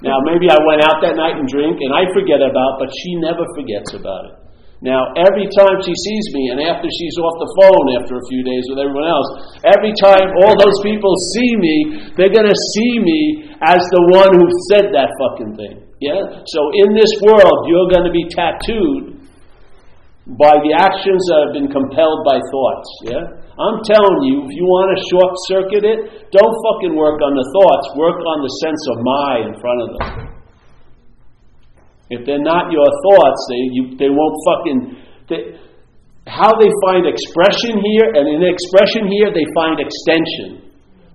Now, 0.06 0.22
maybe 0.30 0.46
I 0.46 0.62
went 0.62 0.86
out 0.86 1.02
that 1.02 1.18
night 1.18 1.42
and 1.42 1.50
drink, 1.50 1.82
and 1.82 1.90
I 1.90 2.06
forget 2.14 2.46
about, 2.46 2.78
but 2.78 2.94
she 2.94 3.18
never 3.18 3.42
forgets 3.58 3.98
about 3.98 4.24
it. 4.30 4.45
Now, 4.86 5.02
every 5.18 5.50
time 5.58 5.82
she 5.82 5.90
sees 5.98 6.26
me, 6.38 6.54
and 6.54 6.62
after 6.62 6.86
she's 6.86 7.18
off 7.18 7.42
the 7.42 7.50
phone 7.58 7.86
after 7.98 8.22
a 8.22 8.26
few 8.30 8.46
days 8.46 8.70
with 8.70 8.78
everyone 8.78 9.10
else, 9.10 9.58
every 9.66 9.90
time 9.98 10.30
all 10.46 10.54
those 10.62 10.78
people 10.86 11.10
see 11.34 11.52
me, 11.58 11.76
they're 12.14 12.30
going 12.30 12.46
to 12.46 12.62
see 12.78 13.02
me 13.02 13.50
as 13.66 13.82
the 13.82 14.04
one 14.14 14.38
who 14.38 14.46
said 14.70 14.94
that 14.94 15.10
fucking 15.18 15.58
thing. 15.58 15.90
Yeah? 15.98 16.46
So 16.46 16.60
in 16.86 16.94
this 16.94 17.10
world, 17.26 17.66
you're 17.66 17.90
going 17.90 18.06
to 18.06 18.14
be 18.14 18.30
tattooed 18.30 19.26
by 20.38 20.54
the 20.62 20.78
actions 20.78 21.22
that 21.34 21.50
have 21.50 21.54
been 21.58 21.74
compelled 21.74 22.22
by 22.22 22.38
thoughts. 22.38 22.90
Yeah? 23.10 23.26
I'm 23.58 23.82
telling 23.90 24.22
you, 24.22 24.46
if 24.46 24.54
you 24.54 24.70
want 24.70 24.94
to 24.94 24.98
short 25.10 25.34
circuit 25.50 25.82
it, 25.82 26.30
don't 26.30 26.56
fucking 26.70 26.94
work 26.94 27.26
on 27.26 27.34
the 27.34 27.48
thoughts, 27.58 27.90
work 27.98 28.22
on 28.22 28.38
the 28.46 28.54
sense 28.62 28.84
of 28.94 29.02
my 29.02 29.50
in 29.50 29.54
front 29.58 29.80
of 29.82 29.90
them. 29.98 30.35
If 32.10 32.26
they're 32.26 32.44
not 32.44 32.70
your 32.70 32.86
thoughts, 32.86 33.42
they, 33.50 33.62
you, 33.74 33.84
they 33.98 34.12
won't 34.14 34.38
fucking. 34.46 34.80
They, 35.30 35.42
how 36.26 36.54
they 36.58 36.72
find 36.90 37.06
expression 37.06 37.82
here, 37.82 38.10
and 38.14 38.26
in 38.26 38.42
expression 38.42 39.10
here, 39.10 39.30
they 39.30 39.46
find 39.54 39.78
extension. 39.78 40.66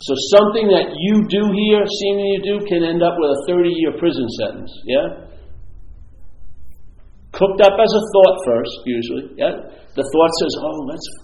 So 0.01 0.15
something 0.39 0.71
that 0.73 0.97
you 0.97 1.29
do 1.29 1.51
here, 1.53 1.85
seeming 1.85 2.27
you 2.39 2.43
do, 2.43 2.57
can 2.65 2.83
end 2.83 3.03
up 3.03 3.19
with 3.19 3.37
a 3.37 3.41
30 3.53 3.69
year 3.69 3.93
prison 3.99 4.27
sentence. 4.41 4.73
Yeah? 4.87 5.30
Cooked 7.41 7.65
up 7.65 7.73
as 7.73 7.89
a 7.89 8.03
thought 8.13 8.37
first, 8.45 8.77
usually. 8.85 9.33
Yeah? 9.41 9.57
The 9.97 10.05
thought 10.05 10.33
says, 10.45 10.55
oh, 10.61 10.81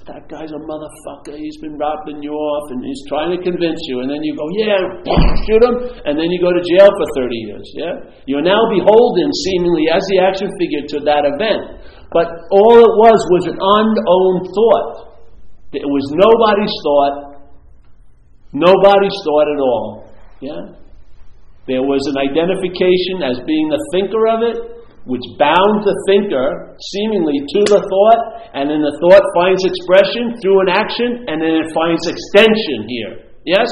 that 0.09 0.25
guy's 0.33 0.49
a 0.49 0.61
motherfucker. 0.64 1.37
He's 1.37 1.61
been 1.61 1.77
robbing 1.77 2.25
you 2.25 2.33
off 2.33 2.73
and 2.73 2.81
he's 2.81 3.05
trying 3.05 3.37
to 3.37 3.41
convince 3.45 3.77
you. 3.85 4.01
And 4.01 4.09
then 4.09 4.25
you 4.25 4.33
go, 4.33 4.49
yeah, 4.57 4.81
shoot 5.45 5.61
him. 5.61 5.77
And 6.09 6.17
then 6.17 6.33
you 6.33 6.41
go 6.41 6.57
to 6.57 6.62
jail 6.64 6.89
for 6.89 7.07
30 7.21 7.37
years. 7.37 7.67
Yeah? 7.77 7.95
You're 8.25 8.41
now 8.41 8.64
beholden, 8.73 9.29
seemingly, 9.45 9.93
as 9.93 10.01
the 10.09 10.25
action 10.25 10.49
figure 10.57 10.89
to 10.97 10.99
that 11.05 11.29
event. 11.29 11.85
But 12.09 12.33
all 12.49 12.81
it 12.81 12.95
was 12.97 13.21
was 13.37 13.45
an 13.53 13.61
unowned 13.61 14.45
thought. 14.57 15.21
It 15.77 15.85
was 15.85 16.05
nobody's 16.17 16.73
thought. 16.81 17.17
Nobody's 18.57 19.19
thought 19.21 19.49
at 19.53 19.61
all. 19.61 20.09
Yeah? 20.41 20.62
There 21.69 21.85
was 21.85 22.01
an 22.09 22.17
identification 22.17 23.21
as 23.21 23.37
being 23.45 23.69
the 23.69 23.83
thinker 23.93 24.25
of 24.33 24.41
it, 24.49 24.76
which 25.07 25.22
bound 25.38 25.86
the 25.86 25.94
thinker 26.11 26.74
seemingly 26.90 27.38
to 27.38 27.61
the 27.70 27.78
thought, 27.78 28.20
and 28.59 28.66
then 28.66 28.82
the 28.82 28.94
thought 28.98 29.22
finds 29.38 29.62
expression 29.62 30.34
through 30.42 30.66
an 30.66 30.70
action, 30.74 31.30
and 31.30 31.38
then 31.38 31.62
it 31.62 31.70
finds 31.70 32.02
extension 32.11 32.90
here. 32.90 33.30
Yes? 33.46 33.70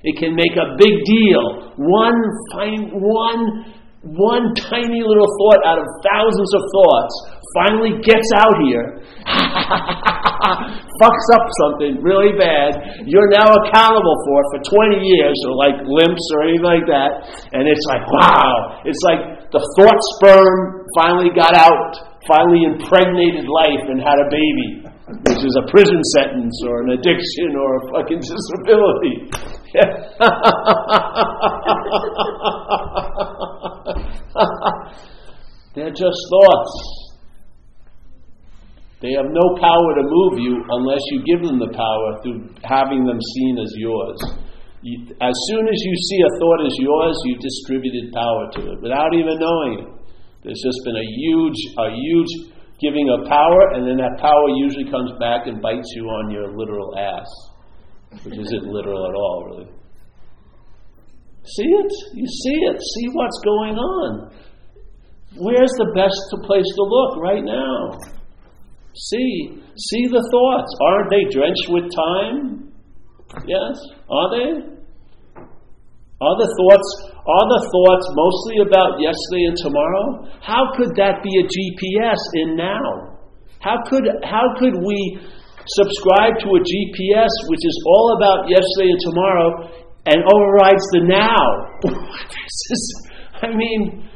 It 0.00 0.16
can 0.16 0.32
make 0.32 0.56
a 0.56 0.80
big 0.80 1.04
deal. 1.04 1.76
One 1.76 2.16
fine, 2.56 2.96
one, 2.96 3.76
one 4.16 4.56
tiny 4.56 5.04
little 5.04 5.28
thought 5.28 5.60
out 5.68 5.76
of 5.76 5.86
thousands 6.00 6.52
of 6.56 6.62
thoughts 6.72 7.14
finally 7.52 8.00
gets 8.00 8.28
out 8.40 8.56
here, 8.64 9.04
fucks 10.96 11.28
up 11.34 11.44
something 11.66 12.00
really 12.00 12.32
bad, 12.38 13.04
you're 13.04 13.28
now 13.28 13.52
accountable 13.52 14.16
for 14.24 14.36
it 14.40 14.46
for 14.54 14.60
20 14.96 15.04
years, 15.04 15.36
or 15.44 15.56
like 15.56 15.76
limps 15.84 16.24
or 16.32 16.48
anything 16.48 16.64
like 16.64 16.86
that, 16.86 17.28
and 17.52 17.68
it's 17.68 17.84
like, 17.90 18.06
wow. 18.08 18.80
It's 18.86 19.02
like 19.04 19.39
the 19.52 19.60
thought 19.74 19.98
sperm 20.14 20.86
finally 20.94 21.34
got 21.34 21.58
out, 21.58 21.98
finally 22.26 22.62
impregnated 22.62 23.50
life 23.50 23.82
and 23.90 23.98
had 23.98 24.14
a 24.22 24.30
baby, 24.30 24.86
which 25.26 25.42
is 25.42 25.58
a 25.58 25.66
prison 25.70 26.02
sentence 26.14 26.54
or 26.66 26.82
an 26.86 26.90
addiction 26.94 27.56
or 27.58 27.76
a 27.76 27.80
fucking 27.90 28.22
disability. 28.22 29.26
They're 35.74 35.90
just 35.90 36.18
thoughts. 36.30 37.10
They 39.00 39.12
have 39.16 39.30
no 39.30 39.56
power 39.58 39.94
to 39.96 40.02
move 40.02 40.38
you 40.38 40.62
unless 40.68 41.00
you 41.10 41.24
give 41.24 41.42
them 41.42 41.58
the 41.58 41.72
power 41.74 42.20
through 42.22 42.50
having 42.62 43.04
them 43.04 43.18
seen 43.34 43.58
as 43.58 43.74
yours. 43.76 44.22
You, 44.82 44.96
as 45.20 45.36
soon 45.52 45.68
as 45.68 45.76
you 45.76 45.94
see 46.08 46.20
a 46.24 46.32
thought 46.40 46.60
as 46.64 46.76
yours, 46.80 47.16
you've 47.24 47.40
distributed 47.40 48.12
power 48.12 48.48
to 48.56 48.72
it 48.72 48.78
without 48.80 49.12
even 49.12 49.36
knowing 49.36 49.72
it. 49.84 49.88
There's 50.42 50.62
just 50.64 50.80
been 50.84 50.96
a 50.96 51.08
huge, 51.20 51.60
a 51.76 51.88
huge 51.92 52.32
giving 52.80 53.12
of 53.12 53.28
power, 53.28 53.76
and 53.76 53.84
then 53.84 54.00
that 54.00 54.16
power 54.16 54.48
usually 54.56 54.88
comes 54.88 55.12
back 55.20 55.46
and 55.46 55.60
bites 55.60 55.92
you 55.94 56.08
on 56.08 56.30
your 56.32 56.56
literal 56.56 56.96
ass, 56.96 57.28
which 58.24 58.38
isn't 58.40 58.64
literal 58.64 59.04
at 59.04 59.14
all, 59.14 59.44
really. 59.52 59.68
See 61.44 61.68
it? 61.68 61.92
You 62.14 62.26
see 62.26 62.58
it. 62.72 62.80
See 62.80 63.08
what's 63.12 63.38
going 63.44 63.76
on. 63.76 64.32
Where's 65.36 65.72
the 65.76 65.92
best 65.94 66.24
place 66.46 66.64
to 66.64 66.82
look 66.82 67.20
right 67.20 67.44
now? 67.44 67.98
See, 68.96 69.60
see 69.76 70.06
the 70.08 70.24
thoughts. 70.32 70.72
Aren't 70.88 71.10
they 71.10 71.24
drenched 71.30 71.68
with 71.68 71.84
time? 71.92 72.69
Yes, 73.46 73.74
are 74.10 74.28
they? 74.34 74.48
Are 76.20 76.36
the 76.36 76.50
thoughts 76.52 76.88
are 77.16 77.46
the 77.48 77.62
thoughts 77.70 78.06
mostly 78.12 78.56
about 78.66 79.00
yesterday 79.00 79.48
and 79.48 79.56
tomorrow? 79.56 80.26
How 80.42 80.74
could 80.76 80.92
that 80.98 81.22
be 81.22 81.32
a 81.40 81.44
GPS 81.46 82.20
in 82.34 82.56
now? 82.56 83.16
How 83.60 83.78
could 83.88 84.04
how 84.26 84.52
could 84.58 84.76
we 84.82 84.98
subscribe 85.78 86.42
to 86.42 86.48
a 86.58 86.60
GPS 86.60 87.32
which 87.48 87.62
is 87.62 87.76
all 87.86 88.18
about 88.18 88.50
yesterday 88.50 88.90
and 88.90 89.00
tomorrow 89.00 89.48
and 90.10 90.18
overrides 90.26 90.84
the 90.92 91.02
now? 91.06 91.44
this 91.86 92.58
is, 92.74 92.82
I 93.42 93.54
mean, 93.54 94.10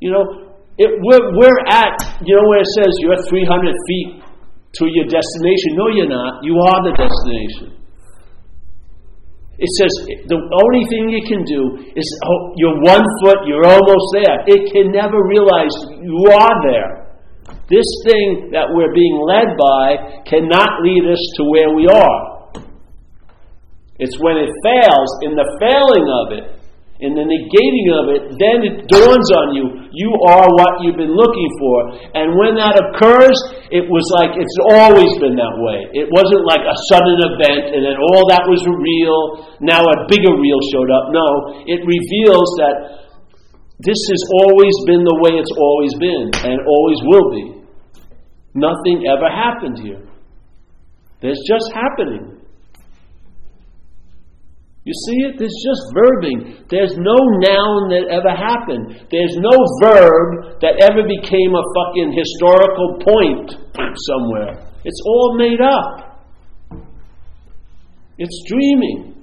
you 0.00 0.10
know, 0.10 0.56
it, 0.78 0.90
we're, 0.98 1.36
we're 1.36 1.60
at, 1.68 1.94
you 2.24 2.34
know 2.34 2.48
where 2.48 2.60
it 2.60 2.70
says 2.74 2.90
you're 2.98 3.22
300 3.28 3.74
feet 3.86 4.22
to 4.80 4.84
your 4.88 5.04
destination. 5.04 5.76
No, 5.76 5.88
you're 5.92 6.08
not. 6.08 6.44
You 6.44 6.56
are 6.56 6.80
the 6.84 6.94
destination. 6.96 7.82
It 9.62 9.70
says 9.78 9.92
the 10.26 10.40
only 10.40 10.82
thing 10.90 11.12
you 11.12 11.22
can 11.28 11.44
do 11.44 11.92
is 11.94 12.06
oh, 12.24 12.54
you're 12.56 12.80
one 12.82 13.04
foot, 13.22 13.46
you're 13.46 13.68
almost 13.68 14.06
there. 14.16 14.42
It 14.48 14.72
can 14.72 14.90
never 14.90 15.22
realize 15.28 15.70
you 16.00 16.18
are 16.32 16.56
there. 16.66 17.02
This 17.68 17.86
thing 18.04 18.50
that 18.52 18.66
we're 18.72 18.92
being 18.92 19.22
led 19.22 19.54
by 19.54 20.22
cannot 20.26 20.82
lead 20.82 21.04
us 21.06 21.22
to 21.36 21.42
where 21.46 21.70
we 21.74 21.86
are. 21.86 22.22
It's 23.98 24.18
when 24.18 24.36
it 24.36 24.50
fails, 24.64 25.10
in 25.22 25.36
the 25.36 25.46
failing 25.60 26.06
of 26.10 26.26
it, 26.42 26.61
in 27.02 27.18
the 27.18 27.26
negating 27.26 27.86
of 27.98 28.04
it, 28.14 28.22
then 28.38 28.62
it 28.62 28.86
dawns 28.86 29.28
on 29.42 29.58
you, 29.58 29.66
you 29.90 30.10
are 30.30 30.46
what 30.54 30.78
you've 30.86 30.94
been 30.94 31.10
looking 31.10 31.50
for. 31.58 31.98
And 32.14 32.38
when 32.38 32.54
that 32.54 32.78
occurs, 32.78 33.34
it 33.74 33.82
was 33.90 34.06
like 34.14 34.38
it's 34.38 34.58
always 34.70 35.10
been 35.18 35.34
that 35.34 35.56
way. 35.58 35.90
It 35.90 36.06
wasn't 36.14 36.46
like 36.46 36.62
a 36.62 36.76
sudden 36.94 37.18
event 37.34 37.74
and 37.74 37.82
then 37.82 37.98
all 37.98 38.22
that 38.30 38.46
was 38.46 38.62
real, 38.62 39.50
now 39.58 39.82
a 39.82 39.96
bigger 40.06 40.30
real 40.30 40.62
showed 40.70 40.90
up. 40.94 41.10
No, 41.10 41.26
it 41.66 41.82
reveals 41.82 42.48
that 42.62 43.02
this 43.82 43.98
has 43.98 44.22
always 44.46 44.76
been 44.86 45.02
the 45.02 45.18
way 45.26 45.34
it's 45.34 45.54
always 45.58 45.92
been 45.98 46.30
and 46.46 46.56
always 46.62 46.98
will 47.02 47.28
be. 47.34 47.44
Nothing 48.54 49.10
ever 49.10 49.26
happened 49.26 49.82
here. 49.82 50.06
There's 51.18 51.42
just 51.50 51.66
happening. 51.74 52.41
You 54.84 54.92
see 55.06 55.18
it? 55.30 55.38
There's 55.38 55.62
just 55.62 55.94
verbing. 55.94 56.66
There's 56.68 56.96
no 56.98 57.14
noun 57.38 57.86
that 57.94 58.10
ever 58.10 58.34
happened. 58.34 59.06
There's 59.10 59.36
no 59.38 59.54
verb 59.80 60.58
that 60.60 60.82
ever 60.82 61.06
became 61.06 61.54
a 61.54 61.62
fucking 61.78 62.10
historical 62.10 62.98
point 62.98 63.54
somewhere. 64.10 64.58
It's 64.84 65.00
all 65.06 65.38
made 65.38 65.60
up. 65.60 66.26
It's 68.18 68.42
dreaming. 68.48 69.14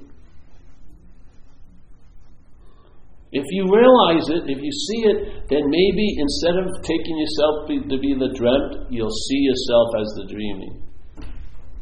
If 3.32 3.46
you 3.52 3.68
realize 3.70 4.30
it, 4.30 4.50
if 4.50 4.58
you 4.64 4.72
see 4.72 5.02
it, 5.12 5.44
then 5.50 5.70
maybe 5.70 6.16
instead 6.18 6.56
of 6.56 6.82
taking 6.82 7.18
yourself 7.20 7.68
to 7.68 8.00
be 8.00 8.16
the 8.18 8.34
dreamt, 8.34 8.88
you'll 8.90 9.12
see 9.12 9.40
yourself 9.44 9.88
as 10.00 10.08
the 10.16 10.26
dreaming. 10.34 10.82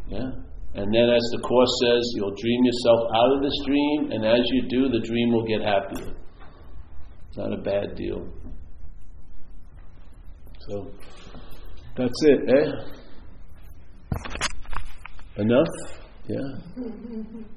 Yeah? 0.10 0.47
And 0.78 0.94
then, 0.94 1.10
as 1.10 1.24
the 1.32 1.40
Course 1.40 1.74
says, 1.82 2.14
you'll 2.14 2.36
dream 2.36 2.64
yourself 2.64 3.10
out 3.16 3.36
of 3.36 3.42
this 3.42 3.58
dream, 3.66 4.12
and 4.12 4.24
as 4.24 4.42
you 4.52 4.62
do, 4.70 4.90
the 4.90 5.00
dream 5.00 5.32
will 5.32 5.44
get 5.44 5.62
happier. 5.62 6.14
It's 7.28 7.38
not 7.38 7.52
a 7.52 7.58
bad 7.58 7.96
deal. 7.96 8.28
So, 10.70 10.92
that's 11.96 12.24
it, 12.26 12.40
eh? 12.48 12.72
Enough? 15.38 15.68
Yeah. 16.28 16.84